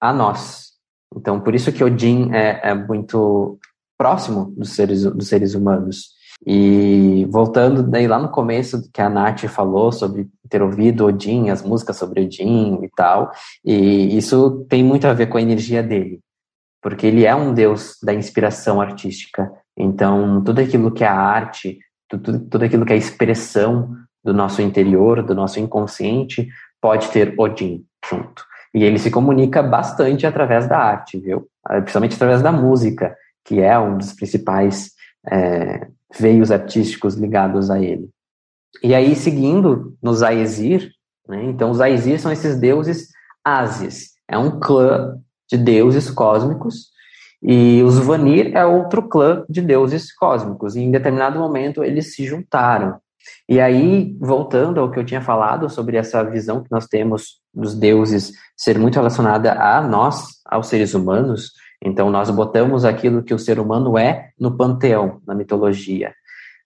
a 0.00 0.12
nós. 0.12 0.72
Então, 1.16 1.40
por 1.40 1.54
isso 1.54 1.70
que 1.70 1.84
Odin 1.84 2.32
é, 2.32 2.70
é 2.70 2.74
muito 2.74 3.60
próximo 3.96 4.52
dos 4.56 4.70
seres, 4.70 5.04
dos 5.04 5.28
seres 5.28 5.54
humanos. 5.54 6.08
E 6.44 7.26
voltando 7.30 7.84
daí 7.84 8.08
lá 8.08 8.18
no 8.18 8.28
começo 8.28 8.90
que 8.92 9.00
a 9.00 9.08
Nath 9.08 9.46
falou 9.46 9.92
sobre 9.92 10.28
ter 10.50 10.60
ouvido 10.60 11.06
Odin, 11.06 11.48
as 11.48 11.62
músicas 11.62 11.96
sobre 11.96 12.22
Odin 12.22 12.80
e 12.82 12.90
tal, 12.96 13.30
e 13.64 14.16
isso 14.18 14.66
tem 14.68 14.82
muito 14.82 15.06
a 15.06 15.12
ver 15.12 15.28
com 15.28 15.38
a 15.38 15.42
energia 15.42 15.80
dele, 15.80 16.18
porque 16.82 17.06
ele 17.06 17.24
é 17.24 17.34
um 17.36 17.54
deus 17.54 17.96
da 18.02 18.12
inspiração 18.12 18.80
artística. 18.80 19.50
Então, 19.76 20.42
tudo 20.42 20.60
aquilo 20.60 20.92
que 20.92 21.04
é 21.04 21.08
arte, 21.08 21.78
tudo, 22.08 22.40
tudo 22.40 22.64
aquilo 22.64 22.84
que 22.84 22.92
é 22.92 22.96
expressão 22.96 23.96
do 24.22 24.32
nosso 24.32 24.62
interior, 24.62 25.22
do 25.22 25.34
nosso 25.34 25.60
inconsciente, 25.60 26.48
pode 26.80 27.08
ter 27.08 27.34
Odin 27.38 27.84
junto. 28.08 28.44
E 28.74 28.82
ele 28.82 28.98
se 28.98 29.10
comunica 29.10 29.62
bastante 29.62 30.26
através 30.26 30.66
da 30.68 30.78
arte, 30.78 31.18
viu? 31.18 31.46
Principalmente 31.66 32.16
através 32.16 32.42
da 32.42 32.50
música 32.50 33.16
que 33.44 33.60
é 33.60 33.78
um 33.78 33.98
dos 33.98 34.12
principais 34.12 34.92
é, 35.30 35.86
veios 36.18 36.50
artísticos 36.50 37.14
ligados 37.14 37.70
a 37.70 37.80
ele. 37.80 38.08
E 38.82 38.94
aí, 38.94 39.14
seguindo 39.14 39.96
nos 40.02 40.22
Aesir, 40.22 40.90
né, 41.28 41.44
então 41.44 41.70
os 41.70 41.80
Aesir 41.80 42.18
são 42.18 42.32
esses 42.32 42.58
deuses 42.58 43.08
Ases, 43.44 44.12
é 44.26 44.38
um 44.38 44.58
clã 44.58 45.18
de 45.50 45.58
deuses 45.58 46.10
cósmicos, 46.10 46.88
e 47.44 47.82
os 47.82 47.98
Vanir 47.98 48.56
é 48.56 48.64
outro 48.64 49.06
clã 49.06 49.44
de 49.48 49.60
deuses 49.60 50.12
cósmicos, 50.14 50.74
e 50.74 50.80
em 50.80 50.90
determinado 50.90 51.38
momento 51.38 51.84
eles 51.84 52.14
se 52.14 52.24
juntaram. 52.24 52.98
E 53.48 53.60
aí, 53.60 54.16
voltando 54.18 54.80
ao 54.80 54.90
que 54.90 54.98
eu 54.98 55.04
tinha 55.04 55.20
falado 55.20 55.68
sobre 55.68 55.96
essa 55.96 56.22
visão 56.24 56.62
que 56.62 56.70
nós 56.70 56.86
temos 56.86 57.40
dos 57.52 57.74
deuses 57.74 58.32
ser 58.56 58.78
muito 58.78 58.96
relacionada 58.96 59.52
a 59.52 59.80
nós, 59.82 60.40
aos 60.46 60.66
seres 60.68 60.94
humanos, 60.94 61.52
então, 61.84 62.10
nós 62.10 62.30
botamos 62.30 62.82
aquilo 62.82 63.22
que 63.22 63.34
o 63.34 63.38
ser 63.38 63.60
humano 63.60 63.98
é 63.98 64.30
no 64.40 64.56
panteão, 64.56 65.20
na 65.26 65.34
mitologia. 65.34 66.14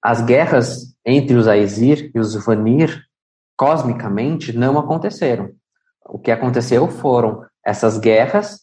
As 0.00 0.20
guerras 0.22 0.94
entre 1.04 1.34
os 1.34 1.48
Aesir 1.48 2.12
e 2.14 2.20
os 2.20 2.36
Vanir, 2.36 3.02
cosmicamente, 3.56 4.56
não 4.56 4.78
aconteceram. 4.78 5.50
O 6.08 6.20
que 6.20 6.30
aconteceu 6.30 6.86
foram 6.86 7.44
essas 7.66 7.98
guerras 7.98 8.60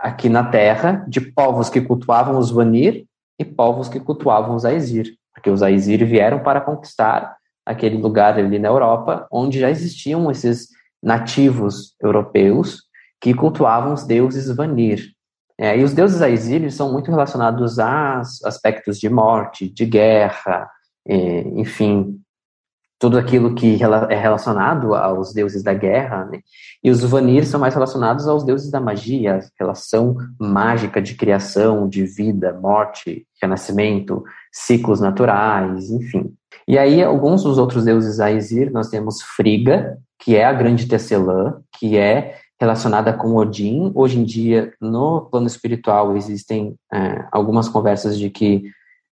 aqui 0.00 0.28
na 0.28 0.44
Terra 0.44 1.04
de 1.06 1.20
povos 1.20 1.68
que 1.68 1.80
cultuavam 1.80 2.38
os 2.38 2.50
Vanir 2.50 3.04
e 3.38 3.44
povos 3.44 3.88
que 3.88 4.00
cultuavam 4.00 4.54
os 4.54 4.64
Aesir, 4.64 5.14
porque 5.34 5.50
os 5.50 5.62
Aesir 5.62 6.04
vieram 6.06 6.42
para 6.42 6.60
conquistar 6.60 7.36
aquele 7.64 7.98
lugar 7.98 8.38
ali 8.38 8.58
na 8.58 8.68
Europa 8.68 9.26
onde 9.30 9.60
já 9.60 9.70
existiam 9.70 10.30
esses 10.30 10.68
nativos 11.02 11.94
europeus 12.00 12.82
que 13.20 13.34
cultuavam 13.34 13.92
os 13.92 14.04
deuses 14.04 14.54
Vanir. 14.54 15.12
É, 15.58 15.78
e 15.78 15.84
os 15.84 15.92
deuses 15.92 16.22
Aesírios 16.22 16.74
são 16.74 16.90
muito 16.90 17.10
relacionados 17.10 17.78
a 17.78 18.20
aspectos 18.20 18.98
de 18.98 19.10
morte, 19.10 19.68
de 19.68 19.84
guerra, 19.84 20.70
é, 21.06 21.40
enfim, 21.40 22.18
tudo 23.00 23.18
aquilo 23.18 23.54
que 23.54 23.78
é 24.10 24.14
relacionado 24.14 24.94
aos 24.94 25.32
deuses 25.32 25.62
da 25.62 25.72
guerra, 25.72 26.26
né? 26.26 26.40
E 26.84 26.90
os 26.90 27.02
Vanir 27.02 27.46
são 27.46 27.58
mais 27.58 27.72
relacionados 27.72 28.28
aos 28.28 28.44
deuses 28.44 28.70
da 28.70 28.78
magia, 28.78 29.40
relação 29.58 30.16
mágica 30.38 31.00
de 31.00 31.14
criação, 31.14 31.88
de 31.88 32.04
vida, 32.04 32.52
morte, 32.52 33.26
renascimento, 33.42 34.22
ciclos 34.52 35.00
naturais, 35.00 35.90
enfim. 35.90 36.30
E 36.68 36.76
aí, 36.76 37.02
alguns 37.02 37.42
dos 37.42 37.56
outros 37.56 37.86
deuses 37.86 38.20
Aesir, 38.20 38.70
nós 38.70 38.90
temos 38.90 39.22
Friga, 39.22 39.96
que 40.18 40.36
é 40.36 40.44
a 40.44 40.52
grande 40.52 40.86
tecelã, 40.86 41.58
que 41.78 41.96
é 41.96 42.36
relacionada 42.60 43.14
com 43.14 43.34
Odin. 43.34 43.92
Hoje 43.94 44.20
em 44.20 44.24
dia, 44.24 44.74
no 44.78 45.22
plano 45.22 45.46
espiritual, 45.46 46.14
existem 46.18 46.76
é, 46.92 47.24
algumas 47.32 47.66
conversas 47.66 48.18
de 48.18 48.28
que 48.28 48.62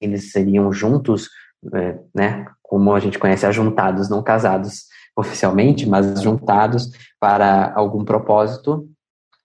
eles 0.00 0.30
seriam 0.30 0.72
juntos, 0.72 1.28
é, 1.74 1.98
né, 2.14 2.46
como 2.72 2.94
a 2.94 3.00
gente 3.00 3.18
conhece, 3.18 3.44
ajuntados, 3.44 4.08
não 4.08 4.22
casados 4.22 4.84
oficialmente, 5.14 5.86
mas 5.86 6.22
juntados 6.22 6.90
para 7.20 7.70
algum 7.74 8.02
propósito. 8.02 8.88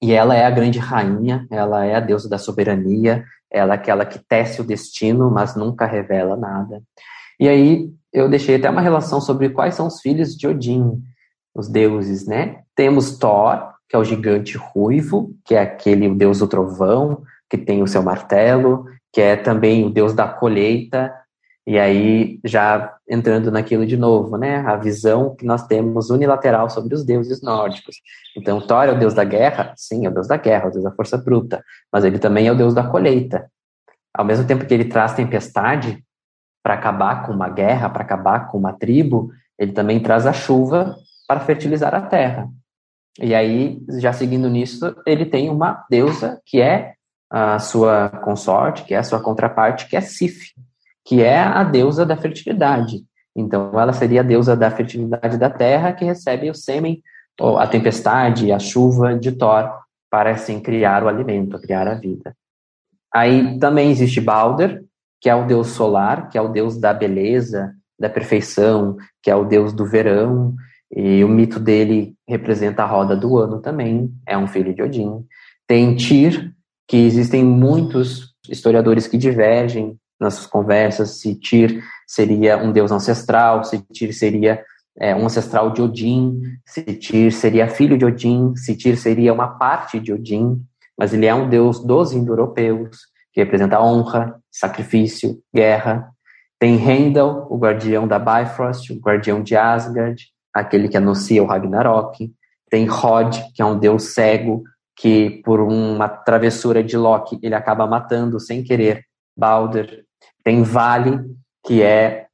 E 0.02 0.14
ela 0.14 0.34
é 0.34 0.46
a 0.46 0.50
grande 0.50 0.80
rainha, 0.80 1.46
ela 1.52 1.84
é 1.84 1.96
a 1.96 2.00
deusa 2.00 2.30
da 2.30 2.38
soberania, 2.38 3.26
ela 3.52 3.74
é 3.74 3.76
aquela 3.76 4.06
que 4.06 4.18
tece 4.18 4.62
o 4.62 4.64
destino, 4.64 5.30
mas 5.30 5.58
nunca 5.58 5.86
revela 5.86 6.38
nada. 6.38 6.82
E 7.38 7.50
aí 7.50 7.92
eu 8.14 8.30
deixei 8.30 8.56
até 8.56 8.70
uma 8.70 8.80
relação 8.80 9.20
sobre 9.20 9.50
quais 9.50 9.76
são 9.76 9.88
os 9.88 10.00
filhos 10.00 10.34
de 10.34 10.48
Odin, 10.48 11.04
os 11.54 11.68
deuses, 11.68 12.26
né? 12.26 12.62
Temos 12.74 13.18
Thor, 13.18 13.74
que 13.90 13.96
é 13.98 14.00
o 14.00 14.06
gigante 14.06 14.58
ruivo, 14.58 15.36
que 15.44 15.54
é 15.54 15.60
aquele 15.60 16.08
o 16.08 16.16
deus 16.16 16.40
do 16.40 16.48
trovão, 16.48 17.24
que 17.50 17.58
tem 17.58 17.84
o 17.84 17.88
seu 17.88 18.02
martelo, 18.02 18.86
que 19.12 19.20
é 19.20 19.36
também 19.36 19.86
o 19.86 19.90
deus 19.90 20.14
da 20.14 20.30
colheita, 20.30 21.14
e 21.68 21.78
aí 21.78 22.40
já 22.46 22.96
entrando 23.10 23.52
naquilo 23.52 23.86
de 23.86 23.98
novo, 23.98 24.38
né? 24.38 24.60
A 24.60 24.78
visão 24.78 25.36
que 25.36 25.46
nós 25.46 25.68
temos 25.68 26.10
unilateral 26.10 26.70
sobre 26.70 26.96
os 26.96 27.04
deuses 27.04 27.42
nórdicos. 27.42 27.98
Então, 28.38 28.62
Thor 28.62 28.86
é 28.86 28.94
o 28.94 28.98
deus 28.98 29.14
da 29.14 29.26
guerra? 29.26 29.74
Sim, 29.76 30.06
é 30.06 30.10
o 30.10 30.14
deus 30.14 30.30
da 30.30 30.38
guerra, 30.38 30.64
é 30.64 30.68
o 30.70 30.72
deus 30.72 30.86
da 30.86 30.92
força 30.92 31.18
bruta, 31.18 31.62
mas 31.92 32.06
ele 32.06 32.20
também 32.20 32.48
é 32.48 32.52
o 32.54 32.56
deus 32.56 32.74
da 32.74 32.88
colheita. 32.88 33.52
Ao 34.14 34.24
mesmo 34.24 34.48
tempo 34.48 34.66
que 34.66 34.74
ele 34.74 34.86
traz 34.86 35.14
tempestade 35.14 36.02
para 36.64 36.76
acabar 36.76 37.26
com 37.26 37.34
uma 37.34 37.50
guerra, 37.50 37.90
para 37.90 38.04
acabar 38.04 38.48
com 38.48 38.58
uma 38.58 38.72
tribo, 38.72 39.30
ele 39.60 39.74
também 39.74 40.00
traz 40.00 40.26
a 40.26 40.32
chuva 40.32 40.96
para 41.28 41.42
fertilizar 41.42 41.94
a 41.94 42.00
terra. 42.00 42.48
E 43.20 43.36
aí, 43.36 43.78
já 44.00 44.14
seguindo 44.14 44.50
nisso, 44.50 44.96
ele 45.06 45.26
tem 45.26 45.50
uma 45.50 45.86
deusa 45.90 46.42
que 46.46 46.62
é 46.62 46.94
a 47.30 47.60
sua 47.60 48.08
consorte, 48.24 48.86
que 48.86 48.94
é 48.94 49.00
a 49.00 49.04
sua 49.04 49.20
contraparte, 49.20 49.90
que 49.90 49.98
é 49.98 50.02
Sif, 50.02 50.54
que 51.08 51.24
é 51.24 51.40
a 51.40 51.64
deusa 51.64 52.06
da 52.06 52.18
fertilidade. 52.18 52.98
Então, 53.34 53.72
ela 53.80 53.94
seria 53.94 54.20
a 54.20 54.24
deusa 54.24 54.58
da 54.58 54.70
fertilidade 54.70 55.38
da 55.38 55.50
terra, 55.50 55.94
que 55.94 56.04
recebe 56.04 56.50
o 56.50 56.54
sêmen, 56.54 57.02
a 57.58 57.66
tempestade, 57.66 58.52
a 58.52 58.60
chuva 58.60 59.18
de 59.18 59.32
Thor, 59.32 59.72
para 60.12 60.32
assim 60.32 60.60
criar 60.60 61.06
o 61.06 61.08
alimento, 61.08 61.62
criar 61.62 61.88
a 61.88 61.94
vida. 61.94 62.36
Aí 63.14 63.58
também 63.58 63.90
existe 63.90 64.20
Balder, 64.20 64.84
que 65.22 65.30
é 65.30 65.36
o 65.36 65.48
deus 65.48 65.68
solar, 65.68 66.28
que 66.28 66.38
é 66.38 66.42
o 66.42 66.50
deus 66.50 66.78
da 66.78 66.94
beleza, 66.94 67.74
da 67.98 68.10
perfeição, 68.10 68.98
que 69.24 69.32
é 69.32 69.36
o 69.36 69.46
deus 69.46 69.72
do 69.72 69.86
verão, 69.86 70.56
e 70.94 71.24
o 71.24 71.30
mito 71.30 71.58
dele 71.58 72.16
representa 72.28 72.84
a 72.84 72.86
roda 72.86 73.16
do 73.16 73.38
ano 73.38 73.62
também, 73.62 74.12
é 74.26 74.38
um 74.38 74.48
filho 74.48 74.74
de 74.76 74.82
Odin. 74.82 75.26
Tem 75.66 75.96
Tyr, 75.96 76.52
que 76.86 76.98
existem 76.98 77.46
muitos 77.46 78.36
historiadores 78.50 79.08
que 79.08 79.18
divergem 79.18 79.98
nas 80.20 80.36
suas 80.36 80.48
conversas 80.48 81.20
se 81.20 81.36
Tyr 81.36 81.84
seria 82.08 82.58
um 82.58 82.72
deus 82.72 82.92
ancestral, 82.92 83.64
se 83.64 83.80
Tyr 83.94 84.14
seria 84.14 84.64
é, 85.00 85.16
um 85.16 85.26
ancestral 85.26 85.72
de 85.72 85.82
Odin, 85.82 86.42
Sitir 86.66 87.32
seria 87.32 87.68
filho 87.68 87.98
de 87.98 88.06
Odin, 88.06 88.56
Sitir 88.56 88.98
seria 88.98 89.32
uma 89.32 89.48
parte 89.48 90.00
de 90.00 90.12
Odin, 90.12 90.60
mas 90.98 91.14
ele 91.14 91.28
é 91.28 91.36
um 91.36 91.48
deus 91.48 91.80
dos 91.80 92.14
indo-europeus, 92.14 92.98
que 93.32 93.40
representa 93.40 93.80
honra, 93.80 94.36
sacrifício, 94.52 95.40
guerra. 95.54 96.10
Tem 96.60 96.76
Heimdall, 96.84 97.46
o 97.52 97.58
guardião 97.58 98.08
da 98.08 98.18
Bifrost, 98.18 98.92
o 98.92 99.00
guardião 99.00 99.44
de 99.44 99.56
Asgard, 99.56 100.26
aquele 100.52 100.90
que 100.90 100.98
anuncia 100.98 101.44
o 101.44 101.46
Ragnarok. 101.46 102.34
Tem 102.68 102.90
Hod, 102.90 103.54
que 103.54 103.62
é 103.62 103.66
um 103.66 103.78
deus 103.78 104.16
cego, 104.16 104.64
que 104.96 105.42
por 105.46 105.60
uma 105.62 106.10
travessura 106.10 106.84
de 106.84 106.98
Loki, 106.98 107.38
ele 107.44 107.54
acaba 107.54 107.86
matando 107.86 108.40
sem 108.40 108.64
querer 108.64 109.04
Balder. 109.38 110.07
Tem 110.44 110.64
Vale, 110.64 111.20
que 111.66 111.82
é 111.82 112.28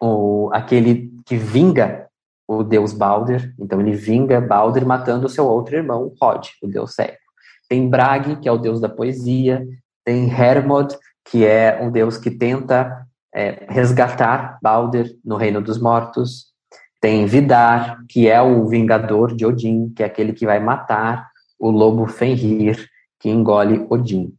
o, 0.00 0.50
aquele 0.52 1.10
que 1.24 1.36
vinga 1.36 2.08
o 2.48 2.64
deus 2.64 2.92
Balder, 2.92 3.54
então 3.60 3.80
ele 3.80 3.92
vinga 3.92 4.40
Balder 4.40 4.84
matando 4.84 5.26
o 5.26 5.28
seu 5.30 5.46
outro 5.46 5.76
irmão, 5.76 6.12
Hod, 6.20 6.50
o 6.60 6.66
deus 6.66 6.94
cego. 6.94 7.16
Tem 7.68 7.88
Bragi, 7.88 8.34
que 8.36 8.48
é 8.48 8.52
o 8.52 8.58
deus 8.58 8.80
da 8.80 8.88
poesia, 8.88 9.64
tem 10.04 10.28
Hermod, 10.28 10.96
que 11.24 11.46
é 11.46 11.78
um 11.80 11.92
deus 11.92 12.18
que 12.18 12.30
tenta 12.30 13.06
é, 13.32 13.66
resgatar 13.68 14.58
Balder 14.60 15.16
no 15.24 15.36
reino 15.36 15.62
dos 15.62 15.78
mortos. 15.78 16.46
Tem 17.00 17.24
Vidar, 17.26 18.04
que 18.08 18.28
é 18.28 18.42
o 18.42 18.66
vingador 18.66 19.34
de 19.34 19.46
Odin, 19.46 19.92
que 19.94 20.02
é 20.02 20.06
aquele 20.06 20.32
que 20.32 20.44
vai 20.44 20.58
matar 20.58 21.30
o 21.58 21.70
lobo 21.70 22.06
Fenrir, 22.08 22.84
que 23.20 23.30
engole 23.30 23.86
Odin. 23.88 24.34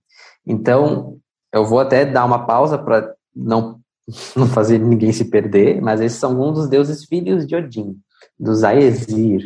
Então, 0.45 1.17
eu 1.53 1.65
vou 1.65 1.79
até 1.79 2.05
dar 2.05 2.25
uma 2.25 2.45
pausa 2.45 2.77
para 2.77 3.13
não 3.35 3.79
não 4.35 4.47
fazer 4.47 4.79
ninguém 4.79 5.11
se 5.11 5.25
perder, 5.25 5.81
mas 5.81 6.01
esses 6.01 6.19
são 6.19 6.39
um 6.41 6.51
dos 6.51 6.67
deuses 6.67 7.05
filhos 7.05 7.45
de 7.45 7.55
Odin, 7.55 7.95
dos 8.39 8.63
Aesir. 8.63 9.43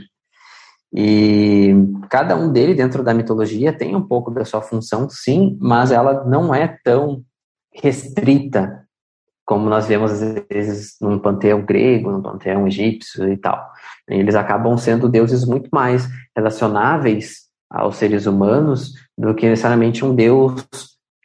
E 0.93 1.73
cada 2.09 2.35
um 2.37 2.51
deles, 2.51 2.77
dentro 2.77 3.03
da 3.03 3.13
mitologia, 3.13 3.73
tem 3.73 3.95
um 3.95 4.01
pouco 4.01 4.31
da 4.31 4.45
sua 4.45 4.61
função, 4.61 5.09
sim, 5.09 5.57
mas 5.59 5.91
ela 5.91 6.23
não 6.23 6.55
é 6.55 6.77
tão 6.83 7.21
restrita 7.73 8.85
como 9.45 9.69
nós 9.69 9.85
vemos 9.85 10.11
às 10.11 10.43
vezes 10.49 10.95
num 10.99 11.19
panteão 11.19 11.63
grego, 11.63 12.11
num 12.11 12.21
panteão 12.21 12.67
egípcio 12.67 13.31
e 13.31 13.37
tal. 13.37 13.63
Eles 14.07 14.33
acabam 14.33 14.75
sendo 14.77 15.07
deuses 15.07 15.45
muito 15.45 15.69
mais 15.71 16.07
relacionáveis 16.35 17.45
aos 17.69 17.97
seres 17.97 18.25
humanos 18.25 18.93
do 19.17 19.35
que 19.35 19.47
necessariamente 19.47 20.03
um 20.03 20.15
deus 20.15 20.65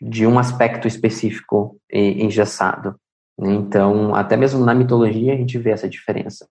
de 0.00 0.26
um 0.26 0.38
aspecto 0.38 0.88
específico 0.88 1.76
engessado. 1.92 2.96
Então, 3.38 4.14
até 4.14 4.36
mesmo 4.36 4.64
na 4.64 4.74
mitologia 4.74 5.34
a 5.34 5.36
gente 5.36 5.58
vê 5.58 5.70
essa 5.70 5.88
diferença. 5.88 6.48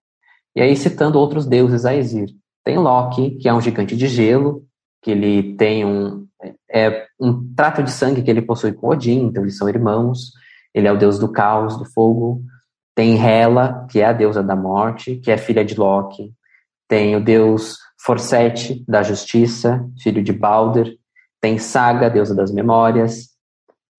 E 0.56 0.62
aí, 0.62 0.76
citando 0.76 1.20
outros 1.20 1.46
deuses 1.46 1.86
Aesir, 1.86 2.30
tem 2.64 2.78
Loki, 2.78 3.32
que 3.32 3.48
é 3.48 3.54
um 3.54 3.62
gigante 3.62 3.96
de 3.96 4.08
gelo, 4.08 4.66
que 5.02 5.12
ele 5.12 5.56
tem 5.56 5.86
um, 5.86 6.28
é, 6.70 7.06
um 7.20 7.54
trato 7.56 7.84
de 7.84 7.92
sangue 7.92 8.22
que 8.22 8.30
ele 8.30 8.42
possui 8.42 8.74
com 8.74 8.90
Odin, 8.90 9.26
então 9.26 9.44
eles 9.44 9.58
são 9.58 9.70
irmãos. 9.70 10.32
Ele 10.74 10.88
é 10.88 10.92
o 10.92 10.98
deus 10.98 11.18
do 11.18 11.32
caos, 11.32 11.78
do 11.78 11.86
fogo. 11.86 12.42
Tem 12.96 13.18
Hela, 13.18 13.88
que 13.90 14.00
é 14.00 14.06
a 14.06 14.14
deusa 14.14 14.44
da 14.44 14.56
morte, 14.56 15.16
que 15.18 15.32
é 15.32 15.38
filha 15.38 15.64
de 15.64 15.76
Loki. 15.76 16.34
Tem 16.88 17.16
o 17.16 17.24
deus 17.24 17.78
Forsete, 18.02 18.84
da 18.88 19.04
justiça, 19.04 19.86
filho 20.02 20.24
de 20.24 20.34
Balder. 20.34 20.98
Tem 21.42 21.58
Saga, 21.58 22.10
deusa 22.10 22.36
das 22.36 22.52
memórias. 22.52 23.29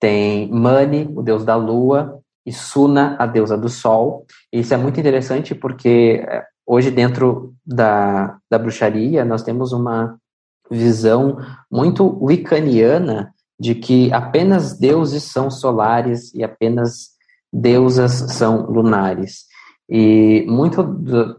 Tem 0.00 0.50
Mani, 0.50 1.08
o 1.14 1.22
deus 1.22 1.44
da 1.44 1.54
lua, 1.54 2.20
e 2.44 2.52
Suna, 2.52 3.16
a 3.18 3.26
deusa 3.26 3.56
do 3.56 3.68
sol. 3.68 4.26
Isso 4.52 4.72
é 4.72 4.76
muito 4.76 4.98
interessante 4.98 5.54
porque 5.54 6.24
é, 6.26 6.44
hoje, 6.66 6.90
dentro 6.90 7.54
da, 7.64 8.38
da 8.50 8.58
bruxaria, 8.58 9.24
nós 9.24 9.42
temos 9.42 9.72
uma 9.72 10.18
visão 10.70 11.36
muito 11.70 12.18
wiccaniana 12.24 13.32
de 13.58 13.74
que 13.74 14.12
apenas 14.12 14.78
deuses 14.78 15.24
são 15.24 15.50
solares 15.50 16.32
e 16.34 16.42
apenas 16.42 17.10
deusas 17.52 18.12
são 18.12 18.70
lunares. 18.70 19.44
E 19.88 20.46
muito, 20.48 20.82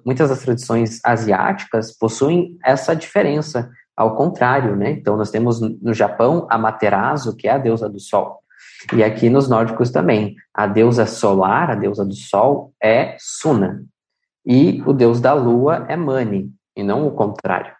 muitas 0.06 0.30
das 0.30 0.42
tradições 0.42 1.00
asiáticas 1.04 1.98
possuem 1.98 2.58
essa 2.64 2.94
diferença, 2.94 3.72
ao 3.96 4.16
contrário, 4.16 4.76
né? 4.76 4.92
Então, 4.92 5.16
nós 5.16 5.32
temos 5.32 5.62
no 5.62 5.94
Japão 5.94 6.46
a 6.50 6.58
Materazo, 6.58 7.36
que 7.36 7.48
é 7.48 7.52
a 7.52 7.58
deusa 7.58 7.90
do 7.90 8.00
sol. 8.00 8.41
E 8.94 9.04
aqui 9.04 9.30
nos 9.30 9.48
nórdicos 9.48 9.92
também. 9.92 10.36
A 10.54 10.68
deusa 10.68 11.06
solar, 11.06 11.72
a 11.72 11.76
deusa 11.76 12.06
do 12.06 12.14
sol, 12.14 12.74
é 12.82 13.16
Suna. 13.20 13.84
E 14.46 14.82
o 14.86 14.94
deus 14.94 15.20
da 15.22 15.34
lua 15.34 15.86
é 15.88 15.96
Mani, 15.96 16.52
e 16.76 16.84
não 16.84 17.08
o 17.08 17.12
contrário. 17.12 17.74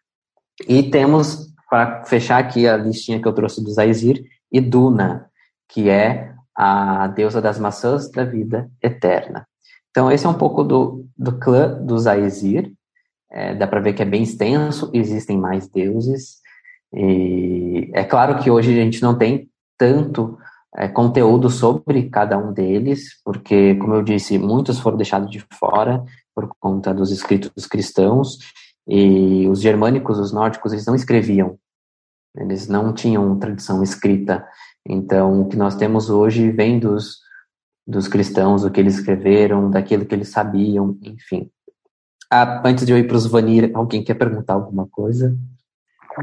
E 0.68 0.84
temos, 0.84 1.48
para 1.70 2.04
fechar 2.04 2.38
aqui 2.38 2.68
a 2.68 2.78
listinha 2.78 3.20
que 3.20 3.28
eu 3.28 3.34
trouxe 3.34 3.64
dos 3.64 3.78
Aesir, 3.78 4.24
Iduna, 4.52 5.30
que 5.68 5.90
é 5.90 6.34
a 6.56 7.08
deusa 7.08 7.42
das 7.42 7.58
maçãs 7.58 8.12
da 8.12 8.24
vida 8.24 8.70
eterna. 8.82 9.48
Então, 9.90 10.12
esse 10.12 10.26
é 10.26 10.30
um 10.30 10.38
pouco 10.38 10.64
do, 10.64 11.06
do 11.18 11.38
clã 11.40 11.74
dos 11.84 12.06
Aesir. 12.08 12.72
É, 13.32 13.56
dá 13.56 13.66
para 13.66 13.80
ver 13.80 13.94
que 13.94 14.02
é 14.02 14.06
bem 14.06 14.24
extenso, 14.24 14.92
existem 14.94 15.38
mais 15.38 15.68
deuses. 15.68 16.42
E 16.94 17.90
é 17.94 18.04
claro 18.04 18.38
que 18.40 18.52
hoje 18.52 18.72
a 18.72 18.84
gente 18.84 19.02
não 19.02 19.18
tem 19.18 19.50
tanto 19.78 20.38
é, 20.76 20.88
conteúdo 20.88 21.50
sobre 21.50 22.10
cada 22.10 22.38
um 22.38 22.54
deles, 22.54 23.20
porque, 23.24 23.76
como 23.76 23.96
eu 23.96 24.04
disse, 24.04 24.38
muitos 24.38 24.80
foram 24.80 24.98
deixados 24.98 25.30
de 25.30 25.46
fora 25.60 26.04
por 26.34 26.50
conta 26.60 26.94
dos 26.94 27.12
escritos 27.12 27.68
cristãos, 27.68 28.38
e 28.88 29.48
os 29.48 29.62
germânicos, 29.62 30.18
os 30.18 30.32
nórdicos, 30.32 30.74
eles 30.74 30.86
não 30.86 30.96
escreviam, 30.96 31.58
eles 32.36 32.68
não 32.68 32.94
tinham 32.94 33.38
tradição 33.38 33.84
escrita. 33.84 34.46
Então, 34.88 35.42
o 35.42 35.48
que 35.48 35.58
nós 35.58 35.76
temos 35.76 36.10
hoje 36.10 36.52
vem 36.52 36.80
dos, 36.80 37.20
dos 37.86 38.08
cristãos, 38.08 38.64
o 38.64 38.72
que 38.72 38.80
eles 38.80 38.96
escreveram, 38.96 39.70
daquilo 39.70 40.06
que 40.06 40.16
eles 40.16 40.30
sabiam, 40.30 40.98
enfim. 41.02 41.50
Ah, 42.32 42.62
antes 42.66 42.86
de 42.86 42.94
eu 42.94 42.98
ir 42.98 43.08
para 43.08 43.18
os 43.18 43.28
Vanir, 43.28 43.72
alguém 43.74 44.04
quer 44.04 44.14
perguntar 44.14 44.54
alguma 44.54 44.88
coisa? 44.88 45.38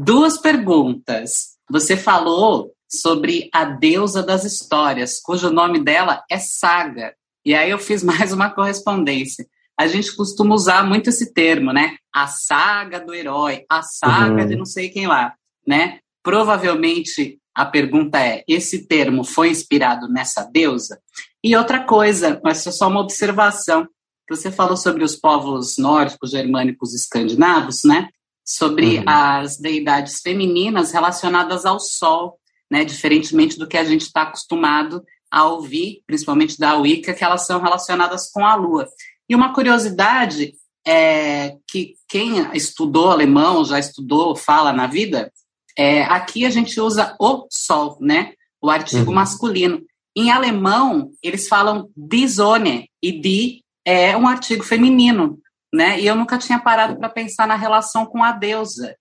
Duas 0.03 0.37
perguntas. 0.37 1.57
Você 1.69 1.95
falou 1.95 2.73
sobre 2.89 3.49
a 3.53 3.65
deusa 3.65 4.23
das 4.23 4.43
histórias, 4.43 5.19
cujo 5.21 5.51
nome 5.51 5.79
dela 5.83 6.23
é 6.29 6.39
Saga. 6.39 7.13
E 7.45 7.53
aí 7.53 7.69
eu 7.69 7.77
fiz 7.77 8.01
mais 8.03 8.33
uma 8.33 8.49
correspondência. 8.49 9.45
A 9.79 9.87
gente 9.87 10.13
costuma 10.13 10.55
usar 10.55 10.83
muito 10.83 11.09
esse 11.09 11.33
termo, 11.33 11.71
né? 11.71 11.95
A 12.13 12.27
saga 12.27 12.99
do 12.99 13.13
herói, 13.13 13.63
a 13.69 13.81
saga 13.81 14.41
uhum. 14.41 14.47
de 14.47 14.55
não 14.57 14.65
sei 14.65 14.89
quem 14.89 15.07
lá, 15.07 15.33
né? 15.65 15.99
Provavelmente 16.21 17.39
a 17.55 17.65
pergunta 17.65 18.19
é: 18.19 18.43
esse 18.47 18.87
termo 18.87 19.23
foi 19.23 19.49
inspirado 19.49 20.09
nessa 20.09 20.43
deusa? 20.43 20.99
E 21.41 21.55
outra 21.55 21.83
coisa, 21.83 22.41
mas 22.43 22.65
é 22.67 22.71
só 22.71 22.89
uma 22.89 22.99
observação. 22.99 23.87
Você 24.29 24.51
falou 24.51 24.77
sobre 24.77 25.03
os 25.03 25.15
povos 25.15 25.77
nórdicos, 25.77 26.31
germânicos, 26.31 26.93
escandinavos, 26.93 27.83
né? 27.85 28.09
Sobre 28.45 28.97
uhum. 28.97 29.03
as 29.07 29.57
deidades 29.57 30.19
femininas 30.21 30.91
relacionadas 30.91 31.65
ao 31.65 31.79
sol 31.79 32.38
né, 32.69 32.83
diferentemente 32.85 33.57
do 33.57 33.67
que 33.67 33.77
a 33.77 33.83
gente 33.83 34.01
está 34.01 34.23
acostumado 34.23 35.03
a 35.31 35.45
ouvir, 35.45 36.01
principalmente 36.05 36.57
da 36.57 36.75
Wicca, 36.75 37.13
que 37.13 37.23
elas 37.23 37.45
são 37.45 37.61
relacionadas 37.61 38.31
com 38.31 38.45
a 38.45 38.55
Lua. 38.55 38.87
E 39.27 39.35
uma 39.35 39.53
curiosidade 39.53 40.53
é 40.85 41.55
que 41.67 41.95
quem 42.07 42.55
estudou 42.55 43.11
alemão, 43.11 43.63
já 43.63 43.77
estudou, 43.77 44.35
fala 44.35 44.73
na 44.73 44.87
vida, 44.87 45.31
é, 45.77 46.03
aqui 46.03 46.45
a 46.45 46.49
gente 46.49 46.79
usa 46.79 47.15
o 47.19 47.47
Sol, 47.49 47.97
né, 48.01 48.33
o 48.61 48.69
artigo 48.69 49.09
uhum. 49.09 49.15
masculino. 49.15 49.81
Em 50.15 50.31
alemão, 50.31 51.11
eles 51.23 51.47
falam 51.47 51.89
die 51.95 52.27
Sonne, 52.27 52.89
e 53.01 53.11
die 53.11 53.63
é 53.85 54.17
um 54.17 54.27
artigo 54.27 54.63
feminino, 54.63 55.39
né? 55.73 55.99
E 55.99 56.05
eu 56.05 56.15
nunca 56.15 56.37
tinha 56.37 56.59
parado 56.59 56.97
para 56.97 57.09
pensar 57.09 57.47
na 57.47 57.55
relação 57.55 58.05
com 58.05 58.23
a 58.23 58.31
deusa. 58.31 58.95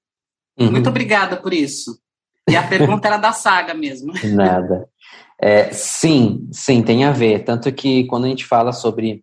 Uhum. 0.59 0.71
Muito 0.71 0.89
obrigada 0.89 1.37
por 1.37 1.53
isso. 1.53 1.99
E 2.49 2.57
a 2.57 2.63
pergunta 2.67 3.07
era 3.07 3.17
da 3.17 3.33
saga 3.33 3.75
mesmo. 3.75 4.13
Nada. 4.25 4.89
É, 5.41 5.71
sim, 5.73 6.49
sim, 6.51 6.83
tem 6.83 7.05
a 7.05 7.13
ver. 7.13 7.45
Tanto 7.45 7.71
que 7.73 8.05
quando 8.07 8.25
a 8.25 8.29
gente 8.29 8.45
fala 8.45 8.73
sobre 8.73 9.23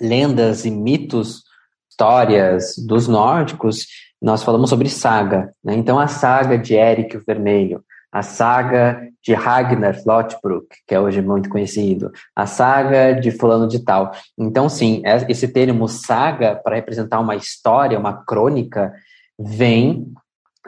lendas 0.00 0.64
e 0.64 0.70
mitos, 0.70 1.42
histórias 1.90 2.74
dos 2.86 3.08
nórdicos, 3.08 3.86
nós 4.20 4.42
falamos 4.42 4.70
sobre 4.70 4.88
saga. 4.88 5.52
Né? 5.64 5.74
Então, 5.74 5.98
a 5.98 6.06
saga 6.06 6.58
de 6.58 6.74
Eric 6.74 7.16
o 7.16 7.22
Vermelho, 7.26 7.82
a 8.12 8.22
saga 8.22 9.08
de 9.22 9.34
Ragnar 9.34 9.96
Lothbrok, 10.06 10.66
que 10.86 10.94
é 10.94 11.00
hoje 11.00 11.20
muito 11.20 11.48
conhecido, 11.48 12.12
a 12.34 12.46
saga 12.46 13.12
de 13.12 13.30
fulano 13.30 13.66
de 13.66 13.80
tal. 13.80 14.12
Então, 14.38 14.68
sim, 14.68 15.02
é, 15.04 15.16
esse 15.28 15.48
termo 15.48 15.88
saga, 15.88 16.54
para 16.54 16.76
representar 16.76 17.18
uma 17.18 17.34
história, 17.34 17.98
uma 17.98 18.24
crônica, 18.24 18.92
vem 19.38 20.12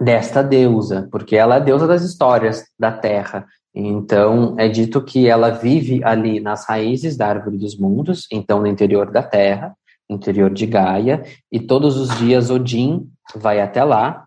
desta 0.00 0.42
deusa, 0.42 1.08
porque 1.10 1.36
ela 1.36 1.56
é 1.56 1.58
a 1.58 1.60
deusa 1.60 1.86
das 1.86 2.02
histórias 2.02 2.64
da 2.78 2.92
terra. 2.92 3.46
Então, 3.74 4.54
é 4.58 4.68
dito 4.68 5.02
que 5.02 5.28
ela 5.28 5.50
vive 5.50 6.02
ali 6.02 6.40
nas 6.40 6.66
raízes 6.66 7.16
da 7.16 7.28
árvore 7.28 7.58
dos 7.58 7.78
mundos, 7.78 8.26
então 8.32 8.60
no 8.60 8.66
interior 8.66 9.10
da 9.10 9.22
terra, 9.22 9.74
interior 10.08 10.50
de 10.50 10.66
Gaia, 10.66 11.22
e 11.52 11.60
todos 11.60 11.96
os 11.96 12.16
dias 12.18 12.50
Odin 12.50 13.08
vai 13.34 13.60
até 13.60 13.84
lá 13.84 14.24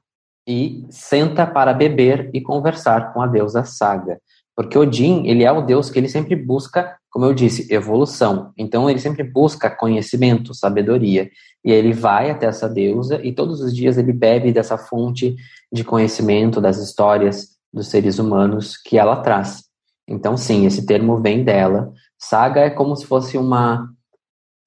e 0.48 0.86
senta 0.90 1.46
para 1.46 1.74
beber 1.74 2.30
e 2.34 2.42
conversar 2.42 3.14
com 3.14 3.22
a 3.22 3.28
deusa 3.28 3.64
Saga. 3.64 4.20
Porque 4.56 4.78
Odin, 4.78 5.26
ele 5.26 5.44
é 5.44 5.52
o 5.52 5.62
deus 5.62 5.90
que 5.90 5.98
ele 5.98 6.10
sempre 6.10 6.36
busca, 6.36 6.98
como 7.12 7.26
eu 7.26 7.34
disse, 7.34 7.72
evolução. 7.72 8.54
Então 8.58 8.90
ele 8.90 9.00
sempre 9.00 9.24
busca 9.24 9.70
conhecimento, 9.70 10.56
sabedoria. 10.56 11.30
E 11.64 11.72
ele 11.72 11.94
vai 11.94 12.32
até 12.32 12.48
essa 12.48 12.68
deusa 12.68 13.20
e 13.24 13.34
todos 13.34 13.62
os 13.62 13.76
dias 13.76 13.98
ele 13.98 14.14
bebe 14.14 14.52
dessa 14.52 14.78
fonte 14.78 15.36
de 15.72 15.84
conhecimento 15.84 16.60
das 16.60 16.78
histórias 16.78 17.50
dos 17.72 17.88
seres 17.88 18.18
humanos 18.18 18.78
que 18.78 18.98
ela 18.98 19.18
traz. 19.18 19.66
Então, 20.08 20.36
sim, 20.36 20.66
esse 20.66 20.86
termo 20.86 21.22
vem 21.22 21.44
dela. 21.44 21.94
Saga 22.18 22.62
é 22.62 22.70
como 22.70 22.96
se 22.96 23.06
fosse 23.06 23.38
uma, 23.38 23.90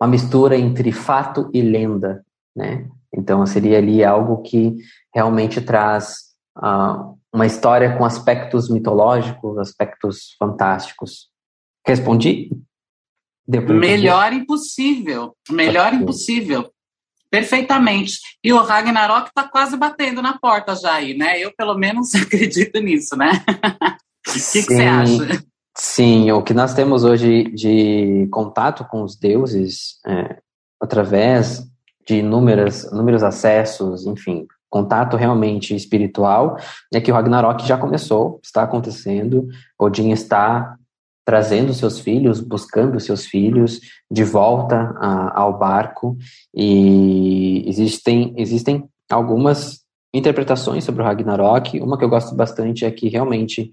uma 0.00 0.08
mistura 0.08 0.56
entre 0.56 0.92
fato 0.92 1.50
e 1.52 1.60
lenda, 1.60 2.24
né? 2.54 2.88
Então, 3.12 3.44
seria 3.46 3.78
ali 3.78 4.02
algo 4.04 4.42
que 4.42 4.76
realmente 5.14 5.60
traz 5.60 6.34
uh, 6.58 7.16
uma 7.32 7.46
história 7.46 7.96
com 7.96 8.04
aspectos 8.04 8.68
mitológicos, 8.68 9.58
aspectos 9.58 10.34
fantásticos. 10.38 11.28
Respondi? 11.86 12.50
Melhor 13.46 14.32
impossível. 14.32 15.36
Melhor 15.50 15.88
okay. 15.88 15.98
impossível. 15.98 16.70
Perfeitamente. 17.30 18.18
E 18.42 18.52
o 18.52 18.62
Ragnarok 18.62 19.28
está 19.28 19.42
quase 19.48 19.76
batendo 19.76 20.22
na 20.22 20.38
porta 20.38 20.74
já 20.76 20.94
aí, 20.94 21.16
né? 21.16 21.38
Eu, 21.38 21.52
pelo 21.56 21.74
menos, 21.74 22.14
acredito 22.16 22.80
nisso, 22.80 23.16
né? 23.16 23.42
O 24.26 24.32
que, 24.32 24.38
que 24.38 24.62
você 24.62 24.82
acha? 24.82 25.44
Sim, 25.76 26.30
o 26.30 26.42
que 26.42 26.54
nós 26.54 26.72
temos 26.72 27.02
hoje 27.02 27.44
de 27.50 28.28
contato 28.30 28.84
com 28.84 29.02
os 29.02 29.16
deuses, 29.16 29.98
é, 30.06 30.38
através 30.80 31.68
de 32.06 32.18
inúmeras, 32.18 32.84
inúmeros 32.84 33.24
acessos, 33.24 34.06
enfim, 34.06 34.46
contato 34.70 35.16
realmente 35.16 35.74
espiritual, 35.74 36.56
é 36.92 37.00
que 37.00 37.10
o 37.10 37.14
Ragnarok 37.14 37.66
já 37.66 37.76
começou, 37.76 38.40
está 38.42 38.62
acontecendo, 38.62 39.48
Odin 39.76 40.12
está 40.12 40.76
trazendo 41.24 41.72
seus 41.72 41.98
filhos, 41.98 42.40
buscando 42.40 43.00
seus 43.00 43.26
filhos 43.26 43.80
de 44.10 44.24
volta 44.24 44.94
a, 44.98 45.40
ao 45.40 45.58
barco, 45.58 46.16
e 46.54 47.64
existem, 47.66 48.34
existem 48.36 48.84
algumas 49.10 49.84
interpretações 50.12 50.84
sobre 50.84 51.02
o 51.02 51.04
Ragnarok. 51.04 51.80
Uma 51.80 51.98
que 51.98 52.04
eu 52.04 52.08
gosto 52.08 52.34
bastante 52.36 52.84
é 52.84 52.90
que 52.90 53.08
realmente 53.08 53.70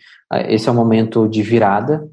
esse 0.48 0.68
é 0.68 0.72
um 0.72 0.76
momento 0.76 1.28
de 1.28 1.44
virada. 1.44 2.08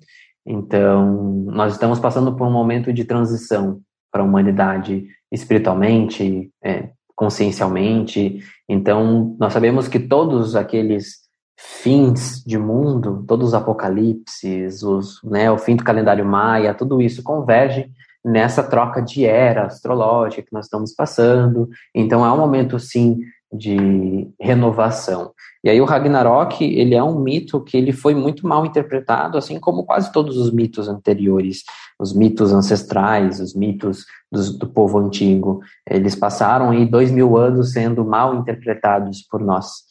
Então, 0.47 1.45
nós 1.47 1.74
estamos 1.74 1.99
passando 1.99 2.34
por 2.34 2.47
um 2.47 2.53
momento 2.53 2.93
de 2.93 3.05
transição 3.05 3.80
para 4.11 4.22
a 4.22 4.24
humanidade 4.24 5.07
espiritualmente, 5.30 6.51
é, 6.62 6.91
consciencialmente. 7.14 8.39
Então, 8.68 9.36
nós 9.39 9.53
sabemos 9.53 9.89
que 9.89 9.99
todos 9.99 10.57
aqueles 10.57 11.28
fins 11.61 12.40
de 12.46 12.56
mundo, 12.56 13.24
todos 13.26 13.48
os 13.48 13.54
apocalipses, 13.54 14.82
os, 14.84 15.20
né, 15.24 15.50
o 15.50 15.59
fim 15.59 15.74
do 15.74 15.82
calendário 15.82 16.24
maia, 16.24 16.72
tudo 16.72 17.02
isso 17.02 17.20
converge 17.20 17.90
nessa 18.24 18.62
troca 18.62 19.02
de 19.02 19.24
era 19.24 19.66
astrológica 19.66 20.42
que 20.42 20.52
nós 20.52 20.66
estamos 20.66 20.94
passando. 20.94 21.68
Então, 21.92 22.24
é 22.24 22.30
um 22.30 22.38
momento, 22.38 22.78
sim, 22.78 23.18
de 23.52 24.28
renovação. 24.40 25.32
E 25.64 25.70
aí 25.70 25.80
o 25.80 25.84
Ragnarok, 25.84 26.62
ele 26.62 26.94
é 26.94 27.02
um 27.02 27.18
mito 27.18 27.61
que 27.61 27.76
ele 27.76 27.92
foi 27.92 28.14
muito 28.14 28.46
mal 28.46 28.64
interpretado, 28.64 29.38
assim 29.38 29.59
como 29.59 29.84
quase 29.84 30.12
todos 30.12 30.36
os 30.36 30.52
mitos 30.52 30.88
anteriores, 30.88 31.64
os 31.98 32.14
mitos 32.14 32.52
ancestrais, 32.52 33.40
os 33.40 33.54
mitos 33.54 34.04
do, 34.30 34.59
do 34.59 34.68
povo 34.68 34.98
antigo. 34.98 35.61
Eles 35.88 36.14
passaram 36.14 36.70
aí 36.70 36.84
dois 36.86 37.11
mil 37.11 37.36
anos 37.36 37.72
sendo 37.72 38.04
mal 38.04 38.34
interpretados 38.34 39.22
por 39.22 39.40
nós. 39.40 39.88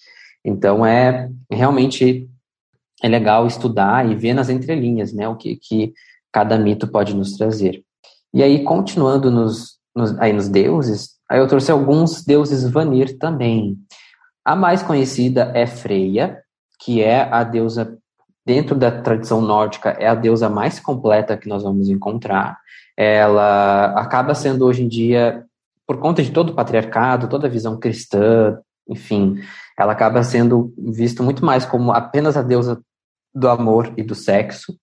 Então 0.47 0.85
é 0.85 1.29
realmente 1.51 2.27
é 3.03 3.07
legal 3.07 3.45
estudar 3.45 4.09
e 4.09 4.15
ver 4.15 4.33
nas 4.33 4.49
entrelinhas, 4.49 5.13
né, 5.13 5.27
o 5.27 5.35
que, 5.35 5.55
que 5.55 5.93
cada 6.31 6.57
mito 6.57 6.87
pode 6.87 7.15
nos 7.15 7.33
trazer. 7.33 7.83
E 8.33 8.41
aí, 8.41 8.63
continuando 8.63 9.29
nos, 9.29 9.77
nos 9.95 10.17
aí 10.19 10.33
nos 10.33 10.49
deuses, 10.49 11.17
Aí 11.29 11.39
eu 11.39 11.47
trouxe 11.47 11.71
alguns 11.71 12.23
deuses 12.23 12.69
Vanir 12.69 13.17
também. 13.17 13.77
A 14.45 14.55
mais 14.55 14.81
conhecida 14.81 15.51
é 15.53 15.67
Freya, 15.67 16.41
que 16.79 17.01
é 17.03 17.21
a 17.29 17.43
deusa, 17.43 17.97
dentro 18.45 18.75
da 18.75 18.89
tradição 18.89 19.41
nórdica, 19.41 19.89
é 19.89 20.07
a 20.07 20.15
deusa 20.15 20.49
mais 20.49 20.79
completa 20.79 21.35
que 21.35 21.49
nós 21.49 21.63
vamos 21.63 21.89
encontrar. 21.89 22.57
Ela 22.95 23.87
acaba 23.99 24.33
sendo 24.33 24.65
hoje 24.65 24.83
em 24.83 24.87
dia, 24.87 25.43
por 25.85 25.97
conta 25.99 26.23
de 26.23 26.31
todo 26.31 26.51
o 26.51 26.55
patriarcado, 26.55 27.27
toda 27.27 27.47
a 27.47 27.51
visão 27.51 27.77
cristã, 27.77 28.57
enfim, 28.87 29.41
ela 29.77 29.93
acaba 29.93 30.23
sendo 30.23 30.73
vista 30.77 31.21
muito 31.21 31.45
mais 31.45 31.65
como 31.65 31.91
apenas 31.91 32.35
a 32.35 32.41
deusa 32.41 32.81
do 33.33 33.47
amor 33.47 33.93
e 33.95 34.03
do 34.03 34.15
sexo, 34.15 34.75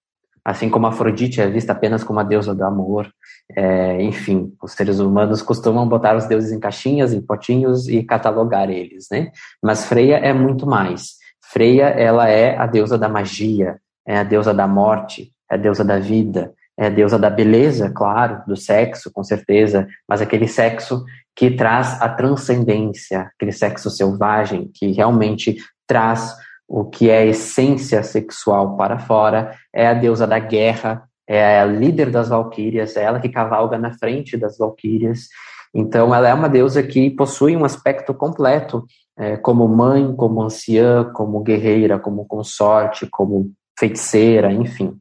assim 0.45 0.69
como 0.69 0.87
Afrodite 0.87 1.41
é 1.41 1.49
vista 1.49 1.73
apenas 1.73 2.05
como 2.05 2.21
a 2.21 2.23
deusa 2.23 2.55
do 2.55 2.65
amor. 2.65 3.11
É, 3.57 4.01
enfim, 4.03 4.53
os 4.63 4.73
seres 4.73 5.01
humanos 5.01 5.43
costumam 5.43 5.89
botar 5.89 6.17
os 6.17 6.27
deuses 6.27 6.53
em 6.53 6.61
caixinhas, 6.61 7.13
em 7.13 7.21
potinhos 7.21 7.89
e 7.89 8.03
catalogar 8.03 8.71
eles, 8.71 9.07
né? 9.11 9.33
Mas 9.63 9.87
Freia 9.87 10.17
é 10.17 10.33
muito 10.33 10.67
mais. 10.67 11.15
Freia, 11.43 11.87
ela 11.87 12.29
é 12.29 12.57
a 12.57 12.67
deusa 12.67 12.99
da 12.99 13.09
magia, 13.09 13.79
é 14.07 14.19
a 14.19 14.23
deusa 14.23 14.53
da 14.53 14.67
morte, 14.67 15.33
é 15.51 15.55
a 15.55 15.59
deusa 15.59 15.85
da 15.85 15.99
vida, 15.99 16.53
é 16.79 16.87
a 16.87 16.91
deusa 16.91 17.19
da 17.19 17.31
beleza, 17.31 17.91
claro, 17.91 18.43
do 18.47 18.57
sexo, 18.57 19.11
com 19.13 19.23
certeza, 19.23 19.87
mas 20.09 20.21
aquele 20.21 20.49
sexo 20.49 21.05
que 21.35 21.51
traz 21.51 22.01
a 22.01 22.09
transcendência, 22.09 23.31
aquele 23.35 23.53
sexo 23.53 23.91
selvagem 23.91 24.71
que 24.73 24.93
realmente 24.93 25.57
traz 25.87 26.35
o 26.67 26.85
que 26.85 27.11
é 27.11 27.27
essência 27.27 28.03
sexual 28.03 28.77
para 28.77 28.99
fora, 28.99 29.55
é 29.73 29.87
a 29.87 29.95
deusa 29.95 30.27
da 30.27 30.39
guerra, 30.39 31.03
é 31.27 31.61
a 31.61 31.67
líder 31.67 32.11
das 32.11 32.29
valquírias, 32.29 32.97
é 32.97 33.03
ela 33.03 33.21
que 33.21 33.29
cavalga 33.29 33.79
na 33.79 33.93
frente 33.93 34.37
das 34.37 34.59
valquírias. 34.59 35.29
Então, 35.75 36.15
ela 36.15 36.29
é 36.29 36.35
uma 36.35 36.49
deusa 36.49 36.83
que 36.83 37.11
possui 37.11 37.57
um 37.57 37.65
aspecto 37.65 38.15
completo, 38.15 38.85
é, 39.17 39.37
como 39.37 39.69
mãe, 39.69 40.15
como 40.15 40.43
anciã, 40.43 41.05
como 41.13 41.41
guerreira, 41.41 41.99
como 41.99 42.25
consorte, 42.27 43.07
como 43.11 43.53
feiticeira, 43.79 44.53
enfim. 44.53 44.97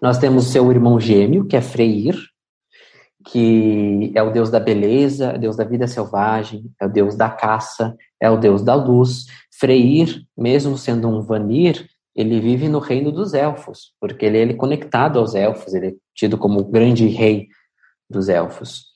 Nós 0.00 0.18
temos 0.18 0.50
seu 0.50 0.70
irmão 0.70 0.98
gêmeo, 1.00 1.46
que 1.46 1.56
é 1.56 1.60
Freyr, 1.60 2.16
que 3.30 4.12
é 4.14 4.22
o 4.22 4.30
deus 4.30 4.50
da 4.50 4.58
beleza, 4.58 5.26
é 5.26 5.36
o 5.36 5.38
deus 5.38 5.56
da 5.56 5.64
vida 5.64 5.86
selvagem, 5.86 6.64
é 6.80 6.86
o 6.86 6.88
deus 6.88 7.14
da 7.14 7.30
caça, 7.30 7.96
é 8.20 8.28
o 8.28 8.36
deus 8.36 8.62
da 8.62 8.74
luz. 8.74 9.26
Freyr, 9.58 10.22
mesmo 10.36 10.76
sendo 10.76 11.08
um 11.08 11.22
Vanir, 11.22 11.86
ele 12.14 12.40
vive 12.40 12.68
no 12.68 12.80
reino 12.80 13.12
dos 13.12 13.32
elfos, 13.32 13.92
porque 14.00 14.26
ele, 14.26 14.52
é 14.52 14.54
conectado 14.54 15.18
aos 15.18 15.34
elfos, 15.34 15.74
ele 15.74 15.86
é 15.86 15.94
tido 16.14 16.36
como 16.36 16.60
o 16.60 16.64
grande 16.64 17.06
rei 17.06 17.46
dos 18.08 18.28
elfos. 18.28 18.86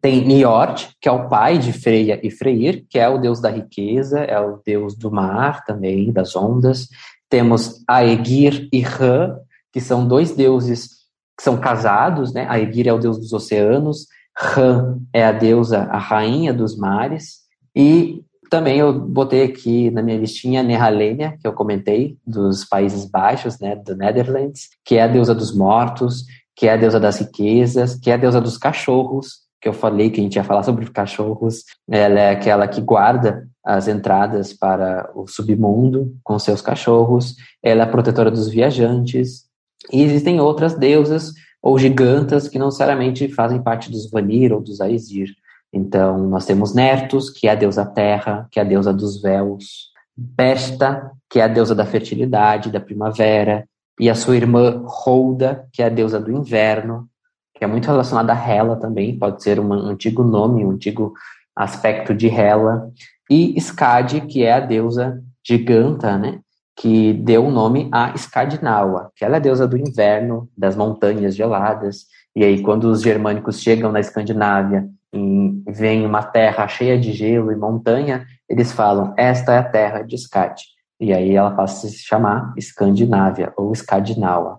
Tem 0.00 0.26
Niord, 0.26 0.90
que 1.00 1.08
é 1.08 1.12
o 1.12 1.28
pai 1.28 1.58
de 1.58 1.72
Freya 1.72 2.20
e 2.22 2.30
Freyr, 2.30 2.84
que 2.88 2.98
é 2.98 3.08
o 3.08 3.18
deus 3.18 3.40
da 3.40 3.50
riqueza, 3.50 4.20
é 4.20 4.38
o 4.38 4.60
deus 4.64 4.94
do 4.94 5.10
mar 5.10 5.64
também, 5.64 6.12
das 6.12 6.36
ondas. 6.36 6.88
Temos 7.30 7.82
Aegir 7.88 8.68
e 8.72 8.80
Rã, 8.80 9.36
que 9.72 9.80
são 9.80 10.06
dois 10.06 10.34
deuses 10.34 10.99
que 11.40 11.44
são 11.44 11.56
casados, 11.56 12.34
né? 12.34 12.46
Aegir 12.50 12.86
é 12.86 12.92
o 12.92 12.98
deus 12.98 13.18
dos 13.18 13.32
oceanos, 13.32 14.06
Rã 14.36 14.98
é 15.10 15.24
a 15.24 15.32
deusa, 15.32 15.84
a 15.84 15.96
rainha 15.96 16.52
dos 16.52 16.76
mares, 16.76 17.38
e 17.74 18.22
também 18.50 18.78
eu 18.78 18.92
botei 18.92 19.44
aqui 19.44 19.90
na 19.90 20.02
minha 20.02 20.18
listinha 20.18 20.62
Nehalenia, 20.62 21.38
que 21.40 21.48
eu 21.48 21.54
comentei, 21.54 22.18
dos 22.26 22.64
Países 22.64 23.06
Baixos, 23.06 23.58
né, 23.58 23.74
do 23.74 23.96
Netherlands, 23.96 24.68
que 24.84 24.96
é 24.96 25.02
a 25.02 25.06
deusa 25.06 25.34
dos 25.34 25.56
mortos, 25.56 26.24
que 26.54 26.66
é 26.68 26.74
a 26.74 26.76
deusa 26.76 27.00
das 27.00 27.18
riquezas, 27.18 27.94
que 27.94 28.10
é 28.10 28.14
a 28.14 28.18
deusa 28.18 28.40
dos 28.40 28.58
cachorros, 28.58 29.38
que 29.62 29.68
eu 29.68 29.72
falei 29.72 30.10
que 30.10 30.20
a 30.20 30.22
gente 30.22 30.36
ia 30.36 30.44
falar 30.44 30.62
sobre 30.62 30.90
cachorros. 30.90 31.64
Ela 31.90 32.20
é 32.20 32.30
aquela 32.30 32.68
que 32.68 32.80
guarda 32.80 33.48
as 33.64 33.88
entradas 33.88 34.52
para 34.52 35.10
o 35.14 35.26
submundo 35.26 36.14
com 36.22 36.38
seus 36.38 36.60
cachorros. 36.60 37.36
Ela 37.62 37.82
é 37.82 37.84
a 37.84 37.90
protetora 37.90 38.30
dos 38.30 38.48
viajantes. 38.48 39.49
E 39.92 40.02
existem 40.02 40.40
outras 40.40 40.74
deusas 40.74 41.32
ou 41.62 41.78
gigantas 41.78 42.48
que 42.48 42.58
não 42.58 42.66
necessariamente 42.66 43.28
fazem 43.28 43.62
parte 43.62 43.90
dos 43.90 44.10
Vanir 44.10 44.52
ou 44.52 44.60
dos 44.60 44.80
Aesir. 44.80 45.28
Então, 45.72 46.18
nós 46.28 46.46
temos 46.46 46.74
Nertus, 46.74 47.30
que 47.30 47.46
é 47.46 47.52
a 47.52 47.54
deusa 47.54 47.84
terra, 47.84 48.48
que 48.50 48.58
é 48.58 48.62
a 48.62 48.66
deusa 48.66 48.92
dos 48.92 49.20
véus, 49.20 49.90
Besta, 50.16 51.12
que 51.30 51.38
é 51.38 51.44
a 51.44 51.48
deusa 51.48 51.74
da 51.74 51.86
fertilidade, 51.86 52.70
da 52.70 52.80
primavera, 52.80 53.66
e 53.98 54.10
a 54.10 54.14
sua 54.14 54.36
irmã 54.36 54.82
Holda, 54.86 55.68
que 55.72 55.82
é 55.82 55.86
a 55.86 55.90
deusa 55.90 56.18
do 56.18 56.32
inverno, 56.32 57.08
que 57.54 57.64
é 57.64 57.66
muito 57.66 57.86
relacionada 57.86 58.32
a 58.32 58.36
Hela 58.36 58.76
também, 58.76 59.18
pode 59.18 59.42
ser 59.42 59.60
um 59.60 59.72
antigo 59.72 60.24
nome, 60.24 60.64
um 60.64 60.72
antigo 60.72 61.14
aspecto 61.54 62.14
de 62.14 62.28
Hela, 62.28 62.90
e 63.30 63.56
Skadi, 63.58 64.22
que 64.22 64.42
é 64.42 64.54
a 64.54 64.60
deusa 64.60 65.22
giganta, 65.46 66.18
né? 66.18 66.40
Que 66.80 67.12
deu 67.12 67.44
o 67.44 67.50
nome 67.50 67.90
a 67.92 68.14
Skadinawa, 68.14 69.12
que 69.14 69.22
ela 69.22 69.34
é 69.34 69.36
a 69.36 69.40
deusa 69.40 69.68
do 69.68 69.76
inverno, 69.76 70.48
das 70.56 70.74
montanhas 70.74 71.36
geladas. 71.36 72.06
E 72.34 72.42
aí, 72.42 72.62
quando 72.62 72.84
os 72.84 73.02
germânicos 73.02 73.60
chegam 73.60 73.92
na 73.92 74.00
Escandinávia 74.00 74.88
e 75.12 75.62
veem 75.70 76.06
uma 76.06 76.22
terra 76.22 76.66
cheia 76.68 76.98
de 76.98 77.12
gelo 77.12 77.52
e 77.52 77.56
montanha, 77.56 78.26
eles 78.48 78.72
falam: 78.72 79.12
Esta 79.18 79.52
é 79.52 79.58
a 79.58 79.62
terra 79.62 80.00
de 80.00 80.14
Skad. 80.16 80.58
E 80.98 81.12
aí 81.12 81.36
ela 81.36 81.50
passa 81.50 81.86
a 81.86 81.90
se 81.90 81.98
chamar 81.98 82.54
Escandinávia 82.56 83.52
ou 83.58 83.70
Skadinawa. 83.74 84.58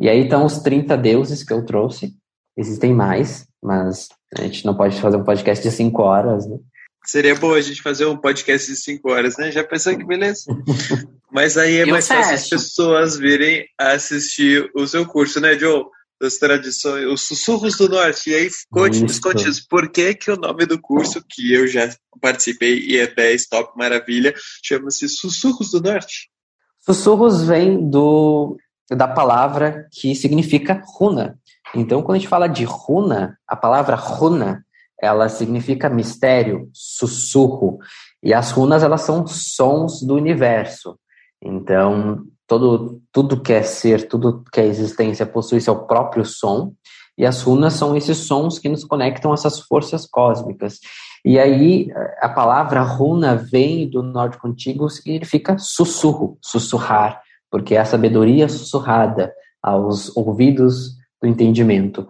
E 0.00 0.08
aí 0.08 0.24
estão 0.24 0.44
os 0.44 0.58
30 0.58 0.96
deuses 0.96 1.44
que 1.44 1.52
eu 1.52 1.64
trouxe. 1.64 2.12
Existem 2.56 2.92
mais, 2.92 3.46
mas 3.62 4.08
a 4.36 4.42
gente 4.42 4.66
não 4.66 4.74
pode 4.74 5.00
fazer 5.00 5.16
um 5.16 5.24
podcast 5.24 5.62
de 5.62 5.70
5 5.72 6.02
horas, 6.02 6.44
né? 6.44 6.58
Seria 7.04 7.36
bom 7.36 7.54
a 7.54 7.60
gente 7.60 7.80
fazer 7.80 8.06
um 8.06 8.16
podcast 8.16 8.68
de 8.68 8.76
5 8.76 9.08
horas, 9.08 9.36
né? 9.36 9.52
Já 9.52 9.62
pensou 9.62 9.96
que 9.96 10.04
beleza? 10.04 10.44
Mas 11.32 11.56
aí 11.56 11.78
é 11.78 11.82
Eu 11.82 11.88
mais 11.88 12.06
fácil 12.06 12.34
as 12.34 12.48
pessoas 12.48 13.16
virem 13.16 13.66
assistir 13.78 14.70
o 14.76 14.86
seu 14.86 15.06
curso, 15.06 15.40
né, 15.40 15.58
Joe? 15.58 15.84
Das 16.20 16.36
tradições, 16.36 17.06
os 17.06 17.22
sussurros 17.22 17.76
do 17.76 17.88
norte. 17.88 18.30
E 18.30 18.34
aí, 18.34 18.50
conte, 18.70 19.04
Isso. 19.04 19.20
conte 19.20 19.44
por 19.68 19.90
que, 19.90 20.14
que 20.14 20.30
o 20.30 20.36
nome 20.36 20.66
do 20.66 20.80
curso, 20.80 21.24
que 21.28 21.52
eu 21.52 21.66
já 21.66 21.92
participei 22.20 22.78
e 22.78 22.96
é 22.96 23.08
10 23.08 23.48
top 23.48 23.76
maravilha, 23.76 24.32
chama-se 24.62 25.08
Sussurros 25.08 25.72
do 25.72 25.80
Norte. 25.80 26.30
Sussurros 26.78 27.42
vem 27.42 27.90
do, 27.90 28.56
da 28.88 29.08
palavra 29.08 29.88
que 29.90 30.14
significa 30.14 30.80
runa. 30.84 31.40
Então, 31.74 32.02
quando 32.02 32.16
a 32.16 32.18
gente 32.18 32.28
fala 32.28 32.46
de 32.46 32.62
runa, 32.62 33.36
a 33.48 33.56
palavra 33.56 33.96
runa, 33.96 34.64
ela 35.00 35.28
significa 35.28 35.90
mistério, 35.90 36.70
sussurro. 36.72 37.78
E 38.22 38.32
as 38.32 38.52
runas, 38.52 38.84
elas 38.84 39.00
são 39.00 39.26
sons 39.26 40.02
do 40.02 40.14
universo. 40.14 40.96
Então, 41.42 42.24
todo, 42.46 43.00
tudo 43.10 43.40
que 43.40 43.52
é 43.52 43.62
ser, 43.62 44.08
tudo 44.08 44.44
que 44.52 44.60
é 44.60 44.66
existência 44.66 45.26
possui 45.26 45.60
seu 45.60 45.76
próprio 45.76 46.24
som. 46.24 46.72
E 47.18 47.26
as 47.26 47.42
runas 47.42 47.74
são 47.74 47.96
esses 47.96 48.18
sons 48.18 48.58
que 48.58 48.68
nos 48.68 48.84
conectam 48.84 49.30
a 49.30 49.34
essas 49.34 49.60
forças 49.60 50.06
cósmicas. 50.06 50.78
E 51.24 51.38
aí, 51.38 51.88
a 52.20 52.28
palavra 52.28 52.82
runa 52.82 53.36
vem 53.36 53.88
do 53.88 54.02
nórdico 54.02 54.48
antigo, 54.48 54.88
significa 54.88 55.58
sussurro, 55.58 56.38
sussurrar, 56.40 57.20
porque 57.50 57.74
é 57.74 57.80
a 57.80 57.84
sabedoria 57.84 58.48
sussurrada 58.48 59.32
aos 59.62 60.16
ouvidos 60.16 60.96
do 61.20 61.28
entendimento. 61.28 62.08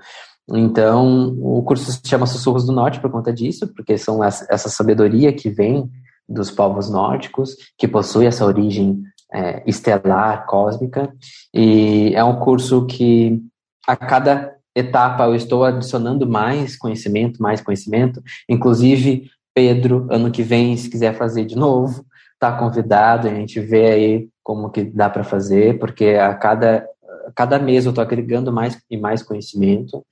Então, 0.48 1.36
o 1.40 1.62
curso 1.62 1.90
se 1.92 2.00
chama 2.04 2.26
Sussurros 2.26 2.66
do 2.66 2.72
Norte 2.72 3.00
por 3.00 3.10
conta 3.10 3.32
disso, 3.32 3.72
porque 3.74 3.96
são 3.96 4.24
essa, 4.24 4.68
sabedoria 4.68 5.32
que 5.32 5.48
vem 5.48 5.90
dos 6.28 6.50
povos 6.50 6.90
nórdicos, 6.90 7.56
que 7.76 7.86
possui 7.86 8.26
essa 8.26 8.44
origem 8.44 9.02
é, 9.32 9.62
estelar, 9.66 10.46
cósmica, 10.46 11.12
e 11.52 12.12
é 12.14 12.22
um 12.22 12.38
curso 12.38 12.86
que 12.86 13.40
a 13.86 13.96
cada 13.96 14.54
etapa 14.74 15.24
eu 15.24 15.34
estou 15.34 15.64
adicionando 15.64 16.28
mais 16.28 16.76
conhecimento, 16.76 17.42
mais 17.42 17.60
conhecimento, 17.60 18.22
inclusive 18.48 19.30
Pedro, 19.54 20.06
ano 20.10 20.30
que 20.30 20.42
vem, 20.42 20.76
se 20.76 20.88
quiser 20.88 21.14
fazer 21.14 21.44
de 21.44 21.56
novo, 21.56 22.04
está 22.34 22.52
convidado, 22.56 23.28
a 23.28 23.34
gente 23.34 23.60
vê 23.60 23.86
aí 23.86 24.28
como 24.42 24.70
que 24.70 24.82
dá 24.82 25.08
para 25.08 25.22
fazer, 25.22 25.78
porque 25.78 26.16
a 26.20 26.34
cada, 26.34 26.86
a 27.26 27.32
cada 27.34 27.58
mês 27.58 27.84
eu 27.84 27.90
estou 27.90 28.02
agregando 28.02 28.52
mais 28.52 28.78
e 28.90 28.96
mais 28.96 29.22
conhecimento 29.22 30.04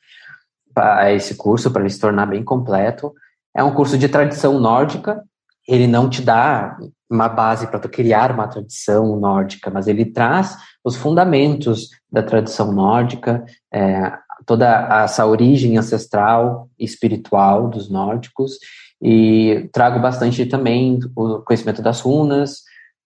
para 0.73 1.12
esse 1.12 1.35
curso, 1.35 1.71
para 1.71 1.83
ele 1.83 1.91
se 1.91 1.99
tornar 1.99 2.27
bem 2.27 2.45
completo. 2.45 3.12
É 3.55 3.64
um 3.64 3.75
curso 3.75 3.99
de 3.99 4.09
tradição 4.09 4.61
nórdica, 4.61 5.23
ele 5.66 5.87
não 5.87 6.09
te 6.09 6.23
dá 6.23 6.79
uma 7.11 7.29
base 7.29 7.67
para 7.67 7.81
criar 7.89 8.31
uma 8.31 8.47
tradição 8.47 9.19
nórdica, 9.19 9.71
mas 9.71 9.89
ele 9.89 10.05
traz 10.05 10.57
os 10.85 10.97
fundamentos 10.97 11.89
da 12.11 12.23
tradição 12.23 12.73
nórdica, 12.73 13.45
é, 13.73 14.13
toda 14.47 15.03
essa 15.03 15.27
origem 15.27 15.77
ancestral 15.77 16.69
e 16.79 16.85
espiritual 16.85 17.69
dos 17.69 17.91
nórdicos, 17.91 18.59
e 19.03 19.69
trago 19.73 19.99
bastante 19.99 20.47
também 20.47 20.99
o 21.17 21.41
conhecimento 21.41 21.83
das 21.83 22.01
runas, 22.01 22.63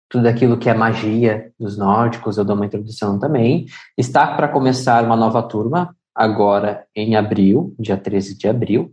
tudo 0.08 0.26
aquilo 0.26 0.58
que 0.58 0.68
é 0.68 0.74
magia 0.74 1.52
dos 1.58 1.78
nórdicos, 1.78 2.36
eu 2.36 2.44
dou 2.44 2.56
uma 2.56 2.66
introdução 2.66 3.18
também. 3.18 3.66
Está 3.96 4.34
para 4.36 4.48
começar 4.48 5.02
uma 5.04 5.16
nova 5.16 5.42
turma, 5.42 5.96
agora 6.14 6.84
em 6.94 7.16
abril, 7.16 7.74
dia 7.78 7.96
13 7.96 8.36
de 8.36 8.46
abril. 8.46 8.92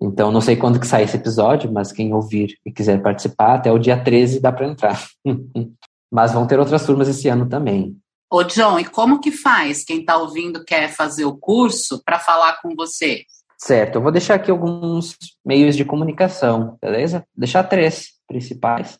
Então, 0.00 0.30
não 0.30 0.40
sei 0.40 0.56
quando 0.56 0.78
que 0.78 0.86
sai 0.86 1.04
esse 1.04 1.16
episódio, 1.16 1.72
mas 1.72 1.92
quem 1.92 2.12
ouvir 2.12 2.58
e 2.64 2.70
quiser 2.70 3.02
participar, 3.02 3.54
até 3.54 3.72
o 3.72 3.78
dia 3.78 4.02
13 4.02 4.40
dá 4.40 4.52
para 4.52 4.68
entrar. 4.68 5.02
mas 6.12 6.32
vão 6.32 6.46
ter 6.46 6.58
outras 6.58 6.84
turmas 6.84 7.08
esse 7.08 7.28
ano 7.28 7.48
também. 7.48 7.96
Ô, 8.30 8.42
John, 8.42 8.78
e 8.78 8.84
como 8.84 9.20
que 9.20 9.30
faz 9.30 9.84
quem 9.84 10.00
está 10.00 10.16
ouvindo 10.16 10.64
quer 10.64 10.88
fazer 10.88 11.24
o 11.24 11.36
curso 11.36 12.02
para 12.04 12.18
falar 12.18 12.60
com 12.60 12.74
você? 12.74 13.24
Certo, 13.58 13.96
eu 13.96 14.02
vou 14.02 14.12
deixar 14.12 14.34
aqui 14.34 14.50
alguns 14.50 15.16
meios 15.44 15.76
de 15.76 15.84
comunicação, 15.84 16.76
beleza? 16.80 17.20
Vou 17.20 17.26
deixar 17.38 17.64
três 17.64 18.10
principais. 18.28 18.98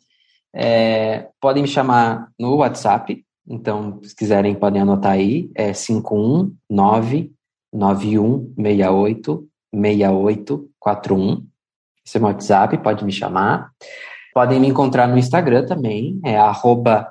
É, 0.55 1.27
podem 1.39 1.61
me 1.61 1.69
chamar 1.69 2.29
no 2.39 2.55
WhatsApp, 2.55 3.23
então, 3.47 3.99
se 4.03 4.15
quiserem, 4.15 4.55
podem 4.55 4.81
anotar 4.81 5.13
aí, 5.13 5.49
é 5.55 5.71
519 5.71 7.31
9168 7.71 9.47
6841. 9.73 11.45
Esse 12.05 12.17
é 12.17 12.19
o 12.19 12.23
meu 12.23 12.31
WhatsApp, 12.31 12.77
pode 12.77 13.03
me 13.03 13.11
chamar. 13.11 13.71
Podem 14.33 14.59
me 14.59 14.67
encontrar 14.67 15.07
no 15.07 15.17
Instagram 15.17 15.65
também, 15.65 16.19
é 16.23 16.37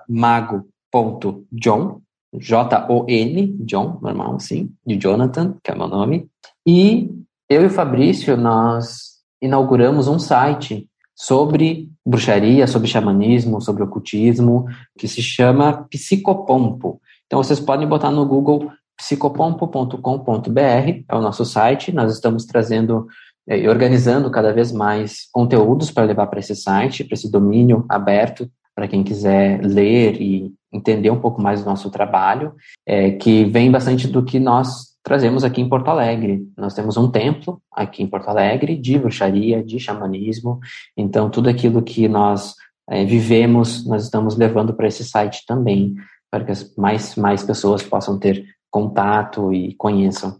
mago.john, 0.08 2.00
J-O-N, 2.32 3.56
John, 3.60 3.98
normal 4.00 4.36
assim, 4.36 4.72
de 4.86 4.96
Jonathan, 4.96 5.56
que 5.62 5.70
é 5.70 5.74
meu 5.74 5.88
nome. 5.88 6.28
E 6.66 7.10
eu 7.48 7.62
e 7.62 7.66
o 7.66 7.70
Fabrício, 7.70 8.36
nós 8.36 9.16
inauguramos 9.40 10.08
um 10.08 10.18
site 10.18 10.88
sobre 11.14 11.90
bruxaria, 12.04 12.66
sobre 12.66 12.88
xamanismo, 12.88 13.60
sobre 13.60 13.82
ocultismo, 13.82 14.66
que 14.98 15.08
se 15.08 15.22
chama 15.22 15.86
Psicopompo. 15.90 17.00
Então 17.26 17.42
vocês 17.42 17.58
podem 17.58 17.88
botar 17.88 18.10
no 18.10 18.26
Google 18.26 18.70
psicopompo.com.br, 18.96 20.60
é 21.08 21.14
o 21.14 21.20
nosso 21.20 21.44
site. 21.44 21.92
Nós 21.92 22.12
estamos 22.12 22.44
trazendo 22.44 23.06
eh, 23.48 23.60
e 23.60 23.68
organizando 23.68 24.30
cada 24.30 24.52
vez 24.52 24.72
mais 24.72 25.28
conteúdos 25.32 25.90
para 25.90 26.04
levar 26.04 26.26
para 26.26 26.40
esse 26.40 26.56
site, 26.56 27.04
para 27.04 27.14
esse 27.14 27.30
domínio 27.30 27.84
aberto, 27.88 28.50
para 28.74 28.88
quem 28.88 29.02
quiser 29.02 29.64
ler 29.64 30.20
e 30.20 30.52
entender 30.72 31.10
um 31.10 31.20
pouco 31.20 31.40
mais 31.40 31.60
do 31.62 31.66
nosso 31.66 31.90
trabalho, 31.90 32.52
é, 32.84 33.12
que 33.12 33.44
vem 33.46 33.70
bastante 33.70 34.06
do 34.06 34.22
que 34.22 34.38
nós 34.38 34.94
trazemos 35.02 35.44
aqui 35.44 35.60
em 35.62 35.68
Porto 35.68 35.88
Alegre. 35.88 36.46
Nós 36.56 36.74
temos 36.74 36.96
um 36.96 37.10
templo 37.10 37.62
aqui 37.72 38.02
em 38.02 38.06
Porto 38.06 38.28
Alegre 38.28 38.76
de 38.76 38.98
bruxaria, 38.98 39.62
de 39.62 39.78
xamanismo, 39.78 40.60
então 40.96 41.30
tudo 41.30 41.48
aquilo 41.48 41.80
que 41.80 42.06
nós 42.08 42.54
é, 42.90 43.04
vivemos, 43.04 43.86
nós 43.86 44.04
estamos 44.04 44.36
levando 44.36 44.74
para 44.74 44.88
esse 44.88 45.04
site 45.04 45.44
também, 45.46 45.94
para 46.30 46.44
que 46.44 46.52
mais, 46.76 47.16
mais 47.16 47.42
pessoas 47.42 47.82
possam 47.82 48.18
ter 48.18 48.44
contato 48.76 49.54
e 49.54 49.74
conheçam. 49.76 50.38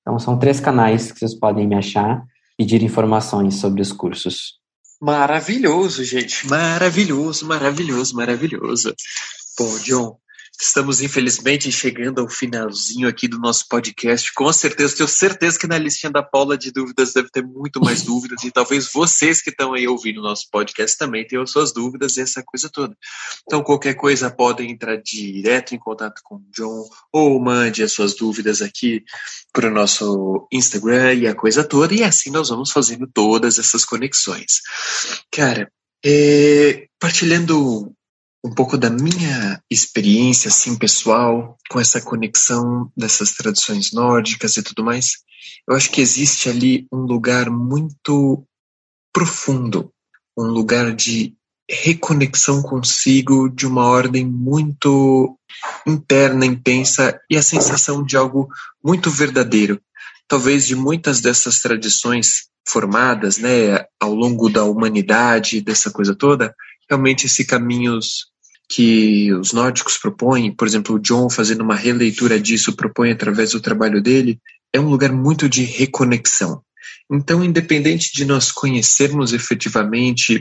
Então, 0.00 0.18
são 0.18 0.38
três 0.38 0.58
canais 0.58 1.12
que 1.12 1.18
vocês 1.18 1.38
podem 1.38 1.68
me 1.68 1.74
achar, 1.74 2.24
pedir 2.56 2.82
informações 2.82 3.56
sobre 3.56 3.82
os 3.82 3.92
cursos. 3.92 4.58
Maravilhoso, 5.02 6.02
gente. 6.02 6.48
Maravilhoso, 6.48 7.46
maravilhoso, 7.46 8.16
maravilhoso. 8.16 8.94
Bom, 9.58 9.78
John, 9.80 10.16
estamos 10.60 11.00
infelizmente 11.00 11.70
chegando 11.70 12.20
ao 12.20 12.28
finalzinho 12.28 13.08
aqui 13.08 13.26
do 13.26 13.38
nosso 13.38 13.66
podcast. 13.68 14.32
Com 14.34 14.52
certeza, 14.52 14.96
tenho 14.96 15.08
certeza 15.08 15.58
que 15.58 15.66
na 15.66 15.78
listinha 15.78 16.10
da 16.10 16.22
Paula 16.22 16.56
de 16.56 16.70
dúvidas 16.70 17.12
deve 17.12 17.28
ter 17.30 17.42
muito 17.42 17.80
mais 17.80 18.02
dúvidas 18.02 18.42
e 18.44 18.50
talvez 18.50 18.90
vocês 18.92 19.40
que 19.40 19.50
estão 19.50 19.74
aí 19.74 19.86
ouvindo 19.86 20.18
o 20.18 20.22
nosso 20.22 20.48
podcast 20.50 20.96
também 20.96 21.26
tenham 21.26 21.46
suas 21.46 21.72
dúvidas 21.72 22.16
e 22.16 22.20
essa 22.20 22.42
coisa 22.42 22.68
toda. 22.68 22.96
Então, 23.42 23.62
qualquer 23.62 23.94
coisa 23.94 24.30
podem 24.30 24.70
entrar 24.70 24.96
direto 24.96 25.74
em 25.74 25.78
contato 25.78 26.20
com 26.22 26.36
o 26.36 26.44
John 26.50 26.88
ou 27.12 27.40
mande 27.40 27.82
as 27.82 27.92
suas 27.92 28.14
dúvidas 28.14 28.62
aqui 28.62 29.04
para 29.52 29.68
o 29.68 29.74
nosso 29.74 30.46
Instagram 30.52 31.14
e 31.14 31.26
a 31.26 31.34
coisa 31.34 31.64
toda, 31.64 31.94
e 31.94 32.02
assim 32.02 32.30
nós 32.30 32.48
vamos 32.48 32.70
fazendo 32.70 33.06
todas 33.06 33.58
essas 33.58 33.84
conexões. 33.84 34.60
Cara, 35.30 35.70
é, 36.04 36.86
partilhando 37.00 37.93
um 38.44 38.50
pouco 38.50 38.76
da 38.76 38.90
minha 38.90 39.62
experiência, 39.70 40.48
assim, 40.48 40.76
pessoal, 40.76 41.56
com 41.70 41.80
essa 41.80 41.98
conexão 41.98 42.92
dessas 42.94 43.32
tradições 43.32 43.90
nórdicas 43.90 44.58
e 44.58 44.62
tudo 44.62 44.84
mais, 44.84 45.24
eu 45.66 45.74
acho 45.74 45.90
que 45.90 46.02
existe 46.02 46.50
ali 46.50 46.86
um 46.92 46.98
lugar 46.98 47.48
muito 47.48 48.46
profundo, 49.10 49.90
um 50.36 50.44
lugar 50.44 50.94
de 50.94 51.34
reconexão 51.70 52.60
consigo 52.60 53.48
de 53.48 53.66
uma 53.66 53.86
ordem 53.86 54.26
muito 54.26 55.38
interna, 55.86 56.44
intensa 56.44 57.18
e 57.30 57.38
a 57.38 57.42
sensação 57.42 58.04
de 58.04 58.14
algo 58.14 58.48
muito 58.84 59.10
verdadeiro. 59.10 59.80
Talvez 60.28 60.66
de 60.66 60.76
muitas 60.76 61.22
dessas 61.22 61.60
tradições 61.60 62.48
formadas, 62.68 63.38
né, 63.38 63.86
ao 63.98 64.14
longo 64.14 64.50
da 64.50 64.64
humanidade, 64.64 65.62
dessa 65.62 65.90
coisa 65.90 66.14
toda, 66.14 66.54
realmente 66.90 67.24
esses 67.24 67.46
caminhos 67.46 68.33
que 68.68 69.32
os 69.32 69.52
nórdicos 69.52 69.98
propõem, 69.98 70.52
por 70.52 70.66
exemplo, 70.66 70.96
o 70.96 70.98
John 70.98 71.28
fazendo 71.28 71.62
uma 71.62 71.74
releitura 71.74 72.40
disso, 72.40 72.74
propõe 72.74 73.10
através 73.10 73.52
do 73.52 73.60
trabalho 73.60 74.02
dele, 74.02 74.40
é 74.72 74.80
um 74.80 74.88
lugar 74.88 75.12
muito 75.12 75.48
de 75.48 75.62
reconexão. 75.62 76.62
Então, 77.10 77.44
independente 77.44 78.12
de 78.12 78.24
nós 78.24 78.50
conhecermos 78.50 79.32
efetivamente 79.32 80.40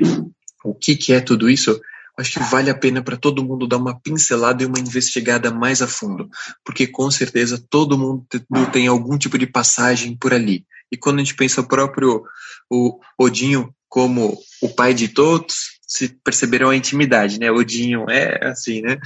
o 0.64 0.74
que, 0.74 0.96
que 0.96 1.12
é 1.12 1.20
tudo 1.20 1.50
isso, 1.50 1.80
acho 2.18 2.34
que 2.34 2.40
vale 2.40 2.70
a 2.70 2.78
pena 2.78 3.02
para 3.02 3.18
todo 3.18 3.44
mundo 3.44 3.68
dar 3.68 3.78
uma 3.78 4.00
pincelada 4.00 4.64
e 4.64 4.66
uma 4.66 4.80
investigada 4.80 5.52
mais 5.52 5.82
a 5.82 5.88
fundo, 5.88 6.30
porque 6.64 6.88
com 6.88 7.12
certeza 7.12 7.64
todo 7.70 7.98
mundo 7.98 8.26
tem 8.72 8.88
algum 8.88 9.18
tipo 9.18 9.38
de 9.38 9.48
passagem 9.48 10.16
por 10.16 10.34
ali. 10.34 10.66
E 10.92 10.98
quando 10.98 11.18
a 11.18 11.24
gente 11.24 11.36
pensa 11.36 11.62
o 11.62 11.68
próprio 11.68 12.24
o 12.70 13.00
Odinho 13.18 13.74
como 13.90 14.38
o 14.62 14.70
pai 14.70 14.94
de 14.94 15.08
todos, 15.08 15.74
se 15.94 16.10
perceberam 16.24 16.72
a 16.72 16.76
intimidade, 16.76 17.40
né? 17.40 17.52
Odinho 17.52 18.10
é 18.10 18.48
assim, 18.48 18.82
né? 18.82 18.98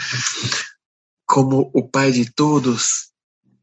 Como 1.25 1.69
o 1.73 1.85
pai 1.85 2.13
de 2.13 2.31
todos, 2.31 3.11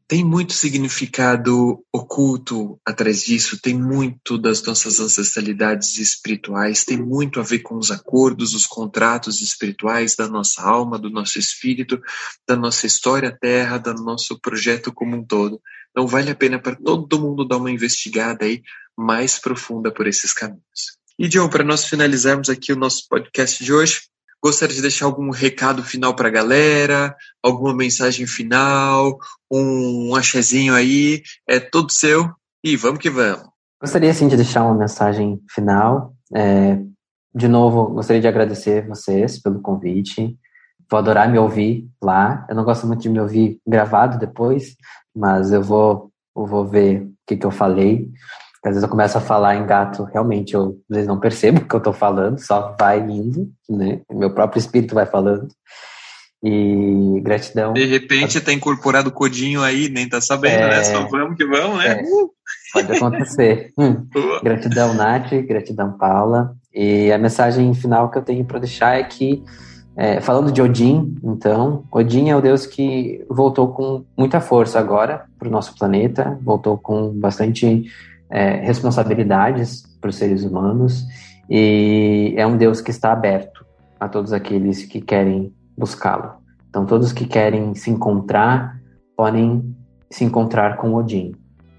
tem 0.07 0.23
muito 0.23 0.53
significado 0.53 1.83
oculto 1.91 2.79
atrás 2.85 3.23
disso, 3.23 3.59
tem 3.59 3.73
muito 3.73 4.37
das 4.37 4.61
nossas 4.61 4.99
ancestralidades 4.99 5.97
espirituais, 5.97 6.85
tem 6.85 6.97
muito 6.97 7.39
a 7.39 7.43
ver 7.43 7.59
com 7.59 7.75
os 7.77 7.89
acordos, 7.89 8.53
os 8.53 8.67
contratos 8.67 9.41
espirituais 9.41 10.15
da 10.15 10.27
nossa 10.27 10.61
alma, 10.61 10.99
do 10.99 11.09
nosso 11.09 11.39
espírito, 11.39 11.99
da 12.47 12.55
nossa 12.55 12.85
história 12.85 13.35
terra, 13.35 13.79
do 13.79 13.95
nosso 13.95 14.39
projeto 14.39 14.93
como 14.93 15.17
um 15.17 15.25
todo. 15.25 15.59
Então 15.89 16.05
vale 16.05 16.29
a 16.29 16.35
pena 16.35 16.59
para 16.59 16.75
todo 16.75 17.19
mundo 17.19 17.43
dar 17.43 17.57
uma 17.57 17.71
investigada 17.71 18.45
aí 18.45 18.61
mais 18.95 19.39
profunda 19.39 19.91
por 19.91 20.05
esses 20.05 20.31
caminhos. 20.31 20.99
E 21.17 21.29
John, 21.29 21.47
para 21.47 21.63
nós 21.63 21.85
finalizarmos 21.85 22.49
aqui 22.49 22.73
o 22.73 22.75
nosso 22.75 23.07
podcast 23.09 23.63
de 23.63 23.71
hoje, 23.71 24.01
gostaria 24.43 24.75
de 24.75 24.81
deixar 24.81 25.05
algum 25.05 25.29
recado 25.29 25.81
final 25.81 26.13
para 26.13 26.27
a 26.27 26.31
galera, 26.31 27.15
alguma 27.41 27.73
mensagem 27.73 28.27
final, 28.27 29.17
um 29.49 30.13
achezinho 30.13 30.75
aí, 30.75 31.23
é 31.47 31.57
todo 31.57 31.93
seu 31.93 32.29
e 32.61 32.75
vamos 32.75 32.99
que 32.99 33.09
vamos. 33.09 33.47
Gostaria 33.81 34.13
sim 34.13 34.27
de 34.27 34.35
deixar 34.35 34.65
uma 34.65 34.75
mensagem 34.75 35.39
final. 35.49 36.13
É, 36.35 36.77
de 37.33 37.47
novo, 37.47 37.93
gostaria 37.93 38.21
de 38.21 38.27
agradecer 38.27 38.85
vocês 38.85 39.41
pelo 39.41 39.61
convite. 39.61 40.37
Vou 40.91 40.97
adorar 40.97 41.31
me 41.31 41.39
ouvir 41.39 41.87
lá. 42.03 42.45
Eu 42.49 42.55
não 42.57 42.65
gosto 42.65 42.85
muito 42.85 43.01
de 43.01 43.09
me 43.09 43.21
ouvir 43.21 43.61
gravado 43.65 44.19
depois, 44.19 44.75
mas 45.15 45.53
eu 45.53 45.63
vou, 45.63 46.11
eu 46.35 46.45
vou 46.45 46.67
ver 46.67 47.03
o 47.03 47.13
que, 47.25 47.37
que 47.37 47.45
eu 47.45 47.51
falei. 47.51 48.11
Às 48.69 48.75
vezes 48.75 48.83
eu 48.83 48.89
começo 48.89 49.17
a 49.17 49.21
falar 49.21 49.55
em 49.55 49.65
gato, 49.65 50.03
realmente 50.03 50.53
eu 50.53 50.79
às 50.89 50.95
vezes 50.95 51.07
não 51.07 51.19
percebo 51.19 51.61
o 51.61 51.67
que 51.67 51.75
eu 51.75 51.79
estou 51.79 51.93
falando, 51.93 52.39
só 52.39 52.75
vai 52.79 52.99
indo, 52.99 53.49
né? 53.69 54.01
Meu 54.11 54.31
próprio 54.31 54.59
espírito 54.59 54.95
vai 54.95 55.05
falando. 55.05 55.47
E 56.43 57.21
gratidão. 57.21 57.73
De 57.73 57.85
repente 57.85 58.39
tá 58.39 58.53
incorporado 58.53 59.09
o 59.09 59.11
codinho 59.11 59.63
aí, 59.63 59.89
nem 59.89 60.07
tá 60.07 60.21
sabendo, 60.21 60.59
né? 60.59 60.65
é, 60.65 60.77
né? 60.77 60.83
Só 60.83 61.07
vamos 61.07 61.37
que 61.37 61.45
vamos, 61.45 61.79
né? 61.79 62.01
É, 62.01 62.03
pode 62.73 62.91
acontecer. 62.91 63.71
hum. 63.77 64.05
Gratidão, 64.43 64.93
Nath, 64.93 65.31
gratidão, 65.47 65.97
Paula. 65.97 66.55
E 66.73 67.11
a 67.11 67.17
mensagem 67.17 67.73
final 67.73 68.11
que 68.11 68.17
eu 68.17 68.21
tenho 68.21 68.45
para 68.45 68.59
deixar 68.59 68.99
é 68.99 69.03
que, 69.03 69.41
é, 69.95 70.21
falando 70.21 70.51
de 70.51 70.61
Odin, 70.61 71.15
então, 71.23 71.85
Odin 71.91 72.29
é 72.29 72.35
o 72.35 72.41
deus 72.41 72.67
que 72.67 73.25
voltou 73.27 73.69
com 73.69 74.05
muita 74.15 74.39
força 74.39 74.77
agora 74.77 75.25
para 75.39 75.47
o 75.47 75.51
nosso 75.51 75.73
planeta, 75.75 76.37
voltou 76.43 76.77
com 76.77 77.09
bastante 77.09 77.85
é, 78.29 78.55
responsabilidades 78.61 79.83
para 79.99 80.09
os 80.09 80.15
seres 80.15 80.43
humanos 80.43 81.05
e 81.49 82.33
é 82.37 82.45
um 82.45 82.57
Deus 82.57 82.81
que 82.81 82.91
está 82.91 83.11
aberto 83.11 83.65
a 83.99 84.07
todos 84.07 84.33
aqueles 84.33 84.85
que 84.85 84.99
querem 84.99 85.53
buscá-lo. 85.77 86.33
Então, 86.69 86.85
todos 86.85 87.13
que 87.13 87.25
querem 87.25 87.73
se 87.75 87.89
encontrar 87.89 88.79
podem 89.15 89.75
se 90.09 90.23
encontrar 90.23 90.77
com 90.77 90.93
Odin, 90.93 91.33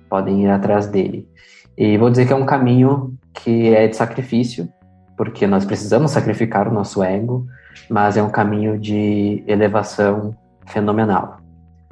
podem 0.08 0.44
ir 0.44 0.50
atrás 0.50 0.86
dele. 0.86 1.28
E 1.76 1.98
vou 1.98 2.10
dizer 2.10 2.26
que 2.26 2.32
é 2.32 2.36
um 2.36 2.46
caminho 2.46 3.14
que 3.32 3.74
é 3.74 3.86
de 3.86 3.96
sacrifício, 3.96 4.68
porque 5.16 5.46
nós 5.46 5.64
precisamos 5.64 6.10
sacrificar 6.10 6.68
o 6.68 6.72
nosso 6.72 7.02
ego, 7.02 7.46
mas 7.90 8.16
é 8.16 8.22
um 8.22 8.30
caminho 8.30 8.78
de 8.78 9.42
elevação 9.46 10.34
fenomenal. 10.66 11.38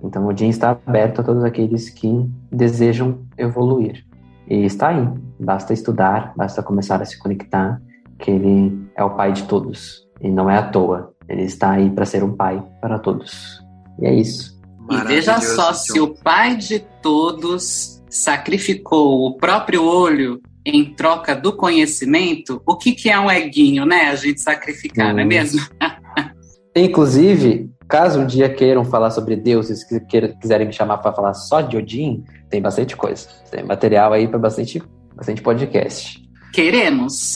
Então, 0.03 0.27
Odin 0.27 0.49
está 0.49 0.71
aberto 0.87 1.21
a 1.21 1.25
todos 1.25 1.45
aqueles 1.45 1.89
que 1.89 2.29
desejam 2.51 3.21
evoluir. 3.39 4.04
E 4.49 4.65
está 4.65 4.89
aí. 4.89 5.09
Basta 5.41 5.73
estudar, 5.73 6.33
basta 6.37 6.63
começar 6.63 7.01
a 7.01 7.05
se 7.05 7.19
conectar, 7.19 7.81
que 8.19 8.31
ele 8.31 8.87
é 8.97 9.03
o 9.03 9.11
pai 9.11 9.33
de 9.33 9.45
todos. 9.45 10.07
E 10.21 10.31
não 10.31 10.49
é 10.49 10.59
à 10.59 10.63
toa. 10.63 11.13
Ele 11.29 11.43
está 11.43 11.73
aí 11.73 11.91
para 11.91 12.05
ser 12.05 12.23
um 12.23 12.35
pai 12.35 12.63
para 12.81 12.99
todos. 12.99 13.61
E 14.01 14.07
é 14.07 14.15
isso. 14.15 14.55
E 14.91 14.97
veja 15.07 15.41
só, 15.41 15.73
se 15.73 15.99
o 15.99 16.15
pai 16.15 16.57
de 16.57 16.81
todos 17.01 18.03
sacrificou 18.09 19.27
o 19.27 19.37
próprio 19.37 19.83
olho 19.83 20.41
em 20.65 20.95
troca 20.95 21.35
do 21.35 21.55
conhecimento, 21.55 22.63
o 22.67 22.77
que, 22.77 22.93
que 22.93 23.11
é 23.11 23.19
um 23.19 23.31
eguinho, 23.31 23.85
né? 23.85 24.11
A 24.11 24.15
gente 24.15 24.41
sacrificar, 24.41 25.11
hum. 25.11 25.15
não 25.15 25.21
é 25.21 25.25
mesmo? 25.25 25.61
Inclusive, 26.77 27.71
caso 27.95 28.19
um 28.19 28.27
dia 28.27 28.53
queiram 28.53 28.85
falar 28.85 29.13
sobre 29.13 29.37
deuses, 29.37 29.85
que 29.85 30.01
quiserem 30.41 30.67
me 30.67 30.73
chamar 30.73 30.99
para 30.99 31.13
falar 31.13 31.33
só 31.33 31.61
de 31.61 31.77
Odin, 31.77 32.25
tem 32.51 32.61
bastante 32.61 32.97
coisa. 32.97 33.29
Tem 33.53 33.63
material 33.63 34.13
aí 34.13 34.27
para 34.27 34.37
bastante, 34.37 34.83
bastante 35.15 35.41
podcast. 35.41 36.21
Queremos! 36.53 37.35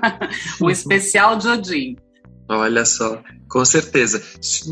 o 0.62 0.70
especial 0.70 1.36
de 1.36 1.48
Odin. 1.48 1.96
Olha 2.48 2.86
só, 2.86 3.20
com 3.48 3.64
certeza. 3.64 4.22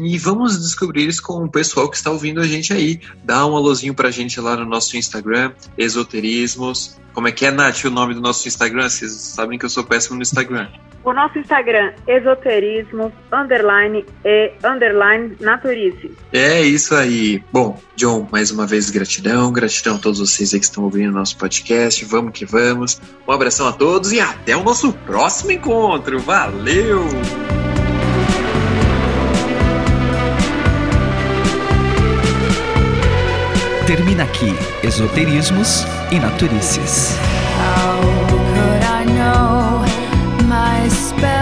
E 0.03 0.19
vamos 0.19 0.61
descobrir 0.61 1.09
isso 1.09 1.23
com 1.23 1.45
o 1.45 1.51
pessoal 1.51 1.89
que 1.89 1.97
está 1.97 2.11
ouvindo 2.11 2.41
a 2.41 2.47
gente 2.47 2.73
aí. 2.73 3.01
Dá 3.25 3.47
um 3.47 3.57
alôzinho 3.57 3.95
pra 3.95 4.11
gente 4.11 4.41
lá 4.41 4.57
no 4.57 4.65
nosso 4.65 4.97
Instagram, 4.97 5.53
Esoterismos. 5.77 6.97
Como 7.13 7.29
é 7.29 7.33
que 7.33 7.47
é, 7.47 7.51
Nath, 7.51 7.85
o 7.85 7.91
nome 7.91 8.13
do 8.13 8.21
nosso 8.21 8.47
Instagram? 8.47 8.89
Vocês 8.89 9.13
sabem 9.13 9.59
que 9.59 9.65
eu 9.65 9.71
sou 9.71 9.83
péssimo 9.83 10.17
no 10.17 10.23
Instagram. 10.23 10.69
O 11.03 11.13
nosso 11.13 11.39
Instagram, 11.39 11.93
esoterismo, 12.07 13.13
underline 13.33 14.05
e 14.25 14.53
underline 14.65 15.37
naturice. 15.41 16.11
É 16.33 16.63
isso 16.63 16.97
aí. 16.97 17.41
Bom, 17.53 17.81
John, 17.95 18.29
mais 18.33 18.51
uma 18.51 18.67
vez 18.67 18.91
gratidão, 18.91 19.53
gratidão 19.53 19.95
a 19.95 19.99
todos 19.99 20.19
vocês 20.19 20.53
aí 20.53 20.59
que 20.59 20.67
estão 20.67 20.83
ouvindo 20.83 21.11
o 21.11 21.15
nosso 21.15 21.39
podcast. 21.39 22.05
Vamos 22.05 22.33
que 22.33 22.45
vamos. 22.45 23.01
Um 23.27 23.31
abração 23.31 23.69
a 23.69 23.73
todos 23.73 24.13
e 24.13 24.19
até 24.19 24.57
o 24.57 24.65
nosso 24.65 24.93
próximo 24.93 25.53
encontro. 25.53 26.19
Valeu! 26.19 27.07
Termina 34.17 34.25
aqui 34.25 34.55
Esoterismos 34.83 35.85
e 36.11 36.19
Naturices. 36.19 37.15
How 37.59 38.01
could 38.29 38.83
I 38.83 39.05
know 39.13 39.85
my? 40.49 41.36